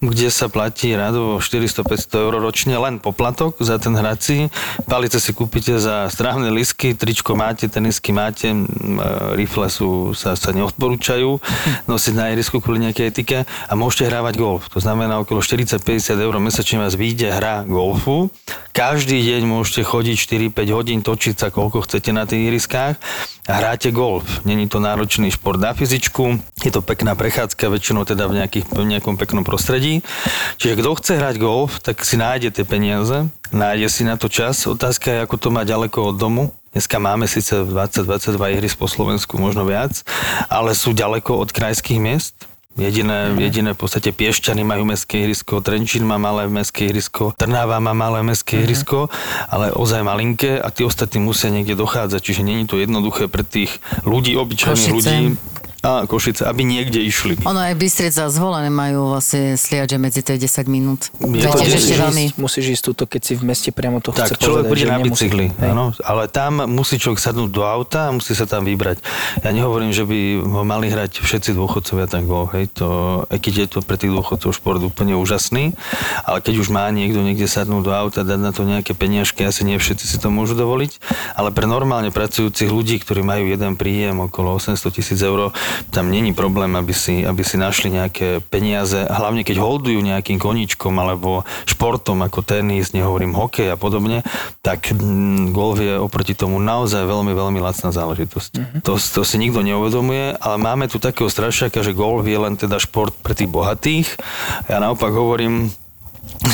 kde 0.00 0.32
sa 0.32 0.48
platí 0.48 0.96
radovo 0.96 1.44
400-500 1.44 2.24
eur 2.24 2.40
ročne 2.40 2.72
len 2.80 2.96
poplatok 2.96 3.60
za 3.60 3.76
ten 3.76 3.92
hrací. 3.92 4.48
Palice 4.88 5.20
si 5.20 5.36
kúpite 5.36 5.76
za 5.76 6.08
strávne 6.08 6.48
lisky, 6.48 6.96
tričko 6.96 7.36
máte, 7.36 7.68
tenisky 7.68 8.16
máte, 8.16 8.48
rifle 9.36 9.68
sú, 9.68 10.16
sa, 10.16 10.32
sa 10.32 10.56
neodporúčajú 10.56 11.36
nosiť 11.84 12.14
na 12.16 12.32
ihrisku 12.32 12.64
kvôli 12.64 12.88
nejakej 12.88 13.12
etike 13.12 13.38
a 13.44 13.72
môžete 13.76 14.08
hrávať 14.08 14.40
golf. 14.40 14.72
To 14.72 14.80
znamená 14.80 15.20
okolo 15.20 15.44
40-50 15.44 16.16
eur 16.16 16.32
mesačne 16.40 16.80
vás 16.80 16.96
vyjde 16.96 17.28
hra 17.28 17.68
golfu. 17.68 18.32
Každý 18.76 19.24
deň 19.24 19.48
môžete 19.48 19.88
chodiť 19.88 20.52
4-5 20.52 20.76
hodín, 20.76 21.00
točiť 21.00 21.32
sa 21.32 21.48
koľko 21.48 21.88
chcete 21.88 22.12
na 22.12 22.28
tých 22.28 22.52
ihriskách 22.52 23.00
a 23.48 23.52
hráte 23.56 23.88
golf. 23.88 24.44
Není 24.44 24.68
to 24.68 24.84
náročný 24.84 25.32
šport 25.32 25.56
na 25.56 25.72
fyzičku, 25.72 26.36
je 26.60 26.68
to 26.68 26.84
pekná 26.84 27.16
prechádzka, 27.16 27.72
väčšinou 27.72 28.04
teda 28.04 28.28
v, 28.28 28.44
nejakých, 28.44 28.68
v 28.68 28.84
nejakom 28.84 29.16
peknom 29.16 29.48
prostredí. 29.48 30.04
Čiže 30.60 30.76
kto 30.76 30.92
chce 30.92 31.12
hrať 31.16 31.36
golf, 31.40 31.80
tak 31.80 32.04
si 32.04 32.20
nájde 32.20 32.52
tie 32.52 32.68
peniaze, 32.68 33.24
nájde 33.48 33.88
si 33.88 34.04
na 34.04 34.20
to 34.20 34.28
čas. 34.28 34.68
Otázka 34.68 35.08
je, 35.08 35.24
ako 35.24 35.40
to 35.40 35.48
má 35.48 35.64
ďaleko 35.64 36.12
od 36.12 36.20
domu. 36.20 36.52
Dneska 36.76 37.00
máme 37.00 37.24
síce 37.24 37.56
20-22 37.56 38.60
ihrisk 38.60 38.76
po 38.76 38.92
Slovensku, 38.92 39.40
možno 39.40 39.64
viac, 39.64 40.04
ale 40.52 40.76
sú 40.76 40.92
ďaleko 40.92 41.32
od 41.32 41.48
krajských 41.48 41.96
miest. 41.96 42.44
Jediné, 42.76 43.32
jediné 43.40 43.72
v 43.72 43.80
podstate 43.80 44.12
Piešťany 44.12 44.60
majú 44.60 44.84
mestské 44.84 45.24
ihrisko, 45.24 45.64
Trenčín 45.64 46.04
má 46.04 46.20
malé 46.20 46.44
mestské 46.44 46.92
ihrisko, 46.92 47.32
Trnáva 47.32 47.80
má 47.80 47.96
malé 47.96 48.20
mestské 48.20 48.60
ihrisko, 48.60 49.08
ale 49.48 49.72
ozaj 49.72 50.04
malinké 50.04 50.60
a 50.60 50.68
tí 50.68 50.84
ostatní 50.84 51.24
musia 51.24 51.48
niekde 51.48 51.72
dochádzať, 51.72 52.20
čiže 52.20 52.44
není 52.44 52.68
to 52.68 52.76
jednoduché 52.76 53.32
pre 53.32 53.48
tých 53.48 53.80
ľudí, 54.04 54.36
obyčajných 54.36 54.92
Košice. 54.92 54.92
ľudí, 54.92 55.40
a 55.84 56.08
Košice, 56.08 56.48
aby 56.48 56.64
niekde 56.64 56.98
išli. 56.98 57.36
Ono 57.44 57.60
aj 57.60 57.76
Bystrica 57.76 58.26
zvolené 58.32 58.72
majú 58.72 59.14
vlastne 59.14 59.54
sliače 59.54 60.00
medzi 60.00 60.24
tie 60.24 60.40
10 60.40 60.66
minút. 60.66 61.12
Je 61.20 61.44
To 61.44 61.52
musíš, 61.52 61.96
veľmi... 62.00 62.22
ísť, 62.32 62.36
musíš 62.40 62.66
ísť 62.78 62.82
túto, 62.82 63.02
keď 63.04 63.20
si 63.22 63.32
v 63.36 63.42
meste 63.46 63.70
priamo 63.70 64.02
to 64.02 64.10
Tak, 64.10 64.32
chce 64.32 64.34
človek 64.40 64.66
povedať, 64.66 64.72
príde 64.72 64.86
na 64.88 64.98
nemusí. 64.98 65.10
bicykli, 65.12 65.46
áno, 65.62 65.92
ale 66.02 66.26
tam 66.32 66.64
musí 66.66 66.96
človek 66.98 67.20
sadnúť 67.20 67.50
do 67.52 67.62
auta 67.62 68.08
a 68.08 68.10
musí 68.10 68.32
sa 68.34 68.48
tam 68.48 68.64
vybrať. 68.66 68.98
Ja 69.44 69.50
nehovorím, 69.52 69.92
že 69.94 70.02
by 70.08 70.18
ho 70.42 70.62
mali 70.66 70.90
hrať 70.90 71.22
všetci 71.22 71.54
dôchodcovia 71.54 72.06
tak 72.10 72.24
golf, 72.26 72.56
hej, 72.56 72.66
to, 72.72 73.22
aj 73.30 73.38
keď 73.38 73.54
je 73.54 73.66
to 73.66 73.78
pre 73.84 73.96
tých 74.00 74.10
dôchodcov 74.10 74.50
šport 74.56 74.80
úplne 74.82 75.14
úžasný, 75.14 75.76
ale 76.26 76.42
keď 76.42 76.66
už 76.66 76.68
má 76.72 76.88
niekto 76.90 77.22
niekde 77.22 77.46
sadnúť 77.46 77.82
do 77.84 77.92
auta, 77.94 78.26
dať 78.26 78.40
na 78.40 78.50
to 78.50 78.66
nejaké 78.66 78.92
peniažky, 78.96 79.46
asi 79.46 79.62
nie 79.62 79.78
všetci 79.78 80.04
si 80.04 80.16
to 80.18 80.32
môžu 80.32 80.58
dovoliť, 80.58 80.98
ale 81.38 81.54
pre 81.54 81.68
normálne 81.70 82.10
pracujúcich 82.10 82.68
ľudí, 82.68 82.98
ktorí 83.02 83.22
majú 83.22 83.46
jeden 83.46 83.78
príjem 83.78 84.18
okolo 84.26 84.58
800 84.58 84.82
tisíc 84.90 85.20
eur, 85.22 85.54
tam 85.90 86.10
není 86.10 86.34
problém, 86.36 86.74
aby 86.76 86.92
si, 86.92 87.24
aby 87.24 87.42
si 87.42 87.56
našli 87.56 87.94
nejaké 87.94 88.44
peniaze, 88.46 88.96
hlavne 88.96 89.42
keď 89.42 89.56
holdujú 89.58 90.00
nejakým 90.02 90.36
koničkom 90.36 90.92
alebo 90.98 91.46
športom 91.64 92.20
ako 92.26 92.44
tenis, 92.44 92.92
nehovorím 92.92 93.32
hokej 93.32 93.72
a 93.72 93.76
podobne, 93.78 94.26
tak 94.60 94.92
mm, 94.92 95.56
golf 95.56 95.80
je 95.80 95.96
oproti 95.96 96.36
tomu 96.36 96.60
naozaj 96.60 97.06
veľmi, 97.06 97.32
veľmi 97.32 97.58
lacná 97.62 97.90
záležitosť. 97.94 98.52
Mm-hmm. 98.56 98.80
To, 98.84 98.98
to 98.98 99.22
si 99.24 99.36
nikto 99.40 99.64
neuvedomuje, 99.64 100.36
ale 100.36 100.56
máme 100.60 100.90
tu 100.90 101.00
takého 101.00 101.30
strašiaka, 101.30 101.80
že 101.80 101.96
golf 101.96 102.26
je 102.26 102.38
len 102.38 102.54
teda 102.58 102.76
šport 102.82 103.14
pre 103.22 103.32
tých 103.32 103.48
bohatých. 103.48 104.08
Ja 104.68 104.82
naopak 104.82 105.14
hovorím, 105.14 105.72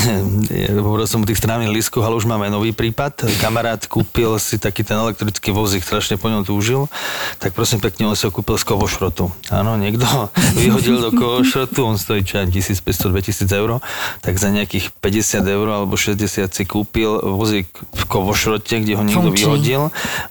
hovoril 0.85 1.07
som 1.07 1.23
o 1.23 1.27
tých 1.27 1.39
strávnych 1.39 1.71
lískoch, 1.71 2.03
ale 2.03 2.19
už 2.19 2.27
máme 2.27 2.51
nový 2.51 2.75
prípad. 2.75 3.27
Kamarát 3.39 3.81
kúpil 3.87 4.37
si 4.43 4.59
taký 4.59 4.83
ten 4.83 4.99
elektrický 4.99 5.55
vozík, 5.55 5.87
strašne 5.87 6.19
po 6.19 6.29
ňom 6.29 6.43
túžil, 6.43 6.91
tak 7.39 7.55
prosím 7.55 7.79
pekne, 7.79 8.11
on 8.11 8.17
si 8.19 8.27
ho 8.27 8.33
kúpil 8.35 8.59
z 8.59 8.65
kovošrotu. 8.67 9.31
Áno, 9.51 9.79
niekto 9.79 10.05
vyhodil 10.63 10.99
do 10.99 11.11
kovošrotu, 11.15 11.87
on 11.87 11.97
stojí 11.99 12.27
čo 12.27 12.43
1500-2000 12.43 13.47
eur, 13.53 13.79
tak 14.25 14.35
za 14.39 14.51
nejakých 14.51 14.91
50 14.99 15.47
eur 15.47 15.67
alebo 15.71 15.95
60 15.95 16.49
si 16.51 16.65
kúpil 16.67 17.23
vozík 17.23 17.69
v 17.73 18.03
kovošrote, 18.09 18.83
kde 18.83 18.99
ho 18.99 19.03
niekto 19.07 19.31
Funkčný. 19.31 19.47
vyhodil, 19.47 19.83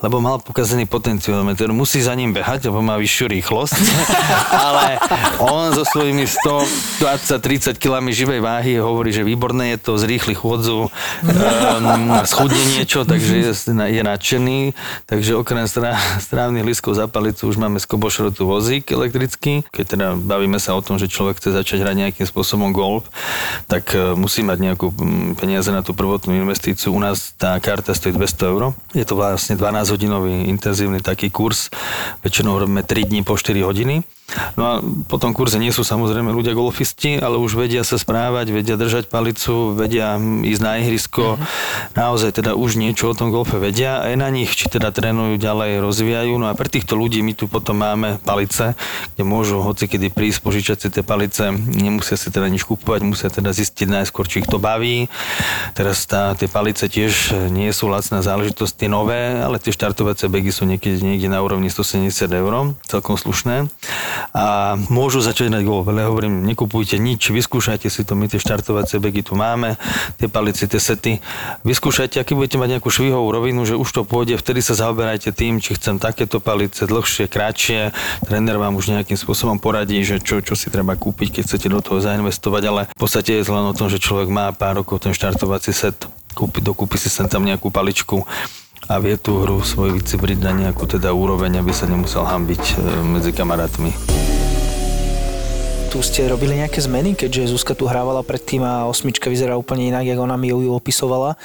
lebo 0.03 0.17
mal 0.19 0.41
pokazený 0.41 0.89
potenciometer. 0.89 1.71
Musí 1.71 2.03
za 2.03 2.13
ním 2.17 2.33
behať, 2.35 2.67
lebo 2.67 2.83
má 2.83 2.97
vyššiu 2.99 3.25
rýchlosť, 3.29 3.77
ale 4.67 4.99
on 5.39 5.71
so 5.71 5.85
svojimi 5.87 6.25
120-30 6.27 7.77
kg 7.77 8.03
živej 8.11 8.41
váhy 8.43 8.81
hovorí, 8.81 9.13
že 9.13 9.23
výborné 9.23 9.60
je 9.63 9.77
to, 9.77 9.97
zrýchli 9.97 10.33
chôdzu, 10.33 10.87
um, 10.87 10.91
schudne 12.25 12.63
niečo, 12.77 13.05
takže 13.05 13.33
je, 13.37 13.53
je 13.69 14.01
nadšený. 14.01 14.59
Takže 15.05 15.37
okrem 15.37 15.65
strá, 15.69 15.95
strávnych 16.19 16.65
lískov 16.65 16.97
za 16.97 17.05
palicu 17.05 17.47
už 17.47 17.57
máme 17.61 17.77
z 17.77 17.85
kobošrotu 17.85 18.43
vozík 18.47 18.89
elektrický. 18.91 19.67
Keď 19.69 19.85
teda 19.85 20.07
bavíme 20.17 20.57
sa 20.57 20.73
o 20.77 20.81
tom, 20.81 20.97
že 20.97 21.11
človek 21.11 21.37
chce 21.37 21.53
začať 21.53 21.83
hrať 21.85 21.95
nejakým 22.07 22.27
spôsobom 22.27 22.73
golf, 22.73 23.07
tak 23.67 23.93
e, 23.93 24.17
musí 24.17 24.41
mať 24.41 24.57
nejakú 24.61 24.93
peniaze 25.37 25.69
na 25.69 25.85
tú 25.85 25.91
prvotnú 25.91 26.33
investíciu. 26.35 26.93
U 26.95 27.01
nás 27.01 27.33
tá 27.37 27.57
karta 27.59 27.91
stojí 27.91 28.15
200 28.15 28.51
eur. 28.51 28.61
Je 28.95 29.05
to 29.05 29.17
vlastne 29.17 29.55
12-hodinový 29.59 30.47
intenzívny 30.49 31.03
taký 31.03 31.29
kurz. 31.29 31.73
Väčšinou 32.25 32.57
robíme 32.61 32.85
3 32.85 33.09
dní 33.09 33.21
po 33.21 33.35
4 33.35 33.61
hodiny. 33.65 34.03
No 34.55 34.63
a 34.63 34.73
po 35.07 35.19
tom 35.19 35.35
kurze 35.35 35.59
nie 35.59 35.71
sú 35.75 35.83
samozrejme 35.83 36.31
ľudia 36.31 36.55
golfisti, 36.55 37.19
ale 37.19 37.35
už 37.39 37.59
vedia 37.59 37.83
sa 37.83 37.99
správať, 37.99 38.51
vedia 38.51 38.75
držať 38.79 39.11
palicu, 39.11 39.75
vedia 39.75 40.15
ísť 40.19 40.61
na 40.63 40.79
ihrisko, 40.79 41.35
naozaj 41.95 42.39
teda 42.39 42.55
už 42.55 42.79
niečo 42.79 43.11
o 43.11 43.17
tom 43.17 43.31
golfe 43.31 43.59
vedia 43.59 43.99
a 43.99 44.11
je 44.11 44.17
na 44.19 44.31
nich, 44.31 44.51
či 44.55 44.71
teda 44.71 44.91
trénujú 44.95 45.35
ďalej, 45.35 45.83
rozvíjajú. 45.83 46.33
No 46.39 46.47
a 46.47 46.55
pre 46.55 46.71
týchto 46.71 46.95
ľudí 46.95 47.19
my 47.23 47.35
tu 47.35 47.51
potom 47.51 47.79
máme 47.79 48.19
palice, 48.23 48.75
kde 49.15 49.23
môžu 49.27 49.59
hoci 49.59 49.87
kedy 49.91 50.11
prísť, 50.11 50.39
požičať 50.43 50.77
si 50.79 50.87
tie 50.87 51.03
palice, 51.03 51.51
nemusia 51.55 52.15
si 52.15 52.31
teda 52.31 52.47
nič 52.47 52.63
kupovať, 52.63 53.01
musia 53.03 53.27
teda 53.27 53.51
zistiť 53.51 53.87
najskôr, 53.87 54.27
či 54.27 54.43
ich 54.43 54.49
to 54.49 54.59
baví. 54.59 55.11
Teraz 55.75 56.07
tá, 56.07 56.35
tie 56.39 56.47
palice 56.47 56.87
tiež 56.87 57.35
nie 57.51 57.71
sú 57.75 57.91
lacná 57.91 58.23
záležitosť, 58.23 58.73
tie 58.75 58.89
nové, 58.91 59.39
ale 59.39 59.59
tie 59.59 59.75
štartovacie 59.75 60.31
begy 60.31 60.51
sú 60.55 60.63
niekedy 60.63 61.03
niekde 61.03 61.27
na 61.27 61.43
úrovni 61.43 61.67
170 61.67 62.11
eur, 62.31 62.53
celkom 62.87 63.15
slušné 63.15 63.71
a 64.33 64.75
môžu 64.89 65.21
začať 65.21 65.49
hrať 65.49 65.63
golf. 65.65 65.85
Ale 65.89 66.05
hovorím, 66.05 66.45
nekupujte 66.45 66.97
nič, 67.01 67.29
vyskúšajte 67.29 67.87
si 67.89 68.01
to, 68.05 68.13
my 68.17 68.29
tie 68.29 68.37
štartovacie 68.41 69.01
begy 69.01 69.21
tu 69.25 69.33
máme, 69.37 69.77
tie 70.17 70.29
palice, 70.29 70.65
tie 70.65 70.81
sety. 70.81 71.21
Vyskúšajte, 71.65 72.21
aký 72.21 72.33
budete 72.33 72.57
mať 72.57 72.77
nejakú 72.77 72.89
švihovú 72.89 73.29
rovinu, 73.29 73.65
že 73.65 73.77
už 73.77 73.89
to 73.89 74.01
pôjde, 74.05 74.37
vtedy 74.37 74.61
sa 74.61 74.73
zaoberajte 74.77 75.33
tým, 75.33 75.61
či 75.61 75.77
chcem 75.77 76.01
takéto 76.01 76.41
palice, 76.41 76.85
dlhšie, 76.85 77.29
kratšie. 77.29 77.93
Tréner 78.25 78.57
vám 78.57 78.77
už 78.77 78.93
nejakým 78.93 79.17
spôsobom 79.17 79.61
poradí, 79.61 80.01
že 80.01 80.17
čo, 80.21 80.41
čo 80.41 80.57
si 80.57 80.73
treba 80.73 80.97
kúpiť, 80.97 81.39
keď 81.39 81.43
chcete 81.45 81.67
do 81.69 81.79
toho 81.83 81.99
zainvestovať, 82.01 82.63
ale 82.67 82.81
v 82.89 82.99
podstate 82.99 83.37
je 83.37 83.45
len 83.45 83.65
o 83.69 83.77
tom, 83.77 83.91
že 83.91 84.01
človek 84.01 84.31
má 84.31 84.49
pár 84.55 84.81
rokov 84.81 85.03
ten 85.03 85.13
štartovací 85.13 85.73
set, 85.73 86.07
kúpi, 86.33 86.63
dokúpi 86.63 86.95
si 86.95 87.11
sem 87.11 87.27
tam 87.27 87.43
nejakú 87.43 87.69
paličku, 87.69 88.23
a 88.91 88.99
vie 88.99 89.15
tú 89.15 89.47
hru 89.47 89.63
svoju 89.63 90.03
vycibriť 90.03 90.43
na 90.43 90.51
nejakú 90.51 90.83
teda 90.83 91.15
úroveň, 91.15 91.63
aby 91.63 91.71
sa 91.71 91.87
nemusel 91.87 92.27
hambiť 92.27 92.63
e, 92.75 92.75
medzi 93.07 93.31
kamarátmi. 93.31 93.95
Tu 95.91 95.99
ste 96.03 96.27
robili 96.27 96.55
nejaké 96.55 96.79
zmeny, 96.79 97.15
keďže 97.15 97.51
Zuzka 97.51 97.75
tu 97.75 97.83
hrávala 97.83 98.23
predtým 98.23 98.63
a 98.63 98.87
osmička 98.87 99.27
vyzerá 99.27 99.59
úplne 99.59 99.91
inak, 99.91 100.07
ako 100.07 100.23
ona 100.23 100.39
mi 100.39 100.51
ju 100.51 100.71
opisovala. 100.71 101.35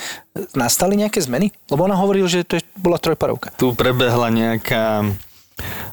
Nastali 0.54 0.94
nejaké 0.94 1.18
zmeny? 1.18 1.50
Lebo 1.66 1.86
ona 1.86 1.98
hovorila, 1.98 2.30
že 2.30 2.46
to 2.46 2.58
je, 2.58 2.62
bola 2.78 2.98
trojparovka. 2.98 3.54
Tu 3.58 3.74
prebehla 3.74 4.30
nejaká 4.30 5.02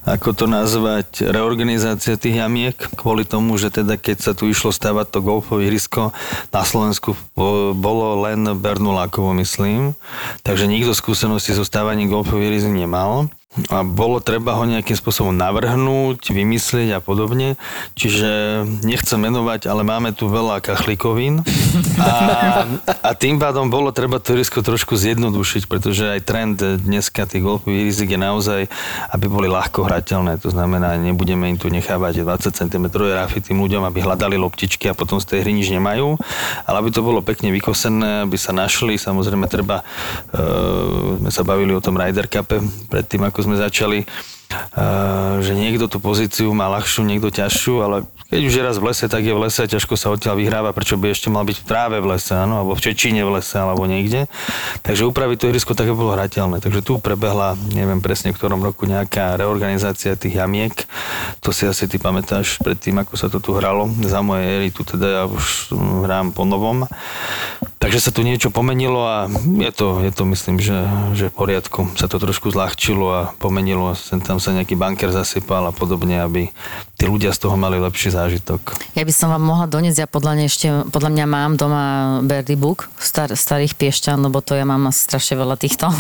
ako 0.04 0.36
to 0.36 0.46
nazvať, 0.52 1.24
reorganizácia 1.24 2.20
tých 2.20 2.44
jamiek, 2.44 2.76
kvôli 3.00 3.24
tomu, 3.24 3.56
že 3.56 3.72
teda 3.72 3.96
keď 3.96 4.18
sa 4.20 4.32
tu 4.36 4.52
išlo 4.52 4.76
stavať 4.76 5.08
to 5.16 5.20
golfové 5.24 5.72
ihrisko, 5.72 6.12
na 6.52 6.64
Slovensku 6.68 7.16
bolo 7.72 8.28
len 8.28 8.44
Bernulákovo, 8.60 9.32
myslím, 9.40 9.96
takže 10.44 10.68
nikto 10.68 10.92
skúsenosti 10.92 11.56
so 11.56 11.64
stávaním 11.64 12.12
golfových 12.12 12.52
ihrisk 12.52 12.68
nemal 12.68 13.32
a 13.70 13.86
bolo 13.86 14.18
treba 14.18 14.58
ho 14.58 14.66
nejakým 14.66 14.98
spôsobom 14.98 15.30
navrhnúť, 15.30 16.34
vymyslieť 16.34 16.98
a 16.98 17.00
podobne. 17.00 17.54
Čiže 17.94 18.64
nechcem 18.82 19.22
menovať, 19.22 19.70
ale 19.70 19.86
máme 19.86 20.10
tu 20.18 20.26
veľa 20.26 20.58
kachlíkovín 20.58 21.46
a, 22.02 22.14
a 23.06 23.10
tým 23.14 23.38
pádom 23.38 23.70
bolo 23.70 23.94
treba 23.94 24.18
to 24.18 24.34
risko 24.34 24.66
trošku 24.66 24.98
zjednodušiť, 24.98 25.70
pretože 25.70 26.18
aj 26.18 26.26
trend 26.26 26.58
dneska 26.62 27.30
tých 27.30 27.46
golfových 27.46 27.86
rizik 27.86 28.10
je 28.18 28.20
naozaj, 28.20 28.62
aby 29.14 29.26
boli 29.30 29.46
ľahko 29.46 29.86
hrateľné. 29.86 30.42
To 30.42 30.50
znamená, 30.50 30.98
nebudeme 30.98 31.46
im 31.54 31.58
tu 31.62 31.70
nechávať 31.70 32.26
20 32.26 32.58
cm 32.58 32.86
rafy 32.98 33.38
tým 33.38 33.62
ľuďom, 33.62 33.86
aby 33.86 34.02
hľadali 34.02 34.34
loptičky 34.34 34.90
a 34.90 34.98
potom 34.98 35.22
z 35.22 35.30
tej 35.30 35.38
hry 35.46 35.54
nič 35.54 35.70
nemajú, 35.70 36.18
ale 36.66 36.76
aby 36.82 36.90
to 36.90 37.06
bolo 37.06 37.22
pekne 37.22 37.54
vykosené, 37.54 38.26
aby 38.26 38.38
sa 38.40 38.50
našli. 38.50 38.98
Samozrejme, 38.98 39.46
treba, 39.46 39.86
uh, 40.34 41.22
sme 41.22 41.30
sa 41.30 41.46
bavili 41.46 41.78
o 41.78 41.84
tom 41.84 41.94
Ryder 41.94 42.26
Cupe 42.26 42.58
predtým, 42.90 43.22
ako 43.30 43.43
sme 43.44 43.60
začali, 43.60 44.08
že 45.42 45.54
niekto 45.58 45.90
tú 45.90 45.98
pozíciu 45.98 46.54
má 46.54 46.70
ľahšiu, 46.70 47.02
niekto 47.10 47.34
ťažšiu, 47.34 47.76
ale 47.82 48.06
keď 48.30 48.42
už 48.50 48.54
je 48.54 48.64
raz 48.66 48.78
v 48.78 48.86
lese, 48.90 49.06
tak 49.10 49.22
je 49.26 49.34
v 49.34 49.42
lese 49.46 49.62
ťažko 49.66 49.94
sa 49.94 50.10
odtiaľ 50.14 50.38
vyhráva, 50.38 50.74
prečo 50.74 50.98
by 50.98 51.10
ešte 51.14 51.30
mal 51.30 51.46
byť 51.46 51.58
v 51.62 51.66
tráve 51.66 51.98
v 52.02 52.18
lese, 52.18 52.34
áno, 52.34 52.62
alebo 52.62 52.74
v 52.78 52.82
Čečíne 52.82 53.22
v 53.26 53.38
lese, 53.38 53.58
alebo 53.58 53.86
niekde. 53.86 54.26
Takže 54.86 55.10
upraviť 55.10 55.38
to 55.38 55.46
ihrisko 55.50 55.74
tak, 55.78 55.90
aby 55.90 55.98
bolo 55.98 56.18
hrateľné. 56.18 56.62
Takže 56.62 56.82
tu 56.86 56.98
prebehla, 56.98 57.58
neviem 57.74 58.02
presne 58.02 58.34
v 58.34 58.38
ktorom 58.38 58.62
roku, 58.62 58.86
nejaká 58.86 59.38
reorganizácia 59.38 60.18
tých 60.18 60.38
jamiek. 60.38 60.74
To 61.46 61.50
si 61.54 61.66
asi 61.70 61.86
ty 61.86 61.98
pamätáš 61.98 62.58
pred 62.62 62.78
tým, 62.78 63.02
ako 63.02 63.14
sa 63.18 63.30
to 63.30 63.38
tu 63.42 63.54
hralo. 63.58 63.90
Za 64.06 64.22
mojej 64.22 64.46
éry 64.62 64.70
tu 64.74 64.82
teda 64.82 65.08
ja 65.10 65.24
už 65.30 65.74
hrám 66.06 66.34
po 66.34 66.46
novom. 66.46 66.90
Takže 67.84 68.00
sa 68.00 68.16
tu 68.16 68.24
niečo 68.24 68.48
pomenilo 68.48 69.04
a 69.04 69.28
je 69.60 69.72
to, 69.76 70.00
je 70.08 70.12
to 70.16 70.24
myslím, 70.32 70.56
že, 70.56 70.88
že 71.20 71.28
v 71.28 71.36
poriadku. 71.36 71.92
Sa 72.00 72.08
to 72.08 72.16
trošku 72.16 72.48
zľahčilo 72.48 73.12
a 73.12 73.22
pomenilo. 73.44 73.92
Sem 73.92 74.24
tam 74.24 74.40
sa 74.40 74.56
nejaký 74.56 74.80
banker 74.80 75.12
zasypal 75.12 75.68
a 75.68 75.76
podobne, 75.76 76.24
aby 76.24 76.48
tí 76.96 77.04
ľudia 77.04 77.36
z 77.36 77.44
toho 77.44 77.60
mali 77.60 77.76
lepší 77.84 78.16
zážitok. 78.16 78.80
Ja 78.96 79.04
by 79.04 79.12
som 79.12 79.28
vám 79.36 79.44
mohla 79.44 79.68
doniesť, 79.68 80.00
ja 80.00 80.08
podľa, 80.08 80.32
mňa 80.40 80.46
ešte, 80.48 80.68
podľa 80.96 81.12
mňa 81.12 81.26
mám 81.28 81.52
doma 81.60 81.84
Birdie 82.24 82.56
Book, 82.56 82.88
star, 82.96 83.36
starých 83.36 83.76
piešťan, 83.76 84.16
lebo 84.24 84.40
to 84.40 84.56
ja 84.56 84.64
mám 84.64 84.88
strašne 84.96 85.36
veľa 85.36 85.60
týchto. 85.60 85.92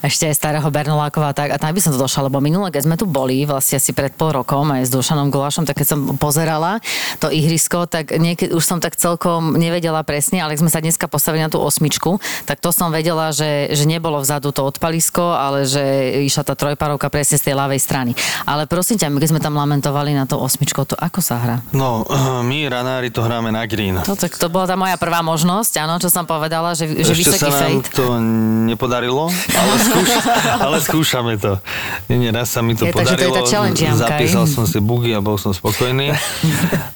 Ešte 0.00 0.24
aj 0.24 0.40
starého 0.40 0.64
Bernolákova 0.72 1.34
a 1.34 1.36
tak. 1.36 1.52
A 1.52 1.60
tam 1.60 1.76
by 1.76 1.80
som 1.84 1.92
to 1.92 2.00
došla, 2.00 2.32
lebo 2.32 2.40
minule, 2.40 2.72
keď 2.72 2.88
sme 2.88 2.96
tu 2.96 3.04
boli, 3.04 3.44
vlastne 3.44 3.76
asi 3.76 3.92
pred 3.92 4.16
pol 4.16 4.32
rokom 4.32 4.64
aj 4.72 4.88
s 4.88 4.90
Dušanom 4.96 5.28
Gulášom, 5.28 5.68
tak 5.68 5.84
keď 5.84 5.92
som 5.92 6.00
pozerala 6.16 6.80
to 7.20 7.28
ihrisko, 7.28 7.84
tak 7.84 8.16
niekedy 8.16 8.56
už 8.56 8.64
som 8.64 8.80
tak 8.80 8.96
celkom 8.96 9.60
nevedela 9.60 10.00
presne, 10.00 10.40
ale 10.40 10.56
sme 10.56 10.72
sa 10.72 10.80
dneska 10.80 11.09
postavili 11.10 11.42
na 11.42 11.50
tú 11.50 11.58
osmičku, 11.58 12.22
tak 12.46 12.62
to 12.62 12.70
som 12.70 12.94
vedela, 12.94 13.34
že, 13.34 13.74
že 13.74 13.84
nebolo 13.84 14.22
vzadu 14.22 14.54
to 14.54 14.62
odpalisko, 14.62 15.34
ale 15.34 15.66
že 15.66 15.82
išla 16.30 16.46
tá 16.46 16.54
trojparovka 16.54 17.10
presne 17.10 17.36
z 17.36 17.50
tej 17.50 17.54
ľavej 17.58 17.80
strany. 17.82 18.12
Ale 18.46 18.70
prosím 18.70 18.96
ťa, 19.02 19.10
my 19.10 19.18
keď 19.18 19.28
sme 19.34 19.40
tam 19.42 19.58
lamentovali 19.58 20.14
na 20.14 20.24
to 20.24 20.38
osmičko, 20.38 20.86
to 20.86 20.94
ako 20.94 21.18
sa 21.18 21.42
hrá? 21.42 21.56
No, 21.74 22.06
my 22.46 22.58
ranári 22.70 23.10
to 23.10 23.26
hráme 23.26 23.50
na 23.50 23.66
green. 23.66 23.98
To, 24.06 24.14
tak 24.14 24.38
to 24.38 24.46
bola 24.46 24.70
tá 24.70 24.76
moja 24.78 24.94
prvá 25.00 25.24
možnosť, 25.24 25.82
áno, 25.82 25.98
čo 25.98 26.12
som 26.12 26.28
povedala, 26.28 26.76
že, 26.76 26.86
že 27.00 27.16
Ešte 27.16 27.20
vysoký 27.24 27.50
sa 27.50 27.66
nám 27.66 27.80
fade. 27.80 27.90
to 27.96 28.04
nepodarilo, 28.68 29.32
ale, 29.32 29.74
skúš, 29.80 30.10
ale 30.66 30.76
skúšame 30.84 31.34
to. 31.40 31.56
Nie, 32.12 32.16
nie, 32.20 32.30
raz 32.30 32.52
sa 32.52 32.60
mi 32.60 32.76
to 32.76 32.84
Je, 32.84 32.92
takže 32.92 33.16
to 33.16 33.24
je 33.24 33.32
podarilo. 33.32 33.96
tá 33.96 33.96
Zapísal 33.96 34.44
som 34.44 34.68
si 34.68 34.78
bugy 34.78 35.16
a 35.16 35.20
bol 35.24 35.40
som 35.40 35.56
spokojný. 35.56 36.12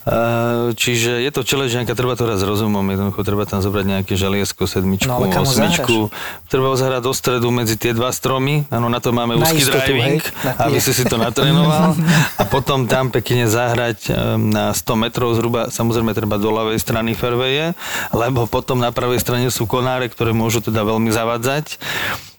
Uh, 0.05 0.71
čiže 0.81 1.25
je 1.25 1.31
to 1.33 1.41
challenge, 1.43 1.73
treba 1.97 2.13
to 2.19 2.29
raz 2.29 2.45
rozumom, 2.45 2.85
jednoducho 2.85 3.25
treba 3.25 3.49
tam 3.49 3.65
zobrať 3.65 3.85
nejaké 3.89 4.04
želiesko, 4.13 4.69
sedmičku, 4.69 5.09
No, 5.09 5.25
osmičku. 5.25 6.13
Treba 6.53 6.69
ho 6.69 6.77
zahrať 6.77 7.01
do 7.01 7.17
stredu 7.17 7.49
medzi 7.49 7.81
tie 7.81 7.97
dva 7.97 8.13
stromy, 8.13 8.69
áno, 8.69 8.93
na 8.93 9.01
to 9.01 9.17
máme 9.17 9.41
Na 9.41 9.49
úzky 9.49 9.65
istotu, 9.65 9.81
driving, 9.81 10.21
hej? 10.21 10.61
Aby 10.61 10.79
si 10.85 10.93
si 10.93 11.09
to 11.09 11.17
natrénoval 11.17 11.97
a 12.41 12.43
potom 12.45 12.85
tam 12.85 13.09
pekne 13.09 13.49
zahrať 13.49 14.13
na 14.37 14.77
100 14.77 14.85
metrov 15.01 15.33
zhruba, 15.33 15.73
samozrejme 15.73 16.13
treba 16.13 16.37
do 16.37 16.53
ľavej 16.53 16.77
strany 16.77 17.17
fairwaye, 17.17 17.73
lebo 18.13 18.45
potom 18.45 18.77
na 18.77 18.93
pravej 18.93 19.25
strane 19.25 19.49
sú 19.49 19.65
konáre, 19.65 20.13
ktoré 20.13 20.37
môžu 20.37 20.61
teda 20.61 20.85
veľmi 20.85 21.09
zavadzať. 21.09 21.81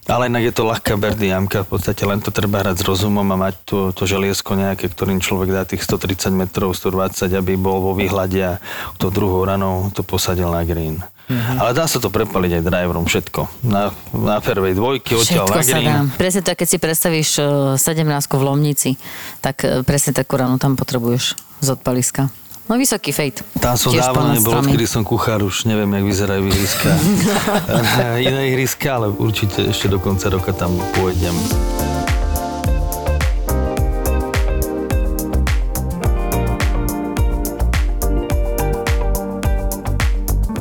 Ale 0.05 0.29
inak 0.29 0.45
je 0.45 0.53
to 0.53 0.69
ľahká 0.69 1.01
birdie 1.01 1.33
jamka, 1.33 1.65
v 1.65 1.69
podstate 1.73 2.05
len 2.05 2.21
to 2.21 2.29
treba 2.29 2.61
hrať 2.61 2.77
s 2.77 2.85
rozumom 2.85 3.25
a 3.25 3.41
mať 3.49 3.55
to, 3.65 3.77
to 3.89 4.05
želiesko 4.05 4.53
nejaké, 4.53 4.85
ktorým 4.85 5.17
človek 5.17 5.49
dá 5.49 5.65
tých 5.65 5.81
130 5.81 6.29
metrov, 6.29 6.77
120, 6.77 7.33
aby 7.33 7.57
bol 7.57 7.81
vo 7.81 7.97
výhľade 7.97 8.37
a 8.37 8.61
to 9.01 9.09
druhou 9.09 9.41
ranou 9.41 9.89
to 9.97 10.05
posadil 10.05 10.53
na 10.53 10.61
green. 10.61 11.01
Mm-hmm. 11.25 11.57
Ale 11.57 11.71
dá 11.73 11.85
sa 11.89 11.97
to 11.97 12.13
prepaliť 12.13 12.61
aj 12.61 12.63
driverom, 12.63 13.05
všetko. 13.09 13.65
Na, 13.65 13.89
na 14.13 14.37
fairway 14.39 14.77
dvojky, 14.77 15.17
odtiaľ 15.17 15.49
na 15.49 15.65
sa 15.65 15.81
green. 15.81 15.89
dá. 15.89 15.97
Presne 16.21 16.41
tak, 16.45 16.61
keď 16.61 16.67
si 16.69 16.77
predstavíš 16.77 17.29
eh, 17.41 17.81
17 17.81 18.05
v 18.29 18.43
Lomnici, 18.45 18.91
tak 19.41 19.65
eh, 19.65 19.81
presne 19.81 20.13
takú 20.13 20.37
ranu 20.37 20.61
tam 20.61 20.77
potrebuješ 20.77 21.33
z 21.65 21.67
odpaliska. 21.73 22.29
No 22.65 22.81
vysoký 22.81 23.13
fejt. 23.13 23.45
Tam 23.61 23.77
som 23.77 23.93
Tiež 23.93 24.09
dávno 24.09 24.33
nebol, 24.33 24.57
odkedy 24.57 24.89
som 24.89 25.05
kuchár, 25.05 25.45
už 25.45 25.69
neviem, 25.69 26.01
jak 26.01 26.05
vyzerajú 26.09 26.43
ihriska. 26.49 26.89
Iné 28.25 28.49
ihriska, 28.49 28.97
ale 28.97 29.13
určite 29.13 29.69
ešte 29.69 29.85
do 29.85 30.01
konca 30.01 30.33
roka 30.33 30.49
tam 30.49 30.73
pôjdem. 30.97 31.37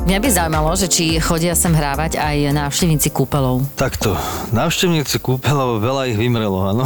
Mňa 0.05 0.21
by 0.21 0.29
zaujímalo, 0.29 0.69
že 0.77 0.85
či 0.85 1.17
chodia 1.17 1.57
sem 1.57 1.73
hrávať 1.73 2.21
aj 2.21 2.53
návštevníci 2.53 3.09
kúpelov. 3.09 3.65
Takto, 3.73 4.13
návštevníci 4.53 5.17
kúpeľov, 5.17 5.81
veľa 5.81 6.13
ich 6.13 6.17
vymrelo, 6.21 6.61
áno. 6.61 6.85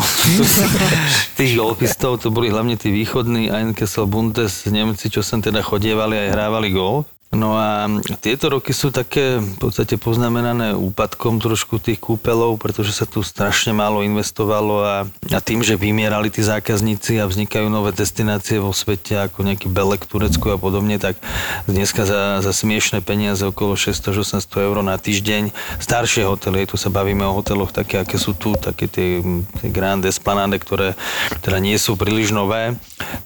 Tých 1.37 1.59
golfistov, 1.59 2.23
to 2.23 2.31
boli 2.31 2.47
hlavne 2.47 2.79
tí 2.79 2.87
východní, 2.87 3.51
Einkessel 3.51 4.07
Bundes, 4.07 4.63
Nemci, 4.71 5.11
čo 5.11 5.19
sem 5.19 5.43
teda 5.43 5.59
chodievali 5.59 6.15
aj 6.15 6.27
hrávali 6.31 6.71
golf. 6.71 7.11
No 7.29 7.53
a 7.61 7.85
tieto 8.25 8.49
roky 8.49 8.73
sú 8.73 8.89
také 8.89 9.37
v 9.37 9.55
podstate 9.61 10.01
poznamenané 10.01 10.73
úpadkom 10.73 11.37
trošku 11.37 11.77
tých 11.77 12.01
kúpeľov, 12.01 12.57
pretože 12.57 12.89
sa 12.89 13.05
tu 13.05 13.21
strašne 13.21 13.69
málo 13.69 14.01
investovalo 14.01 14.81
a, 14.81 14.95
a 15.29 15.37
tým, 15.37 15.61
že 15.61 15.77
vymierali 15.77 16.33
tí 16.33 16.41
zákazníci 16.41 17.21
a 17.21 17.29
vznikajú 17.29 17.69
nové 17.69 17.93
destinácie 17.93 18.57
vo 18.57 18.73
svete 18.73 19.13
ako 19.29 19.45
nejaký 19.45 19.69
Belek, 19.69 20.09
Turecko 20.09 20.57
a 20.57 20.61
podobne, 20.61 20.97
tak 20.97 21.21
dneska 21.69 22.09
za, 22.09 22.41
za 22.41 22.49
smiešné 22.49 23.05
peniaze 23.05 23.45
okolo 23.45 23.77
600-800 23.77 24.65
eur 24.65 24.81
na 24.81 24.97
týždeň. 24.97 25.53
Staršie 25.77 26.25
hotely, 26.25 26.65
tu 26.65 26.81
sa 26.81 26.89
bavíme 26.89 27.29
o 27.29 27.37
hoteloch 27.37 27.69
také, 27.69 28.01
aké 28.01 28.17
sú 28.17 28.33
tu, 28.33 28.57
také 28.57 28.89
tie, 28.89 29.21
tie 29.61 29.69
Grand 29.69 30.01
Esplanade, 30.01 30.57
ktoré 30.57 30.97
teda 31.45 31.61
nie 31.61 31.77
sú 31.77 31.93
príliš 31.93 32.33
nové, 32.33 32.73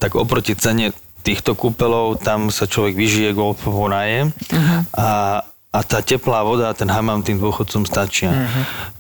tak 0.04 0.20
oproti 0.20 0.60
cene 0.60 0.92
týchto 1.23 1.55
kúpelov, 1.55 2.19
tam 2.19 2.51
sa 2.51 2.67
človek 2.67 2.99
vyžije, 2.99 3.31
golfovo 3.31 3.88
naje 3.88 4.29
a, 4.93 5.41
a 5.73 5.79
tá 5.81 6.03
teplá 6.03 6.43
voda 6.43 6.69
a 6.69 6.77
ten 6.77 6.91
hamam 6.91 7.23
tým 7.23 7.39
dôchodcom 7.39 7.88
stačia. 7.88 8.29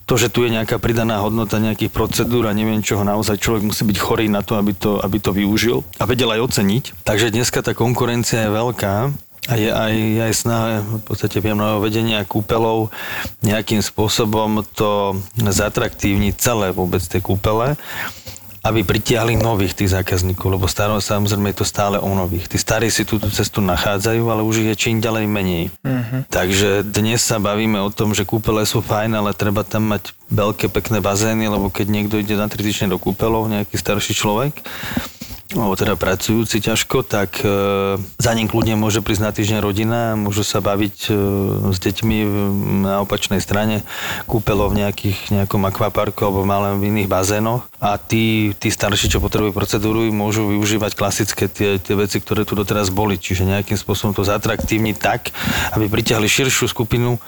To, 0.07 0.15
že 0.15 0.31
tu 0.31 0.47
je 0.47 0.55
nejaká 0.55 0.79
pridaná 0.79 1.19
hodnota 1.19 1.61
nejakých 1.61 1.91
procedúr 1.91 2.47
a 2.47 2.55
neviem 2.55 2.81
čoho, 2.81 3.05
naozaj 3.05 3.37
človek 3.37 3.63
musí 3.67 3.83
byť 3.85 3.97
chorý 3.99 4.25
na 4.31 4.41
to, 4.41 4.55
aby 4.55 4.73
to, 4.73 4.97
aby 5.03 5.19
to 5.19 5.35
využil 5.35 5.83
a 5.99 6.07
vedel 6.07 6.31
aj 6.31 6.41
oceniť. 6.49 6.83
Takže 7.05 7.29
dneska 7.29 7.61
tá 7.61 7.75
konkurencia 7.75 8.47
je 8.47 8.51
veľká 8.51 8.95
a 9.43 9.53
je 9.59 9.67
aj, 9.67 9.95
aj 10.23 10.33
snaha 10.33 10.67
v 10.79 11.03
podstate 11.03 11.43
nového 11.43 11.83
vedenia 11.83 12.23
kúpelov 12.23 12.95
nejakým 13.43 13.83
spôsobom 13.83 14.63
to 14.71 15.19
zatraktívniť 15.35 16.33
celé 16.39 16.71
vôbec 16.71 17.03
tie 17.03 17.19
kúpele 17.19 17.75
aby 18.63 18.79
pritiahli 18.87 19.35
nových 19.35 19.75
tých 19.75 19.91
zákazníkov, 19.91 20.55
lebo 20.55 20.71
stále, 20.71 20.95
samozrejme 21.03 21.51
je 21.51 21.59
to 21.59 21.67
stále 21.67 21.99
o 21.99 22.07
nových. 22.15 22.47
Tí 22.47 22.55
starí 22.55 22.87
si 22.87 23.03
túto 23.03 23.27
cestu 23.27 23.59
nachádzajú, 23.59 24.23
ale 24.31 24.39
už 24.39 24.63
ich 24.63 24.71
je 24.71 24.79
čím 24.87 25.03
ďalej 25.03 25.27
menej. 25.27 25.63
Uh-huh. 25.83 26.23
Takže 26.31 26.87
dnes 26.87 27.19
sa 27.19 27.43
bavíme 27.43 27.83
o 27.83 27.91
tom, 27.91 28.15
že 28.15 28.23
kúpele 28.23 28.63
sú 28.63 28.79
fajn, 28.79 29.19
ale 29.19 29.35
treba 29.35 29.67
tam 29.67 29.91
mať 29.91 30.15
veľké, 30.31 30.71
pekné 30.71 31.03
bazény, 31.03 31.51
lebo 31.51 31.67
keď 31.67 31.91
niekto 31.91 32.15
ide 32.15 32.39
na 32.39 32.47
3 32.47 32.55
týždne 32.63 32.95
do 32.95 32.97
kúpelov, 33.03 33.51
nejaký 33.51 33.75
starší 33.75 34.15
človek, 34.15 34.55
alebo 35.57 35.77
teda 35.77 35.93
pracujúci 35.93 36.59
ťažko, 36.63 37.05
tak 37.05 37.41
e, 37.41 37.47
za 37.99 38.31
ním 38.33 38.49
kľudne 38.49 38.77
môže 38.79 39.05
prísť 39.05 39.23
na 39.23 39.31
týždeň 39.31 39.59
rodina, 39.61 39.99
môžu 40.17 40.41
sa 40.41 40.63
baviť 40.63 40.97
e, 41.07 41.11
s 41.73 41.77
deťmi 41.77 42.17
na 42.85 43.03
opačnej 43.05 43.41
strane 43.43 43.85
kúpelo 44.25 44.69
v 44.71 44.85
nejakých, 44.85 45.33
nejakom 45.33 45.61
akvaparku 45.67 46.23
alebo 46.23 46.47
malém 46.47 46.79
v 46.79 46.87
iných 46.89 47.09
bazénoch 47.11 47.67
a 47.83 47.99
tí, 47.99 48.55
tí 48.57 48.71
starší, 48.71 49.11
čo 49.11 49.19
potrebujú 49.19 49.51
procedúru, 49.51 50.07
môžu 50.15 50.47
využívať 50.47 50.91
klasické 50.95 51.51
tie, 51.51 51.81
tie 51.83 51.95
veci, 51.99 52.23
ktoré 52.23 52.47
tu 52.47 52.55
doteraz 52.55 52.87
boli, 52.87 53.19
čiže 53.19 53.43
nejakým 53.43 53.75
spôsobom 53.75 54.15
to 54.15 54.23
zatraktívniť 54.23 54.95
tak, 54.95 55.35
aby 55.75 55.91
pritiahli 55.91 56.25
širšiu 56.29 56.71
skupinu 56.71 57.19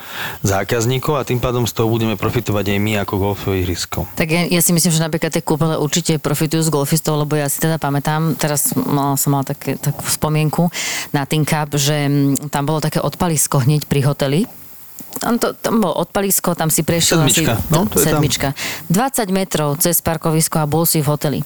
zákazníkov 0.47 1.19
a 1.19 1.27
tým 1.27 1.43
pádom 1.43 1.67
z 1.67 1.75
toho 1.75 1.91
budeme 1.91 2.15
profitovať 2.15 2.71
aj 2.71 2.79
my 2.79 2.91
ako 3.03 3.13
golfové 3.19 3.67
ihrisko. 3.67 4.07
Tak 4.15 4.27
ja, 4.31 4.47
ja 4.47 4.61
si 4.63 4.71
myslím, 4.71 4.95
že 4.95 5.03
napríklad 5.03 5.35
tie 5.35 5.43
kúpele 5.43 5.75
určite 5.75 6.15
profitujú 6.23 6.63
z 6.63 6.71
golfistov, 6.71 7.19
lebo 7.19 7.35
ja 7.35 7.51
si 7.51 7.59
teda 7.59 7.75
pamätám, 7.75 8.14
teraz 8.35 8.75
mal, 8.75 9.15
som 9.19 9.35
mala 9.35 9.45
také, 9.47 9.75
takú 9.79 10.05
spomienku 10.07 10.67
na 11.15 11.23
Tin 11.27 11.43
Cup, 11.43 11.75
že 11.75 12.07
mm, 12.07 12.49
tam 12.51 12.63
bolo 12.67 12.83
také 12.83 12.99
odpalisko 13.01 13.63
hneď 13.63 13.87
pri 13.87 14.01
hoteli, 14.05 14.41
tam, 15.19 15.39
to, 15.39 15.55
tam 15.55 15.79
bol 15.79 15.93
odpalisko, 15.95 16.53
tam 16.53 16.67
si 16.69 16.83
prešiel 16.83 17.23
Sedmička, 17.23 17.59
asi... 17.59 17.71
no, 17.71 17.87
to 17.87 17.99
je 17.99 18.07
tam. 18.07 18.19
sedmička. 18.19 18.47
20 18.91 19.31
metrov 19.31 19.79
cez 19.79 19.99
parkovisko 20.03 20.61
a 20.61 20.65
bol 20.67 20.83
si 20.83 20.99
v 20.99 21.07
hoteli. 21.07 21.39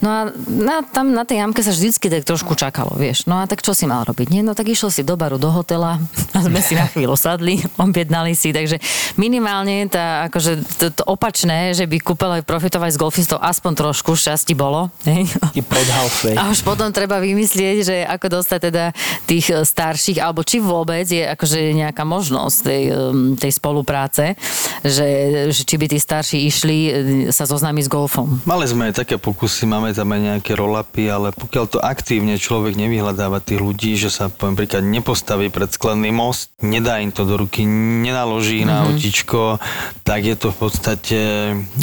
No 0.00 0.08
a 0.08 0.20
na, 0.48 0.82
tam 0.82 1.12
na 1.12 1.28
tej 1.28 1.44
jamke 1.44 1.60
sa 1.60 1.72
vždycky 1.72 2.08
tak 2.08 2.24
trošku 2.24 2.56
čakalo, 2.56 2.96
vieš. 2.96 3.28
No 3.28 3.40
a 3.40 3.44
tak 3.44 3.60
čo 3.60 3.76
si 3.76 3.84
mal 3.84 4.02
robiť? 4.08 4.32
Nie? 4.32 4.42
No 4.42 4.56
tak 4.56 4.72
išiel 4.72 4.88
si 4.88 5.02
do 5.04 5.14
baru, 5.14 5.36
do 5.36 5.52
hotela 5.52 6.00
a 6.36 6.38
sme 6.40 6.60
si 6.64 6.74
na 6.76 6.88
chvíľu 6.88 7.14
sadli, 7.14 7.60
objednali 7.80 8.32
si, 8.32 8.50
takže 8.50 8.80
minimálne 9.20 9.86
tá, 9.90 10.28
akože 10.32 10.52
to, 10.80 10.86
to 10.92 11.02
opačné, 11.04 11.76
že 11.76 11.84
by 11.84 12.00
kúpele 12.00 12.40
profitovať 12.44 12.96
z 12.96 13.00
golfistov 13.00 13.38
aspoň 13.40 13.72
trošku 13.76 14.16
šťastí 14.16 14.54
bolo. 14.56 14.88
Hej? 15.04 15.28
A 16.40 16.48
už 16.52 16.62
potom 16.62 16.88
treba 16.94 17.18
vymyslieť, 17.18 17.76
že 17.82 17.96
ako 18.06 18.40
dostať 18.40 18.60
teda 18.70 18.84
tých 19.26 19.46
e, 19.50 19.64
starších, 19.64 20.22
alebo 20.22 20.46
či 20.46 20.62
vôbec 20.62 21.04
je 21.04 21.24
akože 21.26 21.74
nejaká 21.74 22.06
možnosť 22.06 22.56
tej, 22.62 22.82
um, 22.92 23.09
tej 23.36 23.52
spolupráce, 23.54 24.34
že, 24.82 25.08
že 25.52 25.62
či 25.64 25.76
by 25.76 25.86
tí 25.90 25.98
starší 26.00 26.38
išli 26.48 26.78
e, 26.78 26.90
sa 27.34 27.44
zoznámiť 27.44 27.84
s 27.86 27.90
golfom. 27.90 28.28
Mali 28.48 28.64
sme 28.64 28.90
aj 28.90 29.04
také 29.04 29.20
pokusy, 29.20 29.68
máme 29.68 29.92
tam 29.92 30.10
aj 30.10 30.20
nejaké 30.20 30.52
roll-upy, 30.56 31.04
ale 31.10 31.28
pokiaľ 31.36 31.64
to 31.68 31.78
aktívne 31.82 32.36
človek 32.40 32.74
nevyhľadáva 32.78 33.44
tých 33.44 33.60
ľudí, 33.60 33.94
že 34.00 34.08
sa 34.08 34.32
poviem 34.32 34.56
príklad 34.56 34.84
nepostaví 34.86 35.52
pred 35.52 35.68
sklený 35.68 36.10
most, 36.10 36.50
nedá 36.64 36.98
im 36.98 37.12
to 37.12 37.28
do 37.28 37.36
ruky, 37.36 37.66
nenaloží 37.66 38.64
mm-hmm. 38.64 38.70
na 38.70 38.76
autičko, 38.88 39.60
tak 40.02 40.24
je 40.24 40.36
to 40.36 40.48
v 40.54 40.56
podstate... 40.56 41.18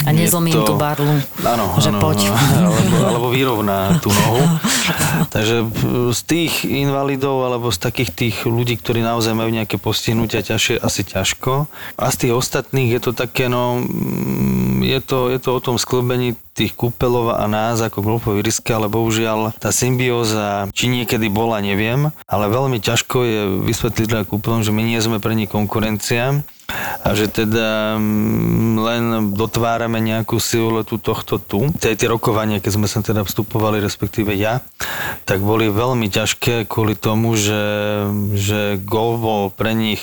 A 0.04 0.10
nezlomí 0.10 0.50
to... 0.50 0.66
tú 0.66 0.74
barlu, 0.74 1.20
Áno, 1.44 1.78
že 1.78 1.90
áno, 1.94 2.00
poď. 2.02 2.28
alebo, 2.34 2.96
alebo 3.04 3.26
vyrovná 3.30 3.98
tú 4.02 4.10
nohu. 4.10 4.42
Takže 5.34 5.66
p- 5.66 6.10
z 6.12 6.20
tých 6.24 6.52
invalidov 6.66 7.46
alebo 7.46 7.70
z 7.70 7.78
takých 7.78 8.10
tých 8.14 8.36
ľudí, 8.44 8.78
ktorí 8.78 9.00
naozaj 9.04 9.34
majú 9.34 9.50
nejaké 9.52 9.76
postihnutia 9.78 10.42
ťažšie, 10.42 10.80
asi 10.82 11.02
ťažko. 11.18 11.66
A 11.98 12.14
z 12.14 12.16
tých 12.26 12.32
ostatných 12.34 12.94
je 12.94 13.00
to 13.02 13.12
také, 13.12 13.50
no, 13.50 13.82
mm, 13.82 14.86
je 14.86 15.00
to, 15.02 15.18
je 15.34 15.38
to 15.42 15.50
o 15.58 15.60
tom 15.60 15.76
sklbení 15.76 16.38
tých 16.54 16.74
kúpelov 16.74 17.34
a 17.34 17.44
nás 17.46 17.78
ako 17.82 18.02
golfové 18.02 18.42
ihriska, 18.42 18.78
ale 18.78 18.90
bohužiaľ 18.90 19.54
tá 19.58 19.70
symbióza, 19.70 20.66
či 20.74 20.90
niekedy 20.90 21.30
bola, 21.30 21.62
neviem, 21.62 22.10
ale 22.26 22.44
veľmi 22.50 22.82
ťažko 22.82 23.16
je 23.22 23.40
vysvetliť 23.66 24.06
teda 24.10 24.22
kúpelom, 24.26 24.66
že 24.66 24.74
my 24.74 24.82
nie 24.82 24.98
sme 24.98 25.22
pre 25.22 25.38
nich 25.38 25.50
konkurencia 25.50 26.42
a 26.68 27.16
že 27.16 27.32
teda 27.32 27.96
mm, 27.96 28.74
len 28.76 29.02
dotvárame 29.32 29.96
nejakú 30.04 30.36
siluetu 30.36 31.00
tohto 31.00 31.40
tu. 31.40 31.72
Tie, 31.80 31.96
tie 31.96 32.08
rokovania, 32.12 32.60
keď 32.60 32.72
sme 32.76 32.84
sa 32.90 33.00
teda 33.00 33.24
vstupovali, 33.24 33.80
respektíve 33.80 34.36
ja, 34.36 34.60
tak 35.24 35.40
boli 35.40 35.72
veľmi 35.72 36.12
ťažké 36.12 36.68
kvôli 36.68 36.92
tomu, 36.92 37.32
že, 37.40 37.64
že 38.36 38.76
golf 38.84 39.16
bol 39.24 39.42
pre 39.48 39.72
nich 39.72 40.00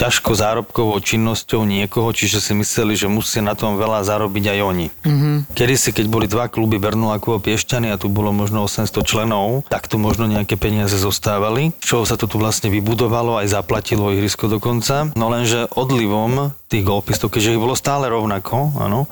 ťažko 0.00 0.32
zárobkovou 0.32 0.96
činnosťou 1.04 1.68
niekoho, 1.68 2.08
čiže 2.16 2.40
si 2.40 2.52
mysleli, 2.56 2.96
že 2.96 3.12
musia 3.12 3.44
na 3.44 3.52
tom 3.52 3.76
veľa 3.76 4.00
zarobiť 4.08 4.44
aj 4.56 4.58
oni. 4.64 4.86
Mm-hmm. 5.04 5.34
Kedy 5.52 5.74
si, 5.76 5.90
keď 5.92 6.06
boli 6.08 6.26
dva 6.28 6.48
kluby 6.48 6.80
Bernolákovo 6.80 7.36
Piešťany 7.44 7.92
a 7.92 8.00
tu 8.00 8.08
bolo 8.08 8.32
možno 8.32 8.64
800 8.64 9.04
členov, 9.04 9.68
tak 9.68 9.88
tu 9.92 10.00
možno 10.00 10.24
nejaké 10.24 10.56
peniaze 10.56 10.96
zostávali, 10.96 11.76
čo 11.84 12.08
sa 12.08 12.16
to 12.16 12.24
tu 12.24 12.40
vlastne 12.40 12.72
vybudovalo, 12.72 13.36
aj 13.40 13.52
zaplatilo 13.52 14.08
ihrisko 14.16 14.48
dokonca. 14.48 15.12
No 15.12 15.28
lenže 15.28 15.68
odlivom 16.06 16.54
tých 16.70 16.86
golfistov, 16.86 17.34
keďže 17.34 17.58
ich 17.58 17.62
bolo 17.62 17.74
stále 17.74 18.06
rovnako, 18.06 18.78
áno, 18.78 19.10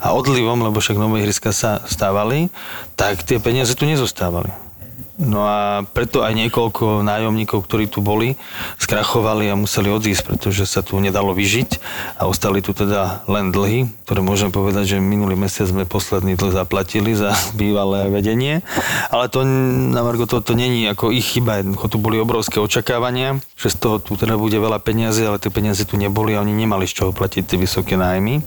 a 0.00 0.16
odlivom, 0.16 0.64
lebo 0.64 0.80
však 0.80 0.96
nové 0.96 1.20
ihriska 1.20 1.52
sa 1.52 1.84
stávali, 1.84 2.48
tak 2.96 3.20
tie 3.28 3.36
peniaze 3.36 3.76
tu 3.76 3.84
nezostávali. 3.84 4.48
No 5.20 5.44
a 5.44 5.84
preto 5.84 6.24
aj 6.24 6.32
niekoľko 6.32 7.04
nájomníkov, 7.04 7.68
ktorí 7.68 7.92
tu 7.92 8.00
boli, 8.00 8.40
skrachovali 8.80 9.52
a 9.52 9.58
museli 9.58 9.92
odísť, 9.92 10.22
pretože 10.24 10.64
sa 10.64 10.80
tu 10.80 10.96
nedalo 10.96 11.36
vyžiť 11.36 11.76
a 12.16 12.24
ostali 12.24 12.64
tu 12.64 12.72
teda 12.72 13.24
len 13.28 13.52
dlhy, 13.52 13.84
ktoré 14.08 14.20
môžem 14.24 14.48
povedať, 14.48 14.96
že 14.96 14.96
minulý 14.96 15.36
mesiac 15.36 15.68
sme 15.68 15.84
posledný 15.84 16.40
dlh 16.40 16.56
zaplatili 16.56 17.12
za 17.12 17.36
bývalé 17.60 18.08
vedenie. 18.08 18.64
Ale 19.12 19.28
to 19.28 19.44
na 19.44 20.00
Margo 20.00 20.24
to, 20.24 20.40
to 20.40 20.56
není 20.56 20.88
ako 20.88 21.12
ich 21.12 21.36
chyba, 21.36 21.60
jednoducho 21.60 21.86
tu 21.92 21.98
boli 22.00 22.16
obrovské 22.16 22.56
očakávania, 22.58 23.38
že 23.60 23.68
z 23.72 23.76
toho 23.76 23.96
tu 24.00 24.16
teda 24.16 24.40
bude 24.40 24.56
veľa 24.56 24.80
peniazy, 24.80 25.28
ale 25.28 25.36
tie 25.36 25.52
peniaze 25.52 25.84
tu 25.84 26.00
neboli 26.00 26.32
a 26.32 26.40
oni 26.40 26.56
nemali 26.56 26.88
z 26.88 26.96
čoho 27.04 27.10
platiť 27.12 27.44
tie 27.44 27.58
vysoké 27.60 28.00
nájmy 28.00 28.40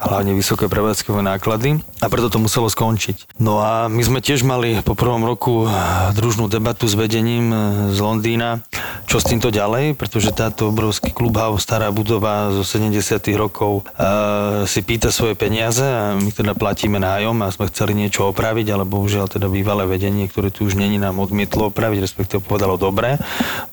hlavne 0.00 0.32
vysoké 0.32 0.66
prevádzkové 0.66 1.20
náklady 1.20 1.84
a 2.00 2.06
preto 2.08 2.32
to 2.32 2.40
muselo 2.40 2.72
skončiť. 2.72 3.36
No 3.36 3.60
a 3.60 3.92
my 3.92 4.00
sme 4.00 4.24
tiež 4.24 4.40
mali 4.42 4.80
po 4.80 4.96
prvom 4.96 5.22
roku 5.22 5.68
družnú 6.16 6.48
debatu 6.48 6.88
s 6.88 6.96
vedením 6.96 7.52
e, 7.52 7.56
z 7.92 7.98
Londýna, 8.00 8.64
čo 9.04 9.20
s 9.20 9.28
týmto 9.28 9.52
ďalej, 9.52 9.98
pretože 9.98 10.32
táto 10.32 10.70
obrovský 10.70 11.12
clubhouse, 11.12 11.66
stará 11.66 11.90
budova 11.90 12.54
zo 12.54 12.62
70 12.62 12.94
rokov 13.34 13.82
uh, 13.82 14.62
si 14.70 14.86
pýta 14.86 15.10
svoje 15.10 15.34
peniaze 15.34 15.82
a 15.82 16.14
my 16.14 16.30
teda 16.30 16.54
platíme 16.54 17.02
nájom 17.02 17.34
a 17.42 17.50
sme 17.50 17.66
chceli 17.74 17.98
niečo 17.98 18.30
opraviť, 18.30 18.70
ale 18.70 18.86
bohužiaľ 18.86 19.26
teda 19.26 19.50
bývalé 19.50 19.82
vedenie, 19.90 20.30
ktoré 20.30 20.54
tu 20.54 20.70
už 20.70 20.78
není, 20.78 21.02
nám 21.02 21.18
odmietlo 21.18 21.74
opraviť, 21.74 21.98
respektíve 22.06 22.38
povedalo 22.46 22.78
dobre, 22.78 23.18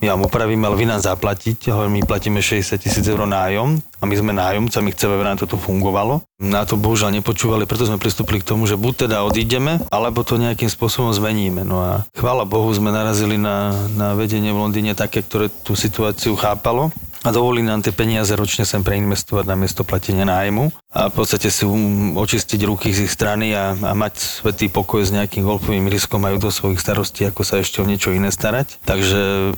my 0.01 0.09
vám 0.09 0.25
opravíme, 0.25 0.65
ale 0.65 0.77
vy 0.81 0.85
nám 0.89 1.05
zaplatíte, 1.05 1.69
my 1.69 2.01
platíme 2.01 2.41
60 2.41 2.81
tisíc 2.81 3.05
eur 3.05 3.21
nájom 3.21 3.77
a 4.01 4.03
my 4.09 4.15
sme 4.17 4.33
nájomca, 4.33 4.81
my 4.81 4.89
chceme, 4.93 5.13
aby 5.17 5.25
nám 5.25 5.41
toto 5.41 5.57
fungovalo. 5.57 6.16
Na 6.37 6.63
to 6.69 6.77
bohužiaľ 6.77 7.17
nepočúvali, 7.17 7.65
preto 7.65 7.89
sme 7.89 7.97
pristúpili 7.97 8.39
k 8.41 8.49
tomu, 8.53 8.69
že 8.69 8.77
buď 8.77 9.09
teda 9.09 9.25
odídeme, 9.25 9.81
alebo 9.89 10.21
to 10.21 10.37
nejakým 10.37 10.69
spôsobom 10.69 11.09
zmeníme. 11.09 11.65
No 11.65 11.81
a 11.81 11.91
chvála 12.13 12.45
Bohu 12.45 12.69
sme 12.69 12.93
narazili 12.93 13.41
na, 13.41 13.73
na 13.97 14.13
vedenie 14.13 14.53
v 14.53 14.61
Londýne 14.61 14.93
také, 14.93 15.25
ktoré 15.25 15.49
tú 15.65 15.73
situáciu 15.73 16.37
chápalo 16.37 16.93
a 17.25 17.33
dovolí 17.33 17.65
nám 17.65 17.81
tie 17.81 17.91
peniaze 17.91 18.31
ročne 18.37 18.63
sem 18.63 18.85
preinvestovať 18.85 19.45
na 19.49 19.59
miesto 19.59 19.81
platenia 19.81 20.23
nájmu 20.23 20.69
a 20.93 21.09
v 21.09 21.13
podstate 21.13 21.49
si 21.49 21.65
um, 21.65 22.15
očistiť 22.15 22.61
ruky 22.63 22.95
z 22.95 23.09
ich 23.09 23.11
strany 23.11 23.51
a, 23.51 23.73
a 23.73 23.91
mať 23.91 24.15
svetý 24.21 24.71
pokoj 24.71 25.01
s 25.01 25.11
nejakým 25.11 25.43
golfovým 25.43 25.89
riskom 25.89 26.23
majú 26.23 26.37
do 26.37 26.53
svojich 26.53 26.79
starostí, 26.79 27.25
ako 27.25 27.41
sa 27.41 27.59
ešte 27.59 27.81
o 27.81 27.89
niečo 27.89 28.13
iné 28.13 28.31
starať. 28.31 28.79
Takže 28.85 29.51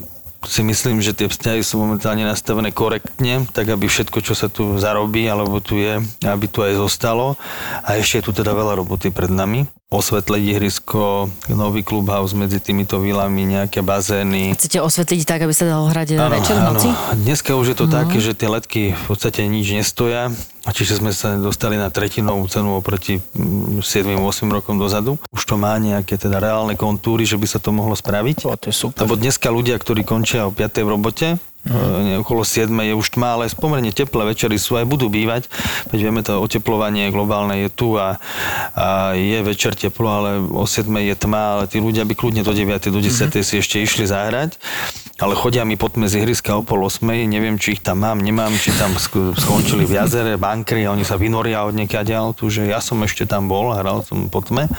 si 0.47 0.63
myslím, 0.63 1.03
že 1.03 1.11
tie 1.11 1.27
vzťahy 1.27 1.59
sú 1.59 1.79
momentálne 1.83 2.23
nastavené 2.23 2.71
korektne, 2.71 3.43
tak 3.51 3.67
aby 3.67 3.91
všetko, 3.91 4.23
čo 4.23 4.33
sa 4.37 4.47
tu 4.47 4.79
zarobí 4.79 5.27
alebo 5.27 5.59
tu 5.59 5.75
je, 5.75 5.99
aby 6.23 6.45
tu 6.47 6.63
aj 6.63 6.79
zostalo. 6.79 7.35
A 7.83 7.99
ešte 7.99 8.23
je 8.23 8.25
tu 8.27 8.31
teda 8.31 8.55
veľa 8.55 8.79
roboty 8.79 9.11
pred 9.11 9.27
nami 9.27 9.67
osvetliť 9.89 10.53
ihrisko, 10.53 11.33
nový 11.49 11.81
clubhouse 11.81 12.37
medzi 12.37 12.61
týmito 12.61 13.01
vilami, 13.01 13.57
nejaké 13.57 13.81
bazény. 13.81 14.53
Chcete 14.53 14.85
osvetliť 14.85 15.25
tak, 15.25 15.49
aby 15.49 15.53
sa 15.57 15.65
dalo 15.65 15.89
hrať 15.89 16.13
ano, 16.13 16.29
večer 16.29 16.55
v 16.61 16.63
noci? 16.69 16.89
Dneska 17.25 17.57
už 17.57 17.73
je 17.73 17.77
to 17.81 17.89
no. 17.89 17.97
také, 17.97 18.21
že 18.21 18.37
tie 18.37 18.53
letky 18.53 18.93
v 18.93 19.03
podstate 19.09 19.49
nič 19.49 19.65
nestoja. 19.73 20.29
A 20.61 20.69
čiže 20.69 21.01
sme 21.01 21.09
sa 21.09 21.33
dostali 21.41 21.73
na 21.73 21.89
tretinovú 21.89 22.45
cenu 22.45 22.77
oproti 22.77 23.17
7-8 23.33 24.13
mm, 24.13 24.53
rokom 24.61 24.77
dozadu. 24.77 25.17
Už 25.33 25.41
to 25.41 25.57
má 25.57 25.73
nejaké 25.81 26.21
teda 26.21 26.37
reálne 26.37 26.77
kontúry, 26.77 27.25
že 27.25 27.41
by 27.41 27.49
sa 27.49 27.57
to 27.57 27.73
mohlo 27.73 27.97
spraviť. 27.97 28.45
O, 28.45 28.53
to 28.53 28.69
je 28.69 28.75
super. 28.77 29.09
Lebo 29.09 29.17
dneska 29.17 29.49
ľudia, 29.49 29.73
ktorí 29.81 30.05
končia 30.05 30.45
o 30.45 30.53
5 30.53 30.85
v 30.85 30.89
robote, 30.93 31.27
Uh-huh. 31.67 32.23
Okolo 32.23 32.47
7 32.47 32.71
je 32.71 32.93
už 32.95 33.19
tma, 33.19 33.35
ale 33.35 33.51
pomerne 33.51 33.91
teplé 33.91 34.31
večery 34.31 34.55
sú 34.55 34.79
aj 34.79 34.87
budú 34.87 35.11
bývať. 35.11 35.51
Veď 35.91 35.99
vieme, 36.07 36.23
to 36.23 36.39
oteplovanie 36.39 37.11
globálne 37.11 37.67
je 37.67 37.69
tu 37.69 37.99
a, 37.99 38.15
a 38.73 39.11
je 39.11 39.39
večer 39.43 39.75
teplo, 39.75 40.07
ale 40.07 40.39
o 40.39 40.63
7 40.63 40.87
je 40.87 41.15
tma, 41.19 41.59
ale 41.59 41.63
tí 41.67 41.83
ľudia 41.83 42.07
by 42.07 42.15
kľudne 42.15 42.47
do 42.47 42.55
9. 42.55 42.79
do 42.87 42.99
10. 43.03 43.03
Uh-huh. 43.03 43.43
si 43.43 43.59
ešte 43.59 43.83
išli 43.83 44.07
zahrať 44.07 44.55
ale 45.19 45.35
chodia 45.35 45.67
mi 45.67 45.75
pod 45.75 45.99
z 45.99 46.23
ihriska 46.23 46.55
o 46.55 46.63
pol 46.63 46.87
osmej, 46.87 47.27
neviem, 47.27 47.59
či 47.59 47.75
ich 47.75 47.83
tam 47.83 48.07
mám, 48.07 48.23
nemám, 48.23 48.55
či 48.55 48.71
tam 48.79 48.95
skončili 49.35 49.83
v 49.83 49.99
jazere, 49.99 50.39
bankry 50.39 50.87
oni 50.87 51.03
sa 51.03 51.19
vynoria 51.19 51.67
od 51.67 51.75
niekiaľ 51.75 52.31
tu, 52.31 52.47
že 52.47 52.71
ja 52.71 52.79
som 52.79 52.95
ešte 53.03 53.27
tam 53.27 53.51
bol, 53.51 53.75
hral 53.75 53.99
som 54.07 54.31
po 54.31 54.39
tme. 54.39 54.71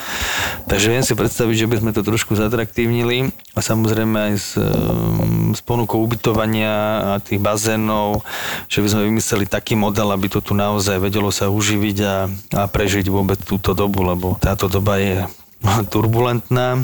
Takže 0.64 0.86
viem 0.88 1.05
si 1.05 1.12
predstaviť, 1.12 1.57
že 1.61 1.68
by 1.68 1.76
sme 1.84 1.91
to 1.93 2.01
trošku 2.01 2.32
zatraktívnili 2.41 3.36
a 3.53 3.61
samozrejme 3.61 4.16
aj 4.16 4.34
s, 4.41 4.51
ehm, 4.57 5.53
s 5.53 5.61
ponukou 5.61 6.01
ubytovania 6.01 6.72
a 7.05 7.12
tých 7.20 7.43
bazénov, 7.43 8.24
že 8.72 8.80
by 8.80 8.88
sme 8.88 9.03
vymysleli 9.12 9.45
taký 9.45 9.76
model, 9.76 10.09
aby 10.16 10.32
to 10.32 10.41
tu 10.41 10.57
naozaj 10.57 10.97
vedelo 10.97 11.28
sa 11.28 11.53
uživiť 11.53 11.97
a, 12.01 12.16
a 12.57 12.62
prežiť 12.64 13.12
vôbec 13.12 13.36
túto 13.45 13.76
dobu, 13.76 14.09
lebo 14.09 14.41
táto 14.41 14.72
doba 14.72 14.97
je 14.97 15.28
turbulentná 15.93 16.80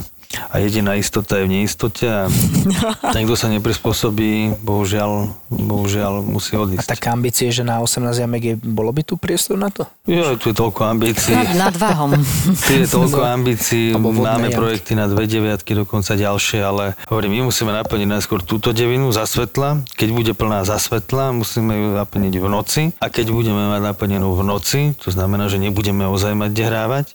a 0.50 0.58
jediná 0.58 0.98
istota 0.98 1.38
je 1.40 1.44
v 1.46 1.50
neistote 1.60 2.04
a 2.06 2.20
ten, 3.14 3.22
kto 3.24 3.34
sa 3.38 3.48
neprispôsobí, 3.52 4.60
bohužiaľ, 4.60 5.32
bohužiaľ 5.48 6.22
musí 6.24 6.58
odísť. 6.58 6.86
A 6.86 6.92
taká 6.98 7.14
ambície, 7.14 7.48
že 7.54 7.62
na 7.62 7.78
18 7.80 8.12
jamek 8.12 8.42
je, 8.42 8.54
bolo 8.58 8.90
by 8.90 9.02
tu 9.06 9.14
priestor 9.16 9.56
na 9.56 9.70
to? 9.70 9.86
Jo, 10.06 10.34
tu 10.38 10.50
je 10.50 10.56
toľko 10.56 10.80
ambícií. 10.86 11.34
Nad, 11.34 11.70
nad 11.70 11.76
váhom. 11.76 12.14
Tu 12.66 12.82
je 12.82 12.88
toľko 12.88 13.22
ambícií, 13.22 13.94
máme 13.94 14.50
jamky. 14.50 14.58
projekty 14.58 14.92
na 14.98 15.06
dve 15.06 15.28
deviatky, 15.28 15.76
dokonca 15.76 16.18
ďalšie, 16.18 16.58
ale 16.62 16.98
hovorím, 17.06 17.38
my 17.38 17.40
musíme 17.52 17.70
naplniť 17.70 18.08
najskôr 18.10 18.42
túto 18.42 18.74
devinu 18.74 19.10
za 19.14 19.28
svetla. 19.28 19.86
Keď 19.94 20.08
bude 20.10 20.32
plná 20.34 20.66
za 20.66 20.78
svetla, 20.80 21.30
musíme 21.36 21.74
ju 21.74 21.88
naplniť 21.94 22.34
v 22.38 22.46
noci. 22.46 22.82
A 22.98 23.06
keď 23.12 23.30
budeme 23.30 23.70
mať 23.70 23.82
naplnenú 23.92 24.34
v 24.34 24.42
noci, 24.42 24.80
to 24.98 25.12
znamená, 25.14 25.46
že 25.46 25.62
nebudeme 25.62 26.08
ozaj 26.08 26.34
mať 26.34 26.50
kde 26.54 26.64
hrávať, 26.66 27.06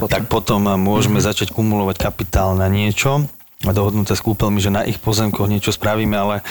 potom. 0.00 0.10
tak 0.10 0.22
potom 0.26 0.60
môžeme 0.80 1.20
mm-hmm. 1.20 1.28
začať 1.28 1.48
kumulovať 1.52 1.96
kapitál 2.00 2.55
na 2.56 2.66
niečo 2.72 3.28
a 3.64 3.72
dohodnúť 3.72 4.12
sa 4.12 4.16
s 4.20 4.24
kúpeľmi, 4.24 4.60
že 4.60 4.68
na 4.68 4.84
ich 4.84 5.00
pozemkoch 5.00 5.48
niečo 5.48 5.72
spravíme, 5.72 6.12
ale 6.12 6.44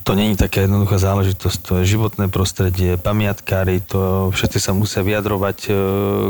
to 0.00 0.16
není 0.16 0.32
taká 0.32 0.64
jednoduchá 0.64 0.96
záležitosť. 0.96 1.58
To 1.68 1.72
je 1.80 1.92
životné 1.92 2.32
prostredie, 2.32 2.96
pamiatkári, 2.96 3.84
to 3.84 4.32
všetci 4.32 4.56
sa 4.56 4.72
musia 4.72 5.04
vyjadrovať 5.04 5.58
e, 5.68 5.70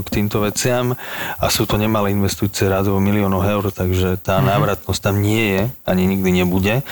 k 0.03 0.09
týmto 0.11 0.43
veciam 0.43 0.99
a 1.39 1.47
sú 1.55 1.71
to 1.71 1.79
nemalé 1.79 2.11
investujúce 2.11 2.67
rádovo 2.67 2.99
miliónov 2.99 3.47
eur, 3.47 3.71
takže 3.71 4.19
tá 4.19 4.43
mhm. 4.43 4.47
návratnosť 4.59 5.01
tam 5.01 5.23
nie 5.23 5.55
je, 5.55 5.63
ani 5.87 6.03
nikdy 6.11 6.43
nebude. 6.43 6.83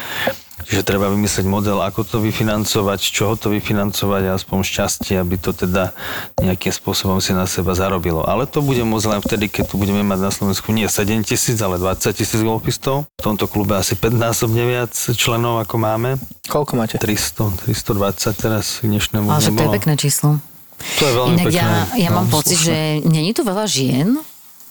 Čiže 0.64 0.88
treba 0.88 1.12
vymyslieť 1.12 1.44
model, 1.44 1.84
ako 1.84 2.00
to 2.08 2.16
vyfinancovať, 2.24 3.00
čoho 3.04 3.36
to 3.36 3.52
vyfinancovať 3.52 4.22
a 4.24 4.40
aspoň 4.40 4.64
šťastie, 4.64 5.20
aby 5.20 5.36
to 5.36 5.52
teda 5.52 5.92
nejakým 6.40 6.72
spôsobom 6.72 7.20
si 7.20 7.36
na 7.36 7.44
seba 7.44 7.76
zarobilo. 7.76 8.24
Ale 8.24 8.48
to 8.48 8.64
bude 8.64 8.80
môcť 8.80 9.06
len 9.12 9.20
vtedy, 9.20 9.52
keď 9.52 9.68
tu 9.68 9.76
budeme 9.76 10.00
mať 10.00 10.18
na 10.24 10.32
Slovensku 10.32 10.72
nie 10.72 10.88
7 10.88 11.28
tisíc, 11.28 11.60
ale 11.60 11.76
20 11.76 12.08
tisíc 12.16 12.40
golfistov. 12.40 13.04
V 13.20 13.22
tomto 13.22 13.44
klube 13.52 13.76
asi 13.76 14.00
5 14.00 14.16
násobne 14.16 14.64
viac 14.64 14.96
členov, 14.96 15.60
ako 15.60 15.76
máme. 15.76 16.16
Koľko 16.48 16.72
máte? 16.80 16.96
300, 16.96 17.68
320 17.68 18.32
teraz 18.40 18.80
k 18.80 18.88
dnešnému 18.88 19.28
Ale 19.28 19.44
to 19.44 19.60
je 19.60 19.76
pekné 19.76 19.94
číslo. 20.00 20.40
To 21.00 21.02
je 21.04 21.12
veľmi 21.12 21.36
Inak 21.40 21.46
pekné. 21.52 21.60
ja, 21.60 22.08
ja 22.08 22.10
mám 22.12 22.28
no, 22.28 22.32
pocit, 22.32 22.56
slušné. 22.56 23.04
že 23.04 23.08
není 23.08 23.32
tu 23.32 23.44
veľa 23.44 23.64
žien, 23.64 24.20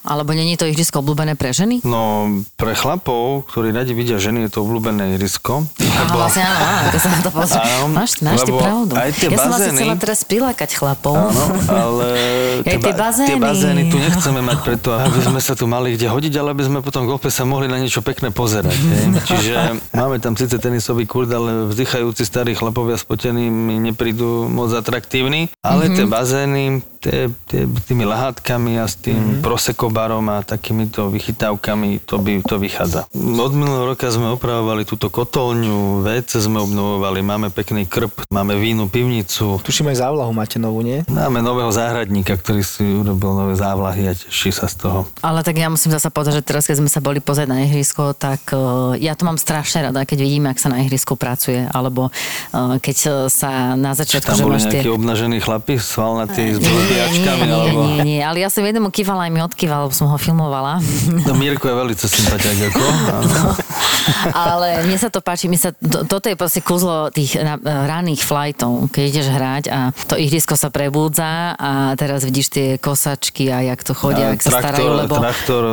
alebo 0.06 0.32
není 0.38 0.56
to 0.56 0.70
ihrisko 0.70 1.02
obľúbené 1.02 1.34
pre 1.34 1.52
ženy? 1.52 1.82
No, 1.82 2.30
pre 2.56 2.78
chlapov, 2.78 3.50
ktorí 3.50 3.74
radi 3.74 3.98
vidia 3.98 4.22
ženy, 4.22 4.48
je 4.48 4.50
to 4.54 4.64
obľúbené 4.64 5.18
ihrisko. 5.18 5.66
Lebo... 5.82 6.22
vlastne 6.22 6.46
áno, 6.46 6.60
áno, 6.62 6.88
to 6.94 6.98
sa 7.02 7.10
to 7.20 7.32
pozrie. 7.34 7.62
Áno, 7.62 7.86
máš, 7.90 8.12
máš 8.22 8.46
ty 8.46 8.52
pravdu. 8.54 8.94
Aj 8.94 9.10
tie 9.10 9.30
ja 9.34 9.38
bazény, 9.38 9.50
som 9.50 9.52
asi 9.58 9.70
chcela 9.74 9.96
teraz 9.98 10.20
prilákať 10.24 10.70
chlapov. 10.78 11.16
Áno, 11.18 11.44
ale 11.68 12.08
tie, 12.66 12.78
tie, 12.78 12.94
bazény. 12.94 13.30
tie 13.34 13.40
bazény 13.42 13.82
tu 13.90 13.98
nechceme 13.98 14.40
mať 14.46 14.58
preto, 14.62 14.90
aby 14.94 15.20
sme 15.26 15.40
sa 15.42 15.54
tu 15.58 15.66
mali 15.66 15.98
kde 15.98 16.08
hodiť, 16.08 16.34
ale 16.38 16.54
aby 16.54 16.64
sme 16.64 16.80
potom 16.86 17.10
golfe 17.10 17.34
sa 17.34 17.44
mohli 17.44 17.66
na 17.66 17.82
niečo 17.82 18.06
pekné 18.06 18.30
pozerať. 18.30 18.78
Hej. 18.78 19.06
Čiže 19.30 19.54
máme 19.98 20.22
tam 20.22 20.38
síce 20.38 20.62
tenisový 20.62 21.10
kurd, 21.10 21.34
ale 21.34 21.66
vzdychajúci 21.74 22.22
starí 22.22 22.54
chlapovia 22.54 23.00
spotení 23.00 23.50
mi 23.50 23.82
neprídu 23.82 24.46
moc 24.46 24.70
atraktívni, 24.76 25.50
ale 25.66 25.90
mm-hmm. 25.90 25.98
tie 25.98 26.06
bazény, 26.06 26.64
tie, 27.06 27.30
tie, 27.46 27.70
tými 27.86 28.10
lahátkami 28.10 28.82
a 28.82 28.90
s 28.90 28.98
tým 28.98 29.14
mm-hmm. 29.14 29.42
prosekobarom 29.46 30.26
a 30.34 30.42
takýmito 30.42 31.14
vychytávkami 31.14 32.02
to, 32.02 32.18
by, 32.18 32.42
to 32.42 32.58
vychádza. 32.58 33.06
Od 33.14 33.54
minulého 33.54 33.94
roka 33.94 34.10
sme 34.10 34.34
opravovali 34.34 34.90
túto 34.90 35.14
kotolňu, 35.14 36.02
WC 36.02 36.42
sme 36.42 36.66
obnovovali, 36.66 37.22
máme 37.22 37.54
pekný 37.54 37.86
krb, 37.86 38.10
máme 38.34 38.58
vínu 38.58 38.90
pivnicu. 38.90 39.62
Tuším 39.62 39.94
aj 39.94 40.10
závlahu 40.10 40.34
máte 40.34 40.58
novú, 40.58 40.82
nie? 40.82 41.06
Máme 41.06 41.46
nového 41.46 41.70
záhradníka, 41.70 42.34
ktorý 42.34 42.66
si 42.66 42.82
urobil 42.82 43.38
nové 43.38 43.54
závlahy 43.54 44.10
a 44.10 44.14
teší 44.18 44.50
sa 44.50 44.66
z 44.66 44.82
toho. 44.82 45.06
Ale 45.22 45.46
tak 45.46 45.62
ja 45.62 45.70
musím 45.70 45.94
zase 45.94 46.10
povedať, 46.10 46.42
že 46.42 46.44
teraz, 46.44 46.66
keď 46.66 46.82
sme 46.82 46.90
sa 46.90 47.04
boli 47.04 47.22
pozrieť 47.22 47.50
na 47.52 47.62
ihrisko, 47.70 48.18
tak 48.18 48.50
uh, 48.50 48.98
ja 48.98 49.14
to 49.14 49.30
mám 49.30 49.38
strašne 49.38 49.92
rada, 49.92 50.02
keď 50.08 50.18
vidím, 50.26 50.50
ak 50.50 50.58
sa 50.58 50.74
na 50.74 50.82
ihrisku 50.82 51.14
pracuje, 51.14 51.70
alebo 51.70 52.10
uh, 52.10 52.82
keď 52.82 53.30
sa 53.30 53.78
na 53.78 53.94
začiatku... 53.94 54.34
Tam 54.34 54.42
boli 54.42 54.58
nejakí 54.58 54.88
tie... 54.88 54.94
obnažení 54.94 55.38
chlapi, 55.38 55.78
svalnatí, 55.78 56.44
s 56.56 56.60
nabíjačkami? 56.96 57.46
Nie, 57.46 57.54
alebo... 57.54 57.80
nie, 57.84 57.98
nie, 58.04 58.20
ale 58.24 58.38
ja 58.40 58.50
som 58.50 58.64
jednému 58.64 58.90
kývala 58.90 59.28
aj 59.28 59.32
mi 59.32 59.42
odkýval, 59.44 59.88
lebo 59.88 59.94
som 59.94 60.08
ho 60.08 60.18
filmovala. 60.18 60.80
No 61.28 61.36
Mirko 61.36 61.68
je 61.68 61.76
veľmi 61.76 61.96
sympatiak 61.96 62.58
ako. 62.72 62.84
No, 63.36 64.38
ale 64.38 64.86
mne 64.86 64.98
sa 65.02 65.10
to 65.10 65.18
páči, 65.18 65.50
mne 65.50 65.58
sa, 65.58 65.74
to, 65.74 66.06
toto 66.06 66.30
je 66.30 66.38
proste 66.38 66.62
kúzlo 66.62 67.10
tých 67.10 67.42
na, 67.42 67.58
ranných 67.62 68.22
flightov, 68.22 68.94
keď 68.94 69.04
ideš 69.10 69.28
hrať 69.34 69.64
a 69.74 69.80
to 70.06 70.14
ihrisko 70.18 70.54
sa 70.54 70.70
prebúdza 70.70 71.58
a 71.58 71.94
teraz 71.98 72.22
vidíš 72.22 72.48
tie 72.54 72.68
kosačky 72.78 73.50
a 73.50 73.66
jak 73.66 73.82
to 73.82 73.98
chodia, 73.98 74.34
jak 74.38 74.46
sa 74.46 74.62
starajú, 74.62 74.90
lebo... 74.94 75.18
Traktor 75.18 75.64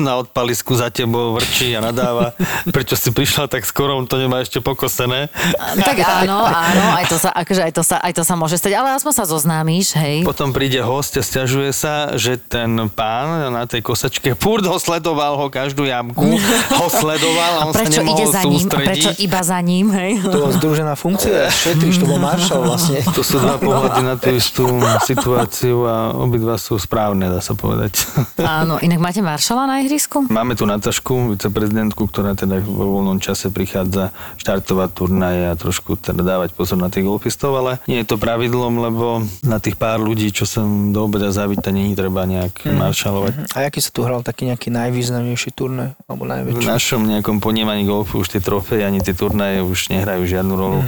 na 0.00 0.16
odpalisku 0.16 0.72
za 0.76 0.88
tebou 0.88 1.36
vrčí 1.36 1.76
a 1.76 1.84
nadáva, 1.84 2.32
prečo 2.72 2.96
si 2.96 3.12
prišla 3.12 3.52
tak 3.52 3.68
skoro, 3.68 4.00
on 4.00 4.08
to 4.08 4.16
nemá 4.16 4.40
ešte 4.40 4.64
pokosené. 4.64 5.28
Tak 5.76 5.96
áno, 6.24 6.40
áno, 6.40 6.84
aj 6.96 7.04
to 7.08 7.16
sa, 7.20 7.36
akože 7.36 7.62
aj 7.68 7.72
to 7.76 7.82
sa, 7.84 7.96
aj 8.00 8.12
to 8.16 8.22
sa 8.24 8.34
môže 8.36 8.56
stať, 8.56 8.80
ale 8.80 8.96
aspoň 8.96 9.12
sa 9.12 9.24
zoznámíš, 9.28 9.92
hej. 10.00 10.24
Potom 10.24 10.56
pri 10.56 10.63
príde 10.64 10.80
host 10.80 11.12
a 11.12 11.20
stiažuje 11.20 11.76
sa, 11.76 12.16
že 12.16 12.40
ten 12.40 12.88
pán 12.88 13.52
na 13.52 13.68
tej 13.68 13.84
kosačke 13.84 14.32
furt 14.32 14.64
ho 14.64 14.80
sledoval 14.80 15.36
ho 15.36 15.52
každú 15.52 15.84
jamku, 15.84 16.40
ho 16.80 16.88
sledoval 16.88 17.52
a 17.60 17.62
on 17.68 17.76
Prečo 17.76 17.92
sa 17.92 18.00
nemohol 18.00 18.16
ide 18.16 18.24
za 18.32 18.42
ním? 18.48 18.64
A 18.64 18.78
prečo 18.80 19.10
iba 19.20 19.40
za 19.44 19.58
ním? 19.60 19.86
Hej? 19.92 20.24
To 20.24 20.40
bola 20.40 20.56
združená 20.56 20.96
funkcia, 20.96 21.52
šetriš, 21.52 22.00
to 22.00 22.08
bol 22.08 22.16
maršal 22.16 22.64
vlastne. 22.64 23.04
To 23.12 23.20
sú 23.20 23.44
dva 23.44 23.60
pohľady 23.60 24.00
na 24.08 24.16
tú 24.16 24.32
istú 24.32 24.64
situáciu 25.04 25.84
a 25.84 26.16
obidva 26.16 26.56
sú 26.56 26.80
správne, 26.80 27.28
dá 27.28 27.44
sa 27.44 27.52
povedať. 27.52 28.08
Áno, 28.40 28.80
inak 28.80 29.04
máte 29.04 29.20
maršala 29.20 29.68
na 29.68 29.84
ihrisku? 29.84 30.24
Máme 30.32 30.56
tu 30.56 30.64
Natašku, 30.64 31.36
viceprezidentku, 31.36 32.08
ktorá 32.08 32.32
teda 32.32 32.64
vo 32.64 33.04
voľnom 33.04 33.20
čase 33.20 33.52
prichádza 33.52 34.16
štartovať 34.40 34.88
turnaje 34.96 35.44
a 35.44 35.60
trošku 35.60 36.00
teda 36.00 36.24
dávať 36.24 36.56
pozor 36.56 36.80
na 36.80 36.88
tých 36.88 37.04
golfistov, 37.04 37.52
ale 37.52 37.84
nie 37.84 38.00
je 38.00 38.08
to 38.08 38.16
pravidlom, 38.16 38.80
lebo 38.80 39.28
na 39.44 39.60
tých 39.60 39.76
pár 39.76 40.00
ľudí, 40.00 40.32
čo 40.32 40.53
sem 40.54 40.94
do 40.94 41.02
obeda 41.02 41.34
zavíta, 41.34 41.74
není 41.74 41.98
treba 41.98 42.22
nejak 42.22 42.62
maršalovať. 42.70 43.50
A 43.58 43.66
aký 43.66 43.82
sa 43.82 43.90
tu 43.90 44.06
hral 44.06 44.22
taký 44.22 44.46
nejaký 44.46 44.70
najvýznamnejší 44.70 45.50
turnaj? 45.50 45.98
Alebo 46.06 46.22
V 46.24 46.30
najväčší? 46.30 46.66
našom 46.70 47.00
nejakom 47.02 47.42
ponímaní 47.42 47.82
golfu 47.82 48.22
už 48.22 48.30
tie 48.30 48.38
trofeje 48.38 48.86
ani 48.86 49.02
tie 49.02 49.10
turnaje 49.10 49.66
už 49.66 49.90
nehrajú 49.90 50.22
žiadnu 50.22 50.54
rolu. 50.54 50.80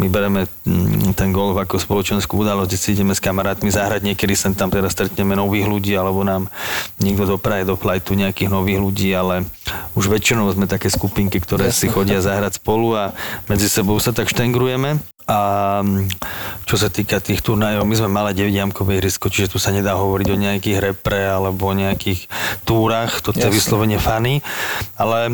My 0.00 0.08
bereme 0.08 0.48
mm, 0.64 1.12
ten 1.12 1.36
golf 1.36 1.60
ako 1.60 1.76
spoločenskú 1.76 2.40
udalosť, 2.40 2.72
si 2.80 2.96
ideme 2.96 3.12
s 3.12 3.20
kamarátmi 3.20 3.68
zahrať, 3.68 4.00
niekedy 4.00 4.32
sem 4.32 4.56
tam 4.56 4.72
teda 4.72 4.88
stretneme 4.88 5.36
nových 5.36 5.68
ľudí, 5.68 5.92
alebo 5.92 6.24
nám 6.24 6.48
niekto 6.96 7.28
dopraje 7.28 7.68
do 7.68 7.76
flightu 7.76 8.16
nejakých 8.16 8.48
nových 8.48 8.80
ľudí, 8.80 9.12
ale 9.12 9.44
už 9.92 10.08
väčšinou 10.08 10.48
sme 10.54 10.64
také 10.64 10.88
skupinky, 10.88 11.36
ktoré 11.42 11.68
si 11.74 11.92
chodia 11.92 12.24
zahrať 12.24 12.56
spolu 12.56 12.96
a 12.96 13.04
medzi 13.50 13.68
sebou 13.68 14.00
sa 14.00 14.16
tak 14.16 14.30
štengrujeme. 14.30 15.02
A 15.28 15.38
mm, 15.84 16.08
čo 16.64 16.76
sa 16.78 16.88
týka 16.88 17.18
tých 17.18 17.44
turnajov, 17.44 17.84
my 17.84 17.96
sme 17.98 18.10
malé 18.10 18.30
9-jamkové 18.32 19.02
ihrisko, 19.02 19.28
čiže 19.28 19.52
tu 19.52 19.58
sa 19.58 19.74
nedá 19.74 19.98
hovoriť 19.98 20.28
o 20.32 20.40
nejakých 20.40 20.78
repre 20.80 21.28
alebo 21.28 21.68
o 21.68 21.74
nejakých 21.76 22.30
túrach, 22.64 23.20
toto 23.20 23.42
je 23.42 23.50
vyslovene 23.52 23.98
fany, 23.98 24.40
ale 24.96 25.28
e, 25.28 25.32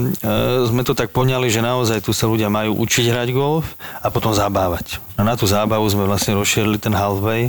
sme 0.66 0.82
to 0.82 0.96
tak 0.96 1.12
poňali, 1.12 1.52
že 1.52 1.64
naozaj 1.64 2.02
tu 2.02 2.10
sa 2.16 2.26
ľudia 2.26 2.48
majú 2.48 2.76
učiť 2.82 3.12
hrať 3.12 3.28
golf 3.36 3.76
a 4.02 4.08
potom 4.10 4.32
zabávať. 4.32 5.05
A 5.16 5.24
na 5.24 5.32
tú 5.32 5.48
zábavu 5.48 5.88
sme 5.88 6.04
vlastne 6.04 6.36
rozšírili 6.36 6.76
ten 6.76 6.92
halfway, 6.92 7.48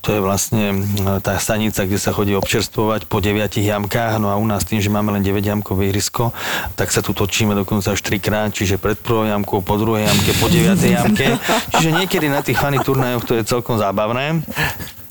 to 0.00 0.16
je 0.16 0.20
vlastne 0.24 0.80
tá 1.20 1.36
stanica, 1.36 1.84
kde 1.84 2.00
sa 2.00 2.08
chodí 2.16 2.32
občerstvovať 2.32 3.04
po 3.04 3.20
9 3.20 3.52
jamkách, 3.52 4.16
no 4.16 4.32
a 4.32 4.40
u 4.40 4.46
nás 4.48 4.64
tým, 4.64 4.80
že 4.80 4.88
máme 4.88 5.12
len 5.12 5.20
9 5.20 5.44
jamkové 5.44 5.92
ihrisko, 5.92 6.32
tak 6.72 6.88
sa 6.88 7.04
tu 7.04 7.12
točíme 7.12 7.52
dokonca 7.52 7.92
až 7.92 8.00
3 8.00 8.16
krát, 8.16 8.48
čiže 8.48 8.80
pred 8.80 8.96
prvou 8.96 9.28
jamkou, 9.28 9.60
po 9.60 9.76
druhej 9.76 10.08
jamke, 10.08 10.30
po 10.40 10.48
9 10.48 10.80
jamke. 10.80 11.26
Čiže 11.76 11.90
niekedy 11.92 12.32
na 12.32 12.40
tých 12.40 12.56
funny 12.56 12.80
turnajoch 12.80 13.28
to 13.28 13.36
je 13.36 13.44
celkom 13.44 13.76
zábavné. 13.76 14.40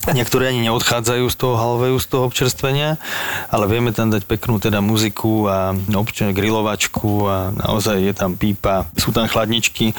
Niektorí 0.06 0.46
ani 0.46 0.70
neodchádzajú 0.70 1.26
z 1.34 1.36
toho 1.38 1.56
halveju, 1.58 1.98
z 1.98 2.08
toho 2.14 2.24
občerstvenia, 2.30 3.02
ale 3.50 3.66
vieme 3.66 3.90
tam 3.90 4.14
dať 4.14 4.30
peknú 4.30 4.62
teda 4.62 4.78
muziku 4.78 5.50
a 5.50 5.74
občas 5.98 6.30
grilovačku 6.30 7.26
a 7.26 7.50
naozaj 7.50 8.06
je 8.06 8.14
tam 8.14 8.38
pípa, 8.38 8.86
sú 8.94 9.10
tam 9.10 9.26
chladničky. 9.26 9.98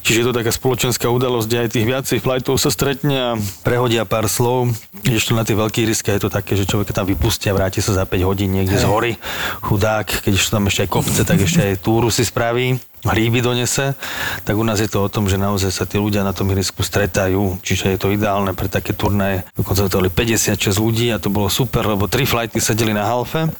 Čiže 0.00 0.18
je 0.22 0.26
to 0.30 0.38
taká 0.40 0.48
spoločenská 0.48 1.12
udalosť, 1.12 1.46
kde 1.52 1.58
aj 1.60 1.68
tých 1.68 1.86
viacej 1.86 2.18
flightov 2.24 2.56
sa 2.56 2.72
stretne 2.72 3.16
a 3.16 3.30
prehodia 3.60 4.08
pár 4.08 4.24
slov. 4.30 4.72
Ešte 5.04 5.36
na 5.36 5.44
tých 5.44 5.60
veľkých 5.60 5.88
riskách 5.92 6.16
je 6.16 6.24
to 6.24 6.32
také, 6.32 6.56
že 6.56 6.64
človek 6.64 6.96
tam 6.96 7.04
vypustia, 7.04 7.52
vráti 7.52 7.84
sa 7.84 7.92
za 7.92 8.08
5 8.08 8.16
hodín 8.24 8.56
niekde 8.56 8.80
z 8.80 8.88
hory, 8.88 9.20
chudák, 9.60 10.24
keď 10.24 10.32
tam 10.48 10.64
ešte 10.70 10.88
aj 10.88 10.90
kopce, 10.90 11.20
tak 11.28 11.44
ešte 11.44 11.60
aj 11.60 11.84
túru 11.84 12.08
si 12.08 12.24
spraví 12.24 12.80
hríby 13.06 13.42
donese, 13.42 13.94
tak 14.42 14.54
u 14.58 14.64
nás 14.66 14.82
je 14.82 14.90
to 14.90 15.06
o 15.06 15.12
tom, 15.12 15.30
že 15.30 15.38
naozaj 15.38 15.70
sa 15.70 15.84
tí 15.86 15.96
ľudia 15.98 16.26
na 16.26 16.34
tom 16.34 16.50
ihrisku 16.50 16.82
stretajú, 16.82 17.62
čiže 17.62 17.94
je 17.94 17.98
to 17.98 18.12
ideálne 18.12 18.50
pre 18.52 18.66
také 18.66 18.92
turnaje. 18.92 19.46
Dokonca 19.54 19.86
to 19.86 19.98
boli 20.02 20.10
56 20.10 20.58
ľudí 20.76 21.10
a 21.14 21.22
to 21.22 21.30
bolo 21.30 21.50
super, 21.50 21.86
lebo 21.86 22.10
tri 22.10 22.26
flighty 22.26 22.58
sedeli 22.58 22.90
na 22.90 23.06
halfe 23.06 23.50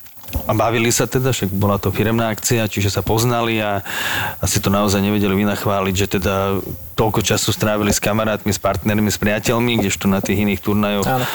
a 0.47 0.53
bavili 0.55 0.91
sa 0.95 1.07
teda, 1.11 1.35
však 1.35 1.51
bola 1.55 1.79
to 1.79 1.91
firemná 1.91 2.31
akcia, 2.31 2.71
čiže 2.71 2.91
sa 2.91 3.03
poznali 3.03 3.59
a 3.59 3.83
asi 4.43 4.63
to 4.63 4.71
naozaj 4.71 5.03
nevedeli 5.03 5.35
vynachváliť, 5.43 5.95
že 5.95 6.07
teda 6.19 6.63
toľko 6.97 7.21
času 7.21 7.53
strávili 7.53 7.93
s 7.93 8.01
kamarátmi, 8.01 8.51
s 8.55 8.61
partnermi, 8.63 9.11
s 9.13 9.21
priateľmi, 9.21 9.83
kdežto 9.83 10.09
na 10.09 10.25
tých 10.25 10.43
iných 10.43 10.65
turnajoch 10.65 11.05
Áno. 11.05 11.25
e, 11.25 11.29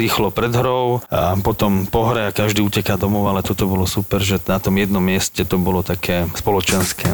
rýchlo 0.00 0.34
pred 0.34 0.50
hrou 0.50 1.04
a 1.06 1.38
potom 1.38 1.86
po 1.86 2.10
hre 2.10 2.28
a 2.28 2.34
každý 2.34 2.66
uteká 2.66 2.98
domov, 2.98 3.30
ale 3.30 3.46
toto 3.46 3.70
bolo 3.70 3.86
super, 3.86 4.18
že 4.18 4.42
na 4.44 4.58
tom 4.58 4.74
jednom 4.74 5.02
mieste 5.02 5.46
to 5.46 5.54
bolo 5.60 5.86
také 5.86 6.26
spoločenské. 6.34 7.06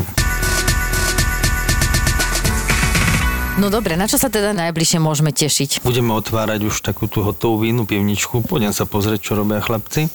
No 3.61 3.69
dobre, 3.69 3.93
na 3.93 4.09
čo 4.09 4.17
sa 4.17 4.33
teda 4.33 4.57
najbližšie 4.57 4.97
môžeme 5.05 5.37
tešiť? 5.37 5.85
Budeme 5.85 6.17
otvárať 6.17 6.65
už 6.65 6.81
takú 6.81 7.05
tú 7.05 7.21
hotovú 7.21 7.69
vínu 7.69 7.85
pivničku. 7.85 8.41
Pôjdem 8.49 8.73
sa 8.73 8.89
pozrieť, 8.89 9.21
čo 9.21 9.33
robia 9.37 9.61
chlapci. 9.61 10.09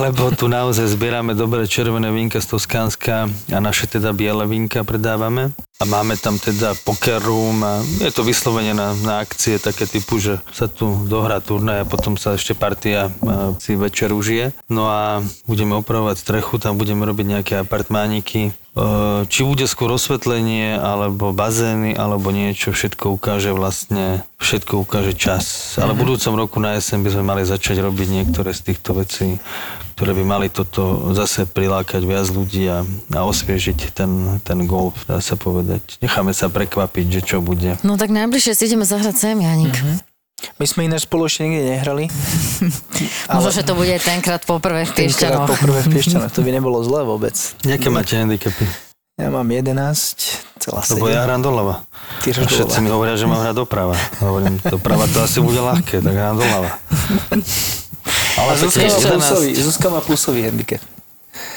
Lebo 0.00 0.30
tu 0.32 0.46
naozaj 0.46 0.92
zbierame 0.92 1.32
dobré 1.32 1.64
červené 1.64 2.12
vínka 2.12 2.38
z 2.40 2.56
Toskánska 2.56 3.28
a 3.28 3.58
naše 3.58 3.88
teda 3.88 4.12
biele 4.12 4.44
vínka 4.44 4.84
predávame. 4.84 5.52
A 5.80 5.88
máme 5.88 6.20
tam 6.20 6.36
teda 6.36 6.76
poker 6.84 7.16
room 7.24 7.64
a 7.64 7.80
je 8.04 8.12
to 8.12 8.20
vyslovene 8.20 8.76
na, 8.76 8.92
na 9.00 9.24
akcie 9.24 9.56
také 9.56 9.88
typu, 9.88 10.20
že 10.20 10.36
sa 10.52 10.68
tu 10.68 10.92
dohrá 11.08 11.40
turnaj 11.40 11.84
a 11.84 11.88
potom 11.88 12.20
sa 12.20 12.36
ešte 12.36 12.52
partia 12.52 13.08
a, 13.08 13.56
si 13.56 13.80
večer 13.80 14.12
užije. 14.12 14.52
No 14.68 14.92
a 14.92 15.24
budeme 15.48 15.72
opravovať 15.80 16.20
strechu, 16.20 16.60
tam 16.60 16.76
budeme 16.76 17.08
robiť 17.08 17.26
nejaké 17.26 17.54
apartmániky. 17.64 18.52
E, 18.80 19.28
Či 19.28 19.44
bude 19.44 19.68
skôr 19.68 19.92
osvetlenie, 19.92 20.80
alebo 20.80 21.36
bazény, 21.36 21.92
alebo 21.92 22.32
niečo, 22.32 22.72
všetko 22.72 23.20
ukáže 23.20 23.52
vlastne, 23.52 24.24
všetko 24.40 24.80
ukáže 24.80 25.12
čas. 25.12 25.76
Ale 25.76 25.92
v 25.92 26.08
budúcom 26.08 26.32
roku 26.40 26.56
na 26.58 26.80
jeseň 26.80 27.04
by 27.04 27.10
sme 27.12 27.24
mali 27.28 27.42
začať 27.44 27.84
robiť 27.84 28.08
niektoré 28.08 28.56
z 28.56 28.72
týchto 28.72 28.96
vecí, 28.96 29.36
ktoré 30.00 30.16
by 30.16 30.24
mali 30.24 30.48
toto 30.48 31.12
zase 31.12 31.44
prilákať 31.44 32.00
viac 32.08 32.24
ľudí 32.32 32.64
a, 32.72 32.80
a 33.12 33.20
osviežiť 33.28 33.92
ten, 33.92 34.40
ten 34.40 34.64
golf, 34.64 35.04
dá 35.04 35.20
sa 35.20 35.36
povedať. 35.36 36.00
Necháme 36.00 36.32
sa 36.32 36.48
prekvapiť, 36.48 37.20
že 37.20 37.20
čo 37.20 37.44
bude. 37.44 37.76
No 37.84 38.00
tak 38.00 38.08
najbližšie 38.08 38.56
si 38.56 38.64
ideme 38.64 38.88
zahrať 38.88 39.14
sem, 39.20 39.36
Janik. 39.36 39.76
My 40.56 40.64
sme 40.64 40.80
ináč 40.86 41.04
spoločne 41.04 41.48
nikdy 41.48 41.64
nehrali. 41.70 42.04
Možno, 43.34 43.50
že 43.50 43.62
to 43.62 43.72
bude 43.72 43.92
tenkrát 44.00 44.40
poprvé 44.42 44.84
v 44.84 44.92
Tenkrát 44.92 45.36
Piešťanoch. 45.36 45.48
poprvé 45.48 45.78
v 45.82 45.88
Piešťanoch. 45.92 46.32
To 46.32 46.40
by 46.40 46.50
nebolo 46.50 46.78
zle 46.80 47.00
vôbec. 47.02 47.34
Jaké 47.62 47.88
máte 47.88 48.14
handicapy? 48.14 48.64
Ja 49.14 49.28
mám 49.28 49.44
11,7. 49.44 50.96
Lebo 50.96 51.06
ja 51.06 51.28
hrám 51.28 51.40
doľava. 51.40 51.84
Ty 52.24 52.32
A 52.32 52.40
Všetci 52.40 52.56
doľava. 52.56 52.80
mi 52.80 52.88
hovoria, 52.88 53.14
že 53.16 53.28
mám 53.28 53.40
hrať 53.42 53.56
doprava. 53.58 53.92
Hovorím, 54.24 54.56
doprava 54.62 55.04
to 55.06 55.20
asi 55.20 55.44
bude 55.44 55.60
ľahké, 55.60 56.00
tak 56.00 56.14
hrám 56.14 56.40
doľava. 56.40 56.70
Ale 58.40 58.50
Zuzka 58.56 58.80
11 58.80 59.60
Zuzka 59.60 59.92
má 59.92 60.00
plusový 60.00 60.48
handicap. 60.48 60.80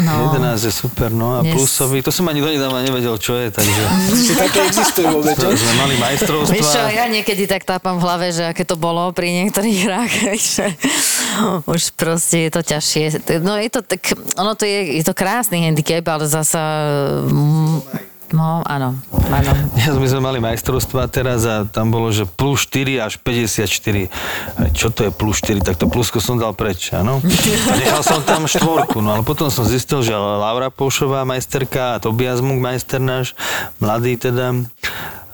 No. 0.06 0.30
11 0.38 0.70
je 0.70 0.74
super, 0.74 1.10
no 1.10 1.38
a 1.38 1.40
Dnes- 1.42 1.58
plusový, 1.58 2.06
to 2.06 2.14
som 2.14 2.30
ani 2.30 2.46
donedávna 2.46 2.86
nevedel, 2.86 3.18
čo 3.18 3.34
je, 3.34 3.50
takže 3.50 3.82
Či 4.30 4.34
také 4.38 4.60
existuje 4.70 5.06
vôbec, 5.10 5.34
sme 5.34 5.74
mali 5.76 5.98
Vieš 5.98 5.98
čo, 5.98 6.06
majstrovstva. 6.06 6.94
ja 6.94 7.06
niekedy 7.10 7.50
tak 7.50 7.66
tápam 7.66 7.98
v 7.98 8.04
hlave, 8.06 8.30
že 8.30 8.46
aké 8.46 8.70
to 8.70 8.78
bolo 8.78 9.10
pri 9.12 9.34
niektorých 9.44 9.78
hrách, 9.90 10.14
že 10.54 10.66
už 11.66 11.98
proste 11.98 12.48
je 12.48 12.52
to 12.54 12.62
ťažšie. 12.62 13.04
No 13.42 13.58
je 13.58 13.70
to 13.70 13.82
tak, 13.82 14.14
ono 14.38 14.54
to 14.54 14.66
je, 14.66 15.02
je 15.02 15.04
to 15.06 15.14
krásny 15.18 15.66
handicap, 15.66 16.06
ale 16.06 16.30
zasa, 16.30 16.62
mm, 17.26 18.13
no 18.34 18.66
áno, 18.66 18.98
áno. 19.30 19.52
Ja, 19.84 19.94
my 19.94 20.08
sme 20.10 20.22
mali 20.24 20.40
majstrovstva 20.42 21.08
teraz 21.08 21.46
a 21.46 21.64
tam 21.70 21.94
bolo, 21.94 22.10
že 22.10 22.26
plus 22.26 22.66
4 22.68 23.06
až 23.06 23.14
54. 23.22 24.10
A 24.58 24.72
Čo 24.74 24.90
to 24.90 25.08
je 25.08 25.12
plus 25.14 25.40
4? 25.44 25.62
Tak 25.62 25.76
to 25.78 25.86
plusko 25.88 26.18
som 26.18 26.42
dal 26.42 26.58
preč, 26.58 26.90
áno? 26.92 27.22
A 27.70 27.74
nechal 27.82 28.02
som 28.02 28.20
tam 28.26 28.50
štvorku, 28.50 29.00
no 29.00 29.20
ale 29.20 29.24
potom 29.24 29.54
som 29.54 29.64
zistil, 29.64 30.02
že 30.02 30.16
Laura 30.16 30.74
Poušová 30.74 31.24
majsterka 31.24 31.96
a 31.96 32.02
Tobias 32.02 32.42
Munk 32.42 32.60
majster 32.64 33.00
náš, 33.00 33.38
mladý 33.78 34.18
teda, 34.18 34.66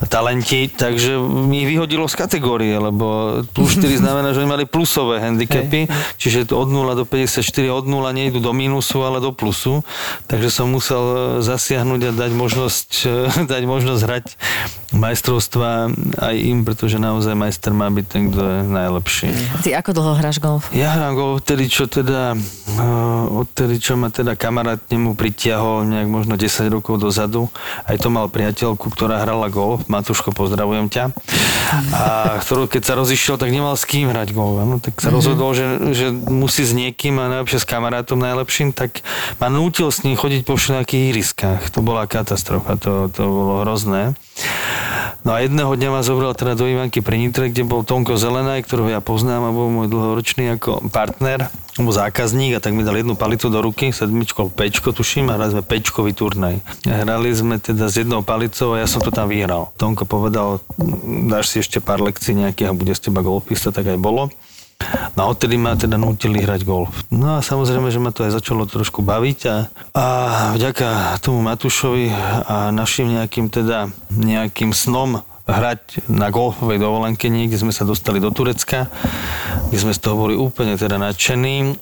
talenti, 0.07 0.71
takže 0.71 1.19
mi 1.19 1.65
ich 1.65 1.67
vyhodilo 1.67 2.07
z 2.07 2.15
kategórie, 2.15 2.77
lebo 2.79 3.39
plus 3.51 3.75
4 3.75 3.99
znamená, 4.05 4.31
že 4.31 4.45
oni 4.45 4.49
mali 4.49 4.65
plusové 4.69 5.19
handicapy, 5.19 5.91
čiže 6.15 6.53
to 6.53 6.61
od 6.61 6.71
0 6.71 6.95
do 6.95 7.03
54, 7.03 7.43
od 7.67 7.85
0 7.89 8.15
nejdu 8.15 8.39
do 8.39 8.55
mínusu, 8.55 9.03
ale 9.03 9.19
do 9.19 9.35
plusu, 9.35 9.83
takže 10.31 10.47
som 10.53 10.71
musel 10.71 11.01
e, 11.01 11.17
zasiahnuť 11.43 12.01
a 12.07 12.11
dať 12.15 12.31
možnosť, 12.31 12.89
e, 13.03 13.43
dať 13.51 13.63
možnosť 13.67 14.01
hrať 14.05 14.25
majstrovstva 14.95 15.91
aj 16.17 16.35
im, 16.37 16.65
pretože 16.65 16.97
naozaj 16.97 17.37
majster 17.37 17.75
má 17.75 17.91
byť 17.93 18.05
ten, 18.09 18.23
kto 18.33 18.41
je 18.41 18.59
najlepší. 18.65 19.27
Ty 19.61 19.69
ako 19.83 19.89
dlho 19.93 20.13
hráš 20.17 20.37
golf? 20.41 20.65
Ja 20.73 20.97
hrám 20.97 21.13
golf 21.13 21.39
odtedy, 21.39 21.65
čo 21.65 21.89
teda, 21.89 22.37
uh, 22.37 23.41
odtedy, 23.41 23.81
čo 23.81 23.97
ma 23.97 24.13
teda 24.13 24.37
kamarát 24.37 24.77
nemu 24.91 25.17
pritiahol 25.17 25.81
nejak 25.89 26.05
možno 26.05 26.37
10 26.37 26.69
rokov 26.69 27.01
dozadu. 27.01 27.49
Aj 27.89 27.97
to 27.97 28.13
mal 28.13 28.29
priateľku, 28.29 28.85
ktorá 28.93 29.25
hrala 29.25 29.49
golf. 29.49 29.88
Matuško, 29.89 30.37
pozdravujem 30.37 30.85
ťa. 30.85 31.09
A 31.89 32.37
ktorú, 32.37 32.69
keď 32.69 32.81
sa 32.85 32.93
rozišiel, 32.93 33.41
tak 33.41 33.49
nemal 33.49 33.73
s 33.73 33.89
kým 33.89 34.13
hrať 34.13 34.37
golf. 34.37 34.61
No, 34.61 34.77
tak 34.77 35.01
sa 35.01 35.09
rozhodol, 35.09 35.57
že, 35.57 35.65
že 35.97 36.13
musí 36.13 36.61
s 36.61 36.77
niekým 36.77 37.17
a 37.17 37.25
najlepšie 37.25 37.57
s 37.57 37.65
kamarátom 37.65 38.21
najlepším, 38.21 38.69
tak 38.69 39.01
ma 39.41 39.49
nútil 39.49 39.89
s 39.89 40.05
ním 40.05 40.13
chodiť 40.13 40.45
po 40.45 40.53
všelijakých 40.53 41.03
ihriskách. 41.09 41.73
To 41.73 41.81
bola 41.81 42.05
katastrofa, 42.05 42.77
to, 42.77 43.09
to 43.09 43.21
bolo 43.25 43.65
hrozné. 43.65 44.13
No 45.27 45.35
a 45.35 45.43
jedného 45.43 45.75
dňa 45.75 45.89
ma 45.91 46.01
zobral 46.01 46.31
teda 46.31 46.55
do 46.55 46.63
Ivanky 46.63 47.03
pri 47.03 47.19
Nitre, 47.19 47.51
kde 47.51 47.67
bol 47.67 47.83
Tonko 47.83 48.15
Zelenaj, 48.15 48.63
ktorého 48.63 48.87
ja 48.87 49.01
poznám 49.03 49.51
a 49.51 49.55
bol 49.55 49.67
môj 49.67 49.91
dlhoročný 49.91 50.55
ako 50.55 50.87
partner, 50.87 51.51
alebo 51.75 51.91
zákazník 51.91 52.55
a 52.55 52.63
tak 52.63 52.71
mi 52.71 52.87
dal 52.87 52.95
jednu 52.95 53.19
palicu 53.19 53.51
do 53.51 53.59
ruky, 53.59 53.91
sedmičko, 53.91 54.47
pečko 54.55 54.95
tuším 54.95 55.27
a 55.27 55.35
hrali 55.35 55.59
sme 55.59 55.63
pečkový 55.67 56.15
turnaj. 56.15 56.63
Hrali 56.87 57.29
sme 57.35 57.59
teda 57.59 57.91
s 57.91 57.99
jednou 57.99 58.23
palicou 58.23 58.79
a 58.79 58.81
ja 58.81 58.87
som 58.87 59.03
to 59.03 59.11
tam 59.11 59.27
vyhral. 59.27 59.75
Tonko 59.75 60.07
povedal, 60.07 60.63
dáš 61.27 61.51
si 61.51 61.59
ešte 61.59 61.83
pár 61.83 61.99
lekcií 61.99 62.39
nejakých 62.39 62.71
a 62.71 62.77
bude 62.77 62.95
z 62.95 63.11
teba 63.11 63.19
golfista, 63.19 63.75
tak 63.75 63.91
aj 63.91 63.99
bolo. 63.99 64.31
No 65.13 65.27
a 65.27 65.35
odtedy 65.35 65.59
ma 65.59 65.75
teda 65.75 65.99
nutili 65.99 66.39
hrať 66.39 66.63
golf. 66.63 67.03
No 67.11 67.37
a 67.37 67.43
samozrejme, 67.43 67.91
že 67.91 67.99
ma 67.99 68.15
to 68.15 68.23
aj 68.23 68.39
začalo 68.39 68.63
trošku 68.63 69.03
baviť 69.03 69.39
a, 69.51 69.55
a 69.91 70.05
vďaka 70.55 71.19
tomu 71.19 71.43
Matúšovi 71.43 72.07
a 72.47 72.71
našim 72.71 73.11
nejakým 73.11 73.51
teda 73.51 73.91
nejakým 74.15 74.71
snom 74.71 75.21
hrať 75.49 76.05
na 76.07 76.29
golfovej 76.29 76.77
dovolenke 76.77 77.27
niekde 77.27 77.57
sme 77.57 77.73
sa 77.73 77.83
dostali 77.83 78.21
do 78.21 78.29
Turecka, 78.29 78.87
kde 79.67 79.77
sme 79.81 79.93
z 79.97 79.99
toho 79.99 80.15
boli 80.15 80.37
úplne 80.37 80.77
teda 80.77 81.01
nadšení 81.01 81.75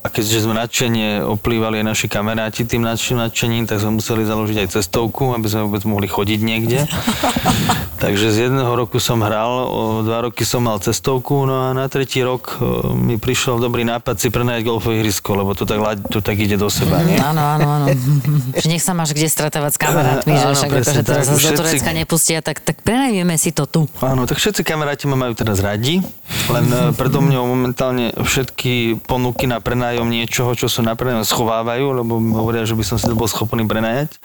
a 0.00 0.08
keďže 0.08 0.48
sme 0.48 0.56
nadšenie 0.56 1.20
oplývali 1.20 1.84
aj 1.84 1.86
naši 1.92 2.06
kamaráti 2.08 2.64
tým 2.64 2.80
nadšením, 2.88 3.68
tak 3.68 3.84
sme 3.84 4.00
museli 4.00 4.24
založiť 4.24 4.64
aj 4.64 4.72
cestovku, 4.80 5.36
aby 5.36 5.44
sme 5.44 5.68
vôbec 5.68 5.84
mohli 5.84 6.08
chodiť 6.08 6.40
niekde. 6.40 6.88
Takže 8.00 8.32
z 8.32 8.48
jedného 8.48 8.72
roku 8.72 8.96
som 8.96 9.20
hral, 9.20 9.68
o 9.68 10.00
dva 10.00 10.24
roky 10.24 10.40
som 10.48 10.64
mal 10.64 10.80
cestovku, 10.80 11.44
no 11.44 11.68
a 11.68 11.76
na 11.76 11.84
tretí 11.84 12.24
rok 12.24 12.56
mi 12.96 13.20
prišiel 13.20 13.60
dobrý 13.60 13.84
nápad 13.84 14.16
si 14.16 14.32
prenajať 14.32 14.64
golfové 14.64 15.04
ihrisko, 15.04 15.36
lebo 15.36 15.52
to 15.52 15.68
tak, 15.68 15.84
to 16.08 16.24
tak 16.24 16.40
ide 16.40 16.56
do 16.56 16.72
seba, 16.72 17.04
nie? 17.04 17.20
Áno, 17.20 17.44
áno, 17.44 17.66
áno. 17.68 17.86
nech 18.72 18.80
sa 18.80 18.96
máš 18.96 19.12
kde 19.12 19.28
stretávať 19.28 19.76
s 19.76 19.78
kamarátmi, 19.78 20.32
že 20.32 20.48
však 20.48 20.70
akože 20.80 21.02
teraz 21.04 21.24
tak. 21.28 21.28
zase 21.28 21.36
do 21.36 21.40
Všetci- 21.44 21.58
Turecka 21.60 21.90
nepustia, 21.92 22.38
tak, 22.40 22.64
tak 22.64 22.80
prenajmeme 22.80 23.36
si 23.36 23.52
to 23.52 23.68
tu. 23.68 23.84
Áno, 24.00 24.24
tak 24.24 24.40
všetci 24.40 24.64
kamaráti 24.64 25.04
ma 25.04 25.20
majú 25.20 25.36
teraz 25.36 25.60
radi, 25.60 26.00
len 26.48 26.66
e, 26.72 26.96
predo 26.96 27.20
mňou 27.20 27.44
momentálne 27.52 28.16
všetky 28.16 29.04
ponuky 29.04 29.44
na 29.44 29.60
prenájom 29.60 30.08
niečoho, 30.08 30.56
čo 30.56 30.72
sú 30.72 30.80
na 30.80 30.96
prenájom, 30.96 31.28
schovávajú, 31.28 32.00
lebo 32.00 32.16
hovoria, 32.40 32.64
že 32.64 32.72
by 32.72 32.84
som 32.86 32.96
si 32.96 33.04
to 33.04 33.12
bol 33.12 33.28
schopný 33.28 33.68
prenajať. 33.68 34.16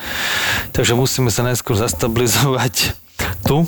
Takže 0.71 0.95
musíme 0.95 1.27
sa 1.27 1.43
najskôr 1.43 1.75
zastabilizovať 1.75 3.03
tu, 3.47 3.67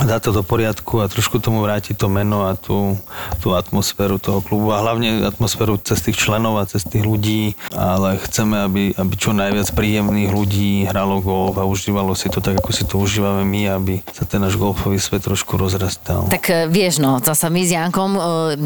dať 0.00 0.20
to 0.24 0.30
do 0.32 0.42
poriadku 0.42 1.04
a 1.04 1.10
trošku 1.10 1.36
tomu 1.36 1.60
vrátiť 1.60 2.00
to 2.00 2.08
meno 2.08 2.48
a 2.48 2.56
tú, 2.56 2.96
tú 3.44 3.52
atmosféru 3.52 4.16
toho 4.16 4.40
klubu 4.40 4.72
a 4.72 4.80
hlavne 4.80 5.28
atmosféru 5.28 5.76
cez 5.76 6.00
tých 6.00 6.16
členov 6.16 6.56
a 6.56 6.64
cez 6.64 6.80
tých 6.88 7.04
ľudí, 7.04 7.52
ale 7.76 8.16
chceme, 8.24 8.64
aby, 8.64 8.82
aby 8.96 9.14
čo 9.20 9.36
najviac 9.36 9.68
príjemných 9.76 10.32
ľudí 10.32 10.88
hralo 10.88 11.20
golf 11.20 11.60
a 11.60 11.68
užívalo 11.68 12.16
si 12.16 12.32
to 12.32 12.40
tak, 12.40 12.56
ako 12.56 12.70
si 12.72 12.88
to 12.88 12.96
užívame 12.96 13.44
my, 13.44 13.62
aby 13.68 13.94
sa 14.16 14.24
ten 14.24 14.40
náš 14.40 14.56
golfový 14.56 14.96
svet 14.96 15.28
trošku 15.28 15.60
rozrastal. 15.60 16.24
Tak 16.32 16.44
e, 16.48 16.54
vieš, 16.72 16.96
no, 16.96 17.20
zasa 17.20 17.52
my 17.52 17.60
s 17.60 17.76
Jankom, 17.76 18.10
e, 18.16 18.20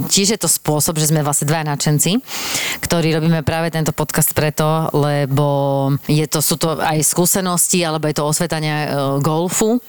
tiež 0.06 0.38
je 0.38 0.40
to 0.40 0.46
spôsob, 0.46 0.94
že 1.02 1.10
sme 1.10 1.26
vlastne 1.26 1.50
dva 1.50 1.66
nadšenci, 1.66 2.22
ktorí 2.86 3.10
robíme 3.10 3.42
práve 3.42 3.74
tento 3.74 3.90
podcast 3.90 4.30
preto, 4.30 4.94
lebo 4.94 5.46
je 6.06 6.24
to, 6.30 6.38
sú 6.38 6.54
to 6.54 6.78
aj 6.78 7.02
skúsenosti, 7.02 7.82
alebo 7.82 8.06
je 8.06 8.14
to 8.14 8.24
osvetania 8.30 8.76
e, 8.78 8.88
golfu. 9.18 9.82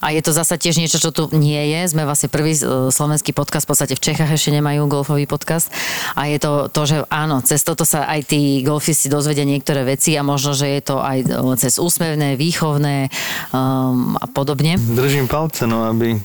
A 0.00 0.16
je 0.16 0.20
to 0.24 0.32
zasa 0.32 0.56
tiež 0.56 0.80
niečo, 0.80 0.96
čo 0.96 1.12
tu 1.12 1.28
nie 1.36 1.60
je. 1.76 1.80
Sme 1.92 2.08
vlastne 2.08 2.32
prvý 2.32 2.56
e, 2.56 2.88
slovenský 2.88 3.36
podcast, 3.36 3.68
v 3.68 3.76
podstate 3.76 3.94
v 3.94 4.02
Čechách 4.02 4.32
ešte 4.32 4.56
nemajú 4.56 4.88
golfový 4.88 5.28
podcast. 5.28 5.68
A 6.16 6.26
je 6.26 6.40
to 6.40 6.72
to, 6.72 6.82
že 6.88 6.96
áno, 7.12 7.44
cez 7.44 7.60
toto 7.60 7.84
sa 7.84 8.08
aj 8.08 8.32
tí 8.32 8.64
golfisti 8.64 9.12
dozvedia 9.12 9.44
niektoré 9.44 9.84
veci 9.84 10.16
a 10.16 10.24
možno, 10.24 10.56
že 10.56 10.66
je 10.66 10.80
to 10.80 10.96
aj 10.98 11.18
e, 11.20 11.26
cez 11.60 11.76
úsmevné, 11.76 12.40
výchovné 12.40 13.12
um, 13.52 14.16
a 14.16 14.26
podobne. 14.26 14.80
Držím 14.80 15.28
palce, 15.28 15.68
no, 15.68 15.84
aby, 15.86 16.16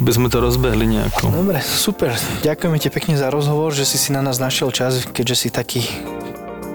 aby 0.00 0.10
sme 0.10 0.32
to 0.32 0.40
rozbehli 0.40 0.88
nejako. 0.88 1.28
Dobre, 1.28 1.60
super. 1.60 2.16
Ďakujeme 2.40 2.80
ti 2.80 2.88
pekne 2.88 3.14
za 3.20 3.28
rozhovor, 3.28 3.76
že 3.76 3.84
si 3.84 4.00
si 4.00 4.10
na 4.16 4.24
nás 4.24 4.40
našiel 4.40 4.72
čas, 4.72 5.04
keďže 5.04 5.36
si 5.36 5.48
taký 5.52 5.84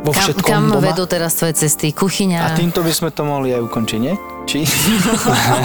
vo 0.06 0.14
Kam, 0.14 0.22
všetkom 0.22 0.46
kam 0.46 0.64
doma. 0.70 0.86
vedú 0.86 1.10
teraz 1.10 1.34
tvoje 1.34 1.58
cesty? 1.58 1.90
Kuchyňa? 1.90 2.40
A 2.46 2.54
týmto 2.54 2.86
by 2.86 2.94
sme 2.94 3.10
to 3.10 3.26
mohli 3.26 3.50
aj 3.52 3.66
ukončiť, 3.66 4.00
nie? 4.00 4.14
Či? 4.46 4.62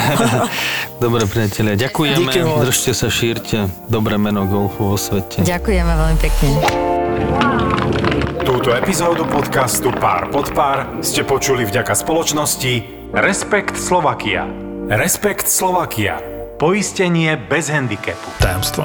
Dobre, 1.05 1.29
priatelia, 1.29 1.77
ďakujeme. 1.77 2.33
Díky. 2.33 2.41
Držte 2.65 2.91
sa, 2.97 3.07
šírte 3.07 3.69
dobré 3.87 4.17
meno 4.17 4.49
golfu 4.49 4.89
vo 4.89 4.97
svete. 4.97 5.45
Ďakujeme 5.45 5.93
veľmi 5.93 6.19
pekne. 6.19 6.49
Túto 8.41 8.73
epizódu 8.73 9.29
podcastu 9.29 9.93
Pár 9.93 10.33
pod 10.33 10.51
pár 10.51 11.05
ste 11.05 11.23
počuli 11.23 11.63
vďaka 11.63 11.93
spoločnosti 11.93 12.73
Respekt 13.13 13.77
Slovakia. 13.77 14.49
Respekt 14.89 15.47
Slovakia. 15.47 16.19
Poistenie 16.57 17.37
bez 17.37 17.69
handicapu. 17.69 18.27
tajomstvo. 18.39 18.85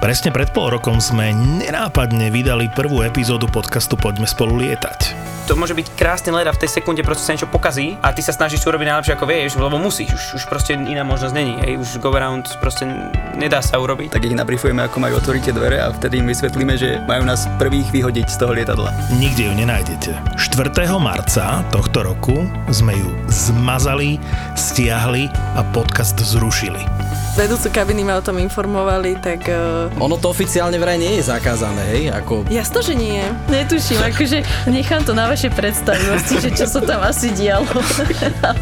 Presne 0.00 0.32
pred 0.32 0.48
pol 0.48 0.72
rokom 0.72 0.96
sme 0.96 1.28
nenápadne 1.36 2.32
vydali 2.32 2.72
prvú 2.72 3.04
epizódu 3.04 3.44
podcastu 3.52 4.00
Poďme 4.00 4.24
spolu 4.24 4.56
lietať. 4.56 5.12
to 5.44 5.52
môže 5.52 5.76
byť 5.76 5.92
krásny 5.92 6.32
let 6.32 6.48
a 6.48 6.56
v 6.56 6.62
tej 6.62 6.80
sekunde 6.80 7.04
proste 7.04 7.28
sa 7.28 7.36
niečo 7.36 7.52
pokazí 7.52 8.00
a 8.00 8.08
ty 8.16 8.24
sa 8.24 8.32
snažíš 8.32 8.64
urobiť 8.64 8.86
najlepšie 8.88 9.12
ako 9.20 9.26
vieš, 9.28 9.60
lebo 9.60 9.76
musíš, 9.76 10.16
už, 10.16 10.24
už 10.40 10.42
proste 10.48 10.72
iná 10.72 11.04
možnosť 11.04 11.34
není, 11.36 11.52
hej, 11.60 11.76
už 11.76 12.00
go 12.00 12.16
around 12.16 12.48
proste 12.64 12.88
nedá 13.36 13.60
sa 13.60 13.76
urobiť. 13.76 14.16
tak 14.16 14.24
ich 14.24 14.32
nabrifujeme, 14.32 14.80
ako 14.88 15.04
majú 15.04 15.20
otvoriť 15.20 15.42
tie 15.50 15.52
dvere 15.52 15.76
a 15.84 15.92
vtedy 15.92 16.24
im 16.24 16.32
vysvetlíme, 16.32 16.80
že 16.80 17.04
majú 17.04 17.28
nás 17.28 17.44
prvých 17.60 17.92
vyhodiť 17.92 18.26
z 18.30 18.36
toho 18.40 18.56
lietadla. 18.56 18.96
Nikde 19.20 19.52
ju 19.52 19.52
nenájdete. 19.52 20.10
4. 20.40 20.96
marca 20.96 21.60
tohto 21.68 22.08
roku 22.08 22.48
sme 22.72 22.96
ju 22.96 23.10
zmazali, 23.28 24.16
stiahli 24.56 25.28
a 25.58 25.66
podcast 25.76 26.16
zrušili. 26.16 27.09
Vedúcu 27.38 27.70
kabiny 27.70 28.02
ma 28.02 28.18
o 28.18 28.22
tom 28.22 28.42
informovali, 28.42 29.16
tak... 29.22 29.46
Uh, 29.46 30.02
Ono 30.02 30.18
to 30.18 30.34
oficiálne 30.34 30.76
vraj 30.82 30.98
nie 30.98 31.22
je 31.22 31.30
zakázané, 31.30 31.82
hej, 31.94 32.04
ako 32.10 32.42
jasno, 32.50 32.82
že 32.82 32.98
nie. 32.98 33.22
Netuším, 33.46 34.02
akože 34.02 34.38
nechám 34.66 35.06
to 35.06 35.14
na 35.14 35.30
vaše 35.30 35.46
predstavivosti, 35.48 36.42
že 36.42 36.50
čo 36.50 36.66
sa 36.66 36.82
tam 36.82 37.00
asi 37.06 37.30
dialo. 37.30 37.70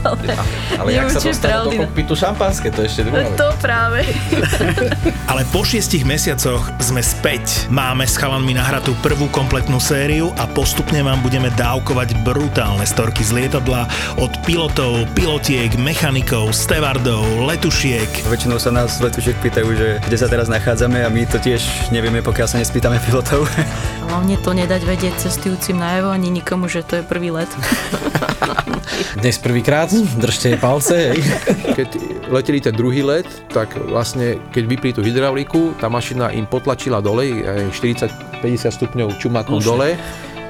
ale 0.05 0.37
ale 0.79 0.91
jak 0.95 1.09
sa 1.17 1.21
dostalo 1.25 1.73
do 1.73 1.81
kokpitu 1.85 2.13
šampanské, 2.13 2.69
to 2.69 2.85
ešte 2.85 3.09
druhá. 3.09 3.25
To 3.41 3.49
práve. 3.59 4.05
Ale 5.31 5.45
po 5.53 5.61
šiestich 5.67 6.07
mesiacoch 6.09 6.71
sme 6.81 7.05
späť. 7.05 7.69
Máme 7.69 8.09
s 8.09 8.17
chalanmi 8.17 8.57
nahratú 8.57 8.97
prvú 9.05 9.29
kompletnú 9.29 9.77
sériu 9.77 10.33
a 10.41 10.49
postupne 10.49 11.05
vám 11.05 11.21
budeme 11.21 11.53
dávkovať 11.53 12.17
brutálne 12.25 12.87
storky 12.89 13.21
z 13.21 13.37
lietadla 13.37 13.85
od 14.17 14.33
pilotov, 14.49 15.05
pilotiek, 15.13 15.75
mechanikov, 15.77 16.57
stevardov, 16.57 17.45
letušiek. 17.45 18.09
Väčšinou 18.31 18.58
sa 18.59 18.75
nás 18.75 18.99
letušiek 18.99 19.39
pýtajú, 19.39 19.71
že 19.73 19.89
kde 20.03 20.17
sa 20.19 20.27
teraz 20.27 20.51
nachádzame 20.51 21.07
a 21.07 21.09
my 21.09 21.25
to 21.31 21.39
tiež 21.39 21.63
nevieme, 21.95 22.19
pokiaľ 22.21 22.47
sa 22.51 22.59
nespýtame 22.59 22.99
pilotov. 23.07 23.47
Hlavne 24.11 24.37
to 24.43 24.51
nedať 24.51 24.83
vedieť 24.83 25.15
cestujúcim 25.23 25.79
najavo 25.79 26.11
ani 26.11 26.29
nikomu, 26.35 26.67
že 26.67 26.83
to 26.83 27.01
je 27.01 27.03
prvý 27.07 27.31
let. 27.31 27.49
Dnes 29.23 29.39
prvýkrát, 29.39 29.87
držte 30.19 30.59
palce, 30.59 31.15
hej. 31.15 31.23
Keď 31.79 31.89
leteli 32.35 32.59
ten 32.59 32.75
druhý 32.75 33.07
let, 33.07 33.31
tak 33.55 33.71
vlastne 33.79 34.43
keď 34.51 34.65
vypli 34.67 34.91
tú 34.91 35.01
hydrauliku, 35.07 35.73
tá 35.79 35.87
mašina 35.87 36.35
im 36.35 36.45
potlačila 36.45 36.99
dole, 36.99 37.47
aj 37.47 37.71
40-50 38.43 38.75
stupňov 38.75 39.09
čumakom 39.23 39.63
dole 39.63 39.95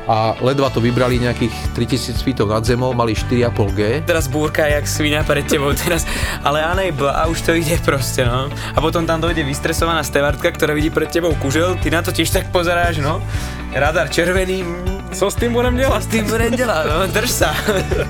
a 0.08 0.32
ledva 0.40 0.72
to 0.72 0.80
vybrali 0.80 1.20
nejakých 1.20 1.76
3000 1.76 2.24
feetov 2.24 2.48
nad 2.48 2.64
zemou, 2.64 2.96
mali 2.96 3.12
4,5G. 3.12 4.08
Teraz 4.08 4.24
búrka 4.24 4.64
jak 4.64 4.88
svinia 4.88 5.20
pred 5.20 5.44
tebou 5.44 5.76
teraz, 5.76 6.08
ale 6.40 6.64
unable 6.64 7.12
a 7.12 7.28
už 7.28 7.44
to 7.44 7.52
ide 7.52 7.76
proste, 7.84 8.24
no. 8.24 8.48
A 8.48 8.78
potom 8.80 9.04
tam 9.04 9.20
dojde 9.20 9.44
vystresovaná 9.44 10.00
stevardka, 10.00 10.48
ktorá 10.48 10.72
vidí 10.72 10.88
pred 10.88 11.12
tebou 11.12 11.36
kužel, 11.36 11.76
ty 11.84 11.92
na 11.92 12.00
to 12.00 12.08
tiež 12.08 12.32
tak 12.32 12.48
pozeráš, 12.48 13.04
no. 13.04 13.20
Radar 13.68 14.08
červený, 14.08 14.64
co 15.12 15.28
s 15.28 15.36
tým 15.36 15.52
budem 15.52 15.76
delať? 15.76 16.00
S 16.00 16.08
tým 16.08 16.24
budem 16.24 16.52
delať, 16.56 16.84
no, 16.88 17.04
drž 17.12 17.30
sa. 17.32 17.52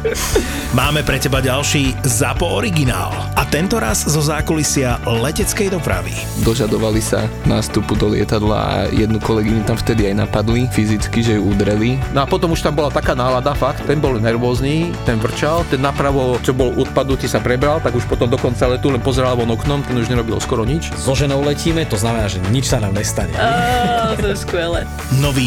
Máme 0.78 1.02
pre 1.02 1.18
teba 1.18 1.42
ďalší 1.42 1.98
ZAPO 2.06 2.46
originál. 2.46 3.10
A 3.34 3.42
tento 3.42 3.82
raz 3.82 4.06
zo 4.06 4.22
zákulisia 4.22 5.02
leteckej 5.02 5.74
dopravy. 5.74 6.14
Dožadovali 6.46 7.02
sa 7.02 7.26
nástupu 7.46 7.98
do 7.98 8.14
lietadla 8.14 8.58
a 8.58 8.74
jednu 8.94 9.18
kolegyňu 9.18 9.66
tam 9.66 9.74
vtedy 9.74 10.10
aj 10.10 10.30
napadli 10.30 10.70
fyzicky, 10.70 11.26
že 11.26 11.38
ju 11.38 11.50
udreli. 11.50 11.98
No 12.14 12.22
a 12.22 12.26
potom 12.30 12.54
už 12.54 12.62
tam 12.62 12.78
bola 12.78 12.94
taká 12.94 13.18
nálada, 13.18 13.50
fakt, 13.54 13.82
ten 13.82 13.98
bol 13.98 14.14
nervózny, 14.18 14.94
ten 15.02 15.18
vrčal, 15.18 15.66
ten 15.66 15.82
napravo, 15.82 16.38
čo 16.46 16.54
bol 16.54 16.70
odpadnutý, 16.78 17.26
sa 17.26 17.42
prebral, 17.42 17.82
tak 17.82 17.98
už 17.98 18.06
potom 18.06 18.30
do 18.30 18.38
konca 18.38 18.70
letu 18.70 18.94
len 18.94 19.02
pozeral 19.02 19.34
von 19.34 19.50
oknom, 19.50 19.82
ten 19.82 19.98
už 19.98 20.06
nerobil 20.06 20.38
skoro 20.38 20.62
nič. 20.62 20.94
So 20.94 21.18
ženou 21.18 21.42
letíme, 21.42 21.82
to 21.86 21.98
znamená, 21.98 22.30
že 22.30 22.38
nič 22.54 22.70
sa 22.70 22.78
nám 22.78 22.94
nestane. 22.94 23.34
Á, 23.34 24.14
to 24.18 24.30
je 24.30 24.36
skvelé. 24.38 24.86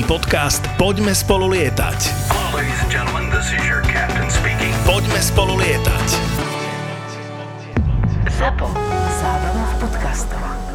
Nový 0.02 0.18
podcast 0.18 0.66
Poďme 0.82 1.14
spolu 1.14 1.54
lietať. 1.54 2.00
Poďme 4.82 5.22
spolu 5.22 5.54
lietať. 5.62 6.08
ZAPO. 8.34 8.66
Zábrná 9.22 9.62
v 9.62 9.76
podcastovách. 9.78 10.71